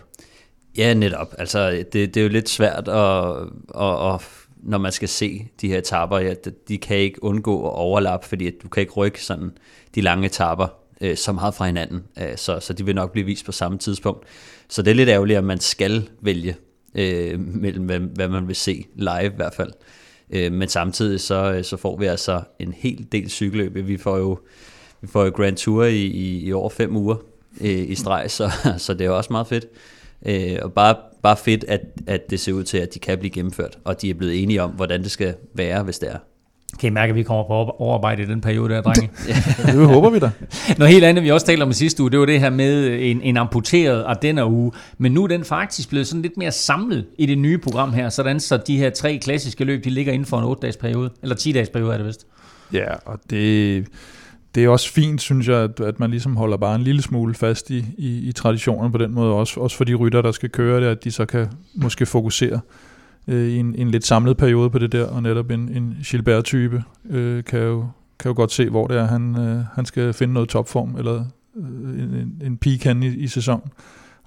Ja, 0.78 0.94
netop. 0.94 1.34
Altså, 1.38 1.72
det, 1.72 1.94
det 1.94 2.18
er 2.18 2.24
jo 2.24 2.30
lidt 2.30 2.50
svært, 2.50 2.88
at, 2.88 3.36
at, 3.82 4.14
at, 4.14 4.22
når 4.64 4.78
man 4.78 4.92
skal 4.92 5.10
se 5.10 5.48
de 5.62 5.68
her 5.68 5.78
etaper, 5.78 6.18
ja, 6.18 6.34
de 6.68 6.78
kan 6.78 6.98
ikke 6.98 7.24
undgå 7.24 7.68
at 7.68 7.74
overlappe, 7.74 8.28
fordi 8.28 8.48
at 8.48 8.54
du 8.64 8.68
kan 8.68 8.82
ikke 8.82 8.94
rykke 8.94 9.24
sådan 9.24 9.52
de 9.96 10.02
lange 10.02 10.26
etaper 10.26 10.68
øh, 11.02 11.18
så 11.18 11.32
meget 11.32 11.54
fra 11.54 11.66
hinanden, 11.66 12.04
øh, 12.18 12.38
så, 12.38 12.60
så 12.60 12.74
de 12.74 12.86
vil 12.86 12.96
nok 12.96 13.12
blive 13.12 13.26
vist 13.26 13.46
på 13.46 13.52
samme 13.52 13.78
tidspunkt. 13.78 14.26
Så 14.68 14.82
det 14.82 14.92
er 14.92 14.96
lidt 14.96 15.10
ærgerligt, 15.10 15.38
at 15.38 15.44
man 15.44 15.60
skal 15.60 16.10
vælge 16.22 16.56
øh, 16.96 17.40
mellem, 17.40 17.86
hvad, 17.86 18.00
hvad 18.00 18.28
man 18.28 18.48
vil 18.48 18.56
se 18.56 18.86
live 18.96 19.26
i 19.26 19.36
hvert 19.36 19.54
fald. 19.54 19.72
Øh, 20.30 20.52
men 20.52 20.70
samtidig 20.70 21.20
så, 21.20 21.54
øh, 21.54 21.64
så 21.64 21.78
får 21.78 21.98
vi 21.98 22.06
altså 22.06 22.42
en 22.60 22.74
hel 22.78 23.08
del 23.12 23.30
cykelløb. 23.30 23.88
Vi 23.88 23.98
får 23.98 24.18
jo, 24.18 24.40
vi 25.02 25.08
får 25.08 25.26
jo 25.26 25.32
Grand 25.36 25.58
Tour 25.58 25.84
i, 25.84 26.06
i, 26.06 26.46
i 26.46 26.54
over 26.54 26.70
fem 26.70 26.96
uger 26.96 27.16
øh, 27.62 27.90
i 27.90 27.96
streg, 27.96 28.32
så, 28.32 28.52
så 28.78 28.94
det 28.94 29.02
er 29.02 29.06
jo 29.06 29.18
også 29.18 29.34
meget 29.34 29.48
fedt. 29.48 29.66
Øh, 30.26 30.58
og 30.62 30.74
bare, 30.74 30.96
bare 31.24 31.38
fedt, 31.38 31.66
at, 31.68 31.82
at 32.08 32.30
det 32.30 32.40
ser 32.40 32.54
ud 32.54 32.64
til, 32.64 32.78
at 32.78 32.94
de 32.94 33.00
kan 33.00 33.18
blive 33.18 33.32
gennemført, 33.32 33.78
og 33.86 34.02
de 34.02 34.10
er 34.10 34.14
blevet 34.14 34.44
enige 34.44 34.64
om, 34.64 34.72
hvordan 34.72 35.04
det 35.04 35.12
skal 35.12 35.36
være, 35.56 35.84
hvis 35.84 36.00
det 36.00 36.12
er. 36.12 36.18
Kan 36.80 36.88
I 36.88 36.94
mærke, 36.94 37.10
at 37.10 37.16
vi 37.16 37.24
kommer 37.24 37.44
på 37.44 37.54
overarbejde 37.54 38.24
i 38.24 38.26
den 38.26 38.42
periode 38.42 38.74
der, 38.74 38.82
drenge? 38.82 39.10
det 39.66 39.88
håber 39.88 40.10
vi 40.10 40.20
da. 40.20 40.32
Noget 40.78 40.94
helt 40.94 41.06
andet, 41.06 41.24
vi 41.24 41.32
også 41.32 41.46
talte 41.46 41.64
om 41.64 41.70
i 41.70 41.74
sidste 41.74 42.04
uge, 42.04 42.12
det 42.12 42.20
var 42.20 42.26
det 42.26 42.40
her 42.40 42.50
med 42.50 42.98
en, 43.02 43.22
en 43.22 43.38
amputeret 43.38 44.04
Ardenner 44.04 44.46
uge. 44.46 44.72
Men 44.98 45.12
nu 45.12 45.24
er 45.24 45.28
den 45.28 45.44
faktisk 45.44 45.90
blevet 45.90 46.08
sådan 46.08 46.22
lidt 46.22 46.38
mere 46.38 46.52
samlet 46.52 47.06
i 47.18 47.26
det 47.26 47.38
nye 47.38 47.58
program 47.58 47.94
her, 47.94 48.10
sådan 48.10 48.40
så 48.40 48.58
de 48.58 48.78
her 48.78 48.90
tre 48.90 49.18
klassiske 49.18 49.64
løb, 49.64 49.84
de 49.84 49.90
ligger 49.90 50.14
inden 50.14 50.26
for 50.26 50.40
en 50.40 50.46
8-dages 50.46 50.78
periode. 50.78 51.10
Eller 51.22 51.36
10-dages 51.36 51.70
periode 51.70 51.94
er 51.94 51.98
det 51.98 52.08
vist. 52.08 52.28
Ja, 52.74 52.94
og 53.06 53.20
det, 53.30 53.88
det 54.56 54.64
er 54.64 54.70
også 54.70 54.92
fint, 54.92 55.22
synes 55.22 55.48
jeg, 55.48 55.58
at, 55.58 55.80
at 55.80 56.00
man 56.00 56.10
ligesom 56.12 56.36
holder 56.36 56.58
bare 56.58 56.76
en 56.76 56.82
lille 56.82 57.02
smule 57.02 57.34
fast 57.34 57.70
i, 57.70 57.86
i, 57.98 58.28
i 58.28 58.32
traditionen 58.32 58.92
på 58.92 58.98
den 58.98 59.14
måde, 59.14 59.34
også, 59.34 59.60
også 59.60 59.78
for 59.78 59.84
de 59.84 59.96
rytter, 59.96 60.22
der 60.22 60.32
skal 60.32 60.50
køre 60.50 60.82
det, 60.82 60.88
at 60.88 61.04
de 61.04 61.12
så 61.12 61.26
kan 61.26 61.48
måske 61.76 62.06
fokusere 62.06 62.60
øh, 63.28 63.48
i 63.48 63.58
en, 63.58 63.76
en 63.76 63.92
lidt 63.92 64.06
samlet 64.06 64.38
periode 64.38 64.70
på 64.70 64.80
det 64.80 64.92
der, 64.92 65.06
og 65.06 65.24
netop 65.24 65.52
en, 65.52 65.60
en 65.70 65.98
Gilbert-type 66.04 66.84
øh, 67.10 67.44
kan, 67.44 67.60
jo, 67.60 67.88
kan 68.20 68.30
jo 68.30 68.36
godt 68.36 68.52
se, 68.52 68.70
hvor 68.70 68.88
det 68.88 68.98
er, 68.98 69.06
han, 69.06 69.36
øh, 69.38 69.66
han 69.74 69.86
skal 69.86 70.14
finde 70.14 70.34
noget 70.34 70.50
topform, 70.50 70.96
eller 70.98 71.26
øh, 71.56 72.00
en, 72.04 72.42
en 72.44 72.58
peak 72.58 72.84
han 72.84 73.04
i, 73.04 73.08
i 73.08 73.28
sæsonen. 73.28 73.72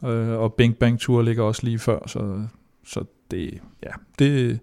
Øh, 0.04 0.28
og 0.28 0.54
Bing 0.54 0.76
Bang 0.76 1.00
Tour 1.00 1.22
ligger 1.22 1.42
også 1.42 1.64
lige 1.64 1.78
før, 1.78 1.98
så, 2.06 2.42
så 2.86 3.04
det, 3.30 3.58
ja, 3.82 3.90
det, 4.18 4.58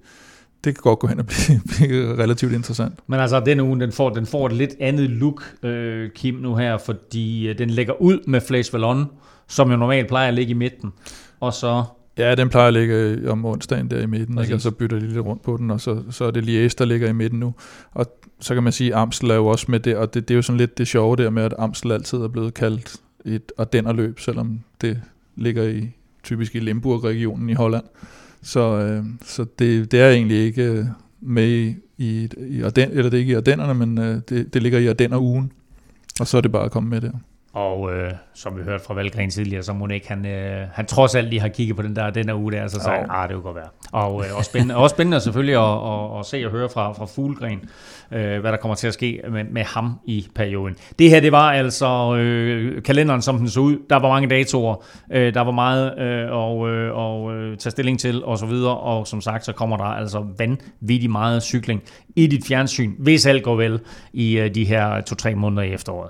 det 0.63 0.75
kan 0.75 0.81
godt 0.81 0.99
gå 0.99 1.07
hen 1.07 1.19
og 1.19 1.25
blive, 1.25 1.61
blive 1.77 2.17
relativt 2.23 2.53
interessant. 2.53 2.99
Men 3.07 3.19
altså, 3.19 3.39
den 3.39 3.59
uge, 3.59 3.79
den 3.79 3.91
får, 3.91 4.09
den 4.09 4.25
får 4.25 4.45
et 4.45 4.53
lidt 4.53 4.75
andet 4.79 5.09
look, 5.09 5.43
øh, 5.63 6.09
Kim, 6.09 6.35
nu 6.35 6.55
her, 6.55 6.77
fordi 6.77 7.47
øh, 7.47 7.57
den 7.57 7.69
lægger 7.69 8.01
ud 8.01 8.19
med 8.27 8.41
Flash 8.41 8.73
Vallon, 8.73 9.05
som 9.47 9.71
jo 9.71 9.77
normalt 9.77 10.07
plejer 10.07 10.27
at 10.27 10.33
ligge 10.33 10.51
i 10.51 10.53
midten. 10.53 10.93
Og 11.39 11.53
så... 11.53 11.83
Ja, 12.17 12.35
den 12.35 12.49
plejer 12.49 12.67
at 12.67 12.73
ligge 12.73 12.95
øh, 12.95 13.31
om 13.31 13.45
onsdagen 13.45 13.91
der 13.91 14.01
i 14.01 14.05
midten, 14.05 14.35
Præcis. 14.35 14.49
ikke? 14.49 14.57
og 14.57 14.61
så 14.61 14.71
bytter 14.71 14.99
de 14.99 15.07
lidt 15.07 15.25
rundt 15.25 15.41
på 15.41 15.57
den, 15.57 15.71
og 15.71 15.81
så, 15.81 16.01
så 16.09 16.25
er 16.25 16.31
det 16.31 16.43
Liège, 16.43 16.75
der 16.77 16.85
ligger 16.85 17.09
i 17.09 17.13
midten 17.13 17.39
nu. 17.39 17.53
Og 17.91 18.05
så 18.39 18.53
kan 18.53 18.63
man 18.63 18.73
sige, 18.73 18.93
at 18.93 18.99
Amstel 18.99 19.31
er 19.31 19.35
jo 19.35 19.47
også 19.47 19.65
med 19.69 19.79
det, 19.79 19.95
og 19.95 20.13
det, 20.13 20.27
det 20.27 20.33
er 20.33 20.35
jo 20.35 20.41
sådan 20.41 20.57
lidt 20.57 20.77
det 20.77 20.87
sjove 20.87 21.15
der 21.15 21.29
med, 21.29 21.43
at 21.43 21.53
Amstel 21.59 21.91
altid 21.91 22.17
er 22.17 22.27
blevet 22.27 22.53
kaldt 22.53 22.95
et 23.25 23.51
Ardennerløb, 23.57 24.19
selvom 24.19 24.59
det 24.81 25.01
ligger 25.35 25.63
i 25.63 25.89
typisk 26.23 26.55
i 26.55 26.59
Limburg-regionen 26.59 27.49
i 27.49 27.53
Holland. 27.53 27.83
Så, 28.43 28.79
øh, 28.79 29.05
så 29.25 29.45
det, 29.59 29.91
det 29.91 29.99
er 29.99 30.09
egentlig 30.09 30.37
ikke 30.37 30.63
øh, 30.63 30.85
med 31.21 31.47
i, 31.47 31.75
i, 31.97 32.29
i 32.47 32.61
Arden, 32.61 32.89
eller 32.89 33.03
det 33.03 33.13
er 33.13 33.19
ikke 33.19 33.31
i 33.31 33.35
Ardennerne, 33.35 33.73
men 33.73 33.97
øh, 33.97 34.21
det, 34.29 34.53
det 34.53 34.63
ligger 34.63 34.79
i 34.79 34.87
Ardenner-ugen. 34.87 35.51
Og 36.19 36.27
så 36.27 36.37
er 36.37 36.41
det 36.41 36.51
bare 36.51 36.65
at 36.65 36.71
komme 36.71 36.89
med 36.89 37.01
der. 37.01 37.11
Og 37.53 37.93
øh, 37.93 38.11
som 38.33 38.57
vi 38.57 38.63
hørte 38.63 38.83
fra 38.83 38.93
Valgren 38.93 39.29
tidligere, 39.29 39.63
så 39.63 39.73
må 39.73 39.87
ikke 39.87 40.07
han, 40.07 40.25
øh, 40.25 40.67
han 40.73 40.85
trods 40.85 41.15
alt 41.15 41.29
lige 41.29 41.39
har 41.39 41.47
kigget 41.47 41.75
på 41.75 41.81
den 41.81 41.95
der, 41.95 42.09
den 42.09 42.27
der 42.27 42.33
uge 42.33 42.51
der, 42.51 42.67
så 42.67 42.79
sagde 42.79 42.99
han, 42.99 43.07
ah, 43.09 43.27
det 43.27 43.35
kunne 43.35 43.43
godt 43.43 43.55
være. 43.55 43.69
Og 43.91 44.25
øh, 44.25 44.37
også, 44.37 44.49
spændende, 44.49 44.75
også 44.75 44.93
spændende 44.93 45.19
selvfølgelig 45.19 45.55
at, 45.55 45.93
at, 45.93 46.19
at, 46.19 46.25
se 46.25 46.45
og 46.45 46.51
høre 46.51 46.69
fra, 46.69 46.91
fra 46.91 47.05
Fuglegren, 47.05 47.69
øh, 48.11 48.39
hvad 48.39 48.51
der 48.51 48.57
kommer 48.57 48.75
til 48.75 48.87
at 48.87 48.93
ske 48.93 49.21
med, 49.29 49.43
med 49.43 49.63
ham 49.63 49.99
i 50.05 50.27
perioden. 50.35 50.75
Det 50.99 51.09
her, 51.09 51.19
det 51.19 51.31
var 51.31 51.51
altså 51.51 52.15
øh, 52.15 52.83
kalenderen, 52.83 53.21
som 53.21 53.37
den 53.37 53.49
så 53.49 53.59
ud. 53.59 53.77
Der 53.89 53.95
var 53.95 54.09
mange 54.09 54.29
datoer, 54.29 54.85
øh, 55.11 55.33
der 55.33 55.41
var 55.41 55.51
meget 55.51 55.99
øh, 55.99 56.31
og, 56.31 56.69
øh, 56.69 56.97
og 56.97 57.35
øh, 57.35 57.57
tage 57.57 57.71
stilling 57.71 57.99
til 57.99 58.23
og 58.23 58.37
så 58.37 58.45
videre, 58.45 58.77
og 58.77 59.07
som 59.07 59.21
sagt, 59.21 59.45
så 59.45 59.53
kommer 59.53 59.77
der 59.77 59.83
altså 59.83 60.25
vanvittigt 60.37 61.11
meget 61.11 61.43
cykling 61.43 61.83
i 62.15 62.27
dit 62.27 62.45
fjernsyn, 62.47 62.91
hvis 62.99 63.25
alt 63.25 63.43
går 63.43 63.55
vel 63.55 63.79
i 64.13 64.37
øh, 64.37 64.55
de 64.55 64.65
her 64.65 65.01
to-tre 65.01 65.35
måneder 65.35 65.63
i 65.63 65.73
efteråret. 65.73 66.09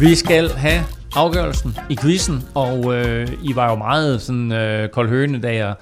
Vi 0.00 0.14
skal 0.14 0.50
have 0.50 0.82
afgørelsen 1.16 1.76
i 1.90 1.96
quizzen, 1.96 2.44
og 2.54 2.94
øh, 2.94 3.28
I 3.42 3.56
var 3.56 3.70
jo 3.70 3.76
meget 3.76 4.22
sådan 4.22 4.52
øh, 4.52 4.88
koldhøne, 4.88 5.40
da 5.40 5.54
jeg 5.54 5.74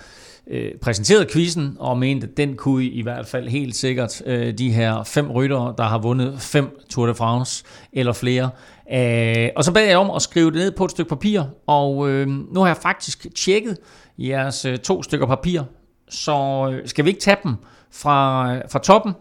øh, 0.50 0.72
præsenterede 0.82 1.26
quizzen, 1.32 1.76
og 1.78 1.98
mente, 1.98 2.26
at 2.26 2.36
den 2.36 2.56
kunne 2.56 2.84
I, 2.84 2.88
i 2.88 3.02
hvert 3.02 3.26
fald 3.26 3.48
helt 3.48 3.76
sikkert 3.76 4.22
øh, 4.26 4.58
de 4.58 4.72
her 4.72 5.02
fem 5.02 5.30
ryttere, 5.30 5.74
der 5.78 5.84
har 5.84 5.98
vundet 5.98 6.40
fem 6.40 6.78
Tour 6.90 7.06
de 7.06 7.14
France 7.14 7.64
eller 7.92 8.12
flere. 8.12 8.50
Øh, 8.92 9.48
og 9.56 9.64
så 9.64 9.72
bad 9.72 9.84
jeg 9.84 9.98
om 9.98 10.10
at 10.10 10.22
skrive 10.22 10.50
det 10.50 10.58
ned 10.58 10.72
på 10.72 10.84
et 10.84 10.90
stykke 10.90 11.08
papir, 11.08 11.42
og 11.66 12.10
øh, 12.10 12.28
nu 12.28 12.60
har 12.60 12.66
jeg 12.66 12.76
faktisk 12.76 13.26
tjekket 13.36 13.76
jeres 14.18 14.64
øh, 14.64 14.78
to 14.78 15.02
stykker 15.02 15.26
papir, 15.26 15.62
så 16.08 16.68
øh, 16.72 16.88
skal 16.88 17.04
vi 17.04 17.10
ikke 17.10 17.20
tage 17.20 17.36
dem 17.44 17.54
fra, 17.92 18.54
øh, 18.54 18.62
fra 18.70 18.78
toppen, 18.78 19.12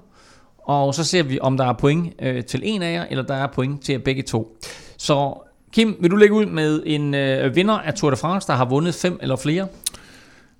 og 0.63 0.95
så 0.95 1.03
ser 1.03 1.23
vi, 1.23 1.39
om 1.39 1.57
der 1.57 1.65
er 1.65 1.73
point 1.73 2.13
øh, 2.21 2.43
til 2.43 2.61
en 2.63 2.81
af 2.81 2.93
jer, 2.93 3.05
eller 3.09 3.23
der 3.23 3.35
er 3.35 3.47
point 3.47 3.83
til 3.83 3.93
jer 3.93 3.99
begge 3.99 4.21
to. 4.21 4.57
Så 4.97 5.41
Kim, 5.71 5.97
vil 5.99 6.11
du 6.11 6.15
lægge 6.15 6.35
ud 6.35 6.45
med 6.45 6.83
en 6.85 7.13
øh, 7.13 7.55
vinder 7.55 7.73
af 7.73 7.93
Tour 7.93 8.09
de 8.09 8.17
France, 8.17 8.47
der 8.47 8.53
har 8.53 8.65
vundet 8.65 8.95
fem 8.95 9.19
eller 9.21 9.35
flere? 9.35 9.67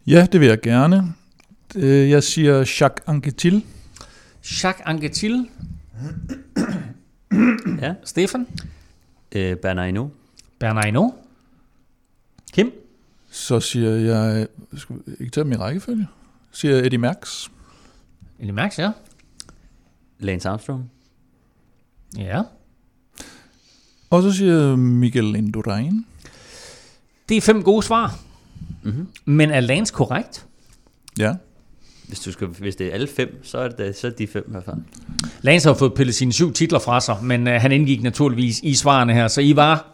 Ja, 0.08 0.28
det 0.32 0.40
vil 0.40 0.48
jeg 0.48 0.62
gerne. 0.62 1.14
Øh, 1.76 2.10
jeg 2.10 2.24
siger 2.24 2.58
Jacques 2.58 3.04
Anquetil. 3.08 3.66
Jacques 4.64 4.86
Anquetil. 4.86 5.50
ja. 7.82 7.94
Stefan? 8.04 8.48
Øh, 9.32 9.58
Bernard 9.58 9.86
Hinault. 9.86 10.14
Bernard 10.60 10.86
Hinault. 10.86 11.14
Kim? 12.54 12.72
Så 13.30 13.60
siger 13.60 13.92
jeg... 13.92 14.48
Skal 14.78 14.96
vi 15.06 15.12
ikke 15.20 15.32
tage 15.32 15.44
dem 15.44 15.52
i 15.52 15.56
rækkefølge? 15.56 16.08
Siger 16.52 16.76
Eddie 16.76 17.00
Merckx. 17.00 17.48
Eddie 18.40 18.54
Merckx, 18.54 18.80
ja. 18.80 18.92
Lance 20.20 20.50
Armstrong. 20.50 20.92
Ja. 22.18 22.42
Og 24.10 24.24
så 24.24 24.32
siger 24.32 24.76
Miguel 24.76 25.36
Indurain. 25.36 26.06
Det 27.30 27.38
er 27.38 27.42
fem 27.42 27.64
gode 27.64 27.84
svar. 27.84 28.20
Mm-hmm. 28.84 29.08
Men 29.26 29.52
er 29.52 29.60
Lance 29.60 29.94
korrekt? 29.94 30.46
Ja. 31.20 31.34
Hvis, 32.08 32.20
du 32.20 32.32
skal, 32.32 32.48
hvis 32.48 32.76
det 32.76 32.88
er 32.88 32.92
alle 32.92 33.08
fem, 33.08 33.40
så 33.44 33.58
er 33.58 33.68
det 33.70 33.96
så 33.96 34.08
er 34.08 34.12
de 34.12 34.28
fem 34.28 34.44
i 34.48 34.52
hvert 34.52 34.64
fald. 34.66 34.78
Lance 35.42 35.70
har 35.70 35.74
fået 35.74 35.94
pillet 35.94 36.16
sine 36.16 36.34
syv 36.34 36.54
titler 36.54 36.80
fra 36.80 37.02
sig, 37.02 37.18
men 37.24 37.48
uh, 37.48 37.54
han 37.54 37.72
indgik 37.72 38.04
naturligvis 38.04 38.60
i 38.60 38.74
svarene 38.74 39.14
her, 39.14 39.28
så 39.28 39.42
I 39.42 39.56
var... 39.56 39.88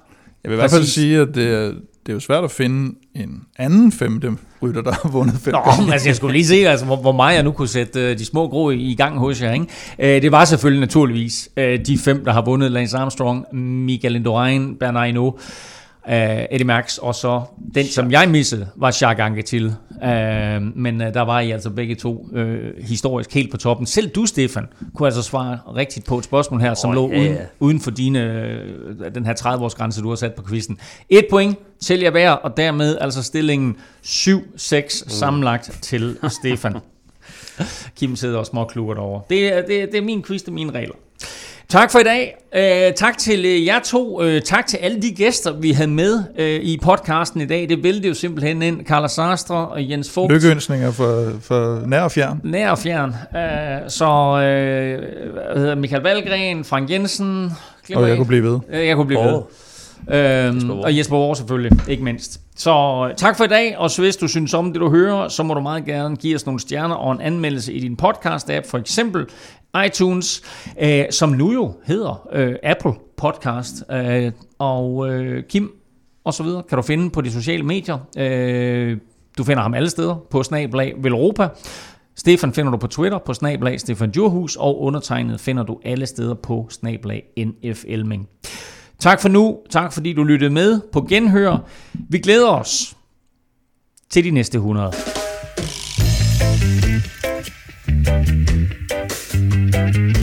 Jeg 0.44 0.52
vil 0.52 0.56
i 0.56 0.60
hvert 0.60 0.72
fald 0.72 0.84
sige, 0.84 1.20
at 1.20 1.36
det 1.36 1.48
er, 1.48 1.74
det 2.06 2.10
er 2.10 2.14
jo 2.14 2.20
svært 2.20 2.44
at 2.44 2.52
finde 2.52 2.96
en 3.16 3.42
anden 3.58 3.92
femte 3.92 4.32
rytter, 4.64 4.82
der 4.82 4.92
har 4.92 5.10
vundet 5.10 5.36
fem 5.36 5.54
Nå, 5.54 5.60
gange. 5.60 5.94
altså 5.94 6.10
jeg 6.10 6.16
skulle 6.16 6.34
lige 6.34 6.46
se, 6.46 6.56
altså, 6.56 6.86
hvor, 6.86 6.96
hvor 6.96 7.12
meget 7.12 7.36
jeg 7.36 7.44
nu 7.44 7.52
kunne 7.52 7.68
sætte 7.68 8.12
uh, 8.12 8.18
de 8.18 8.26
små 8.26 8.48
grå 8.48 8.70
i, 8.70 8.78
i 8.78 8.96
gang 8.96 9.18
hos 9.20 9.42
jer. 9.42 9.54
Ikke? 9.54 9.66
Uh, 10.00 10.06
det 10.06 10.32
var 10.32 10.46
selvfølgelig 10.46 10.80
naturligvis 10.80 11.50
uh, 11.58 11.64
de 11.64 11.98
fem, 11.98 12.26
der 12.26 12.32
har 12.32 12.42
vundet 12.42 12.72
Lance 12.72 12.98
Armstrong, 12.98 13.56
Miguel 13.56 14.16
Indurain, 14.16 14.76
Bernard 14.76 15.06
Hinault, 15.06 15.36
uh, 16.08 16.14
Eddie 16.52 16.66
Max, 16.66 16.98
og 16.98 17.16
så 17.16 17.42
den, 17.76 17.86
som 17.86 18.12
jeg 18.12 18.30
missede, 18.30 18.68
var 18.76 18.98
Jacques 19.02 19.26
Anquetil. 19.26 19.76
Uh, 19.92 20.78
men 20.78 21.02
uh, 21.02 21.08
der 21.08 21.22
var 21.22 21.40
I 21.40 21.52
altså 21.52 21.70
begge 21.70 21.96
to 21.96 22.28
uh, 22.32 22.84
historisk 22.88 23.34
helt 23.34 23.52
på 23.52 23.58
toppen. 23.58 23.86
Selv 23.86 24.10
du, 24.10 24.26
Stefan, 24.26 24.68
kunne 24.96 25.08
altså 25.08 25.22
svare 25.22 25.60
rigtigt 25.76 26.06
på 26.06 26.18
et 26.18 26.24
spørgsmål 26.24 26.62
her, 26.62 26.72
oh, 26.72 26.76
som 26.76 26.92
lå 26.92 27.12
ja, 27.12 27.20
uden, 27.20 27.38
uden 27.60 27.80
for 27.80 27.92
dine, 27.92 28.20
uh, 29.00 29.14
den 29.16 29.26
her 29.26 29.34
30-års 29.34 29.76
grænse, 29.76 30.02
du 30.02 30.10
har 30.10 30.16
sat 30.16 30.34
på 30.34 30.44
quizzen. 30.50 30.78
Et 31.10 31.26
point 31.30 31.58
til 31.80 32.00
jer 32.00 32.12
hver, 32.12 32.32
og 32.32 32.58
dermed 32.58 32.98
altså 33.02 33.24
stillingen 33.24 33.78
7-6 34.06 34.34
mm. 34.34 34.90
sammenlagt 35.10 35.80
til 35.82 36.18
Stefan. 36.42 36.76
Kim 37.96 38.16
sidder 38.16 38.40
og 38.40 38.46
småkluger 38.46 38.94
derovre. 38.94 39.22
Det 39.30 39.54
er, 39.54 39.62
det, 39.62 39.92
det 39.92 39.98
er 39.98 40.02
min 40.02 40.24
quiz, 40.24 40.42
det 40.42 40.48
er 40.48 40.52
mine 40.52 40.72
regler. 40.72 40.96
Tak 41.72 41.92
for 41.92 42.00
i 42.00 42.04
dag. 42.04 42.36
Uh, 42.56 42.96
tak 42.96 43.18
til 43.18 43.40
uh, 43.40 43.66
jer 43.66 43.80
to. 43.80 44.22
Uh, 44.22 44.40
tak 44.46 44.68
til 44.68 44.78
alle 44.78 45.02
de 45.02 45.12
gæster, 45.12 45.54
vi 45.54 45.72
havde 45.72 45.90
med 45.90 46.24
uh, 46.40 46.46
i 46.46 46.80
podcasten 46.84 47.42
i 47.42 47.46
dag. 47.46 47.70
Det 47.70 47.84
væltede 47.84 48.08
jo 48.08 48.14
simpelthen 48.14 48.62
ind. 48.62 48.86
Carla 48.86 49.08
Sastre 49.08 49.68
og 49.68 49.90
Jens 49.90 50.12
Fogt. 50.12 50.32
Lykkeønsninger 50.32 50.92
for, 50.92 51.32
for 51.42 51.88
nær 51.88 52.02
og 52.02 52.12
fjern. 52.12 52.42
Nær 52.44 52.70
og 52.70 52.78
fjern. 52.78 53.10
Uh, 53.10 53.90
så 53.90 54.06
uh, 54.06 55.34
hvad 55.34 55.56
hedder 55.56 55.76
Michael 55.76 56.04
Valgren, 56.04 56.64
Frank 56.64 56.90
Jensen. 56.90 57.52
Og 57.96 58.10
jeg 58.10 58.18
kunne 58.18 58.28
blive 58.28 58.44
ved. 58.44 58.60
Uh, 58.74 58.88
jeg 58.88 58.96
kunne 58.96 59.08
blive 59.08 59.20
oh. 59.20 59.34
ved. 59.34 59.42
Øhm, 60.10 60.56
Jesper 60.56 60.74
og 60.74 60.98
Jesper 60.98 61.18
Aarhus 61.18 61.38
selvfølgelig, 61.38 61.90
ikke 61.90 62.04
mindst. 62.04 62.40
Så 62.56 63.14
tak 63.18 63.38
for 63.38 63.44
i 63.44 63.48
dag, 63.48 63.78
og 63.78 63.92
så 63.92 64.02
hvis 64.02 64.16
du 64.16 64.28
synes 64.28 64.54
om 64.54 64.74
det, 64.74 64.82
du 64.82 64.90
hører, 64.90 65.28
så 65.28 65.44
må 65.44 65.54
du 65.54 65.60
meget 65.60 65.86
gerne 65.86 66.16
give 66.16 66.36
os 66.36 66.46
nogle 66.46 66.60
stjerner 66.60 66.96
og 66.96 67.12
en 67.12 67.22
anmeldelse 67.22 67.74
i 67.74 67.80
din 67.80 67.98
podcast-app, 68.04 68.70
for 68.70 68.78
eksempel 68.78 69.26
iTunes, 69.86 70.42
øh, 70.82 71.06
som 71.12 71.30
nu 71.30 71.54
jo 71.54 71.74
hedder 71.84 72.28
øh, 72.34 72.56
Apple 72.64 72.94
Podcast. 73.18 73.84
Øh, 73.92 74.32
og 74.60 75.10
øh, 75.10 75.44
Kim 75.44 75.72
og 76.24 76.34
så 76.34 76.44
videre 76.44 76.64
kan 76.70 76.76
du 76.76 76.82
finde 76.82 77.10
på 77.10 77.22
de 77.22 77.32
sociale 77.32 77.64
medier. 77.64 77.98
Øh, 78.18 78.98
du 79.38 79.44
finder 79.44 79.64
ham 79.64 79.74
alle 79.74 79.90
steder 79.90 80.16
på 80.30 80.44
Snablag 80.44 80.94
Velropa. 80.98 81.50
Stefan 82.16 82.54
finder 82.54 82.72
du 82.72 82.78
på 82.78 82.88
Twitter 82.88 83.18
på 83.18 83.34
Snablag 83.34 83.80
Stefan 83.80 84.12
Djurhus, 84.12 84.56
og 84.56 84.82
undertegnet 84.82 85.40
finder 85.40 85.64
du 85.64 85.80
alle 85.86 86.06
steder 86.06 86.34
på 86.34 86.68
Snablag 86.70 87.24
NF 87.38 87.84
Elming. 87.88 88.28
Tak 89.00 89.22
for 89.22 89.30
nu. 89.30 89.60
Tak 89.70 89.94
fordi 89.94 90.14
du 90.14 90.24
lyttede 90.24 90.54
med 90.54 90.82
på 90.92 91.02
Genhør. 91.02 91.58
Vi 92.10 92.20
glæder 92.20 92.50
os 92.50 92.98
til 94.10 94.24
de 94.24 94.32
næste 94.32 94.58
100. 94.58 94.92
Thank 99.72 99.96
you. 99.96 100.21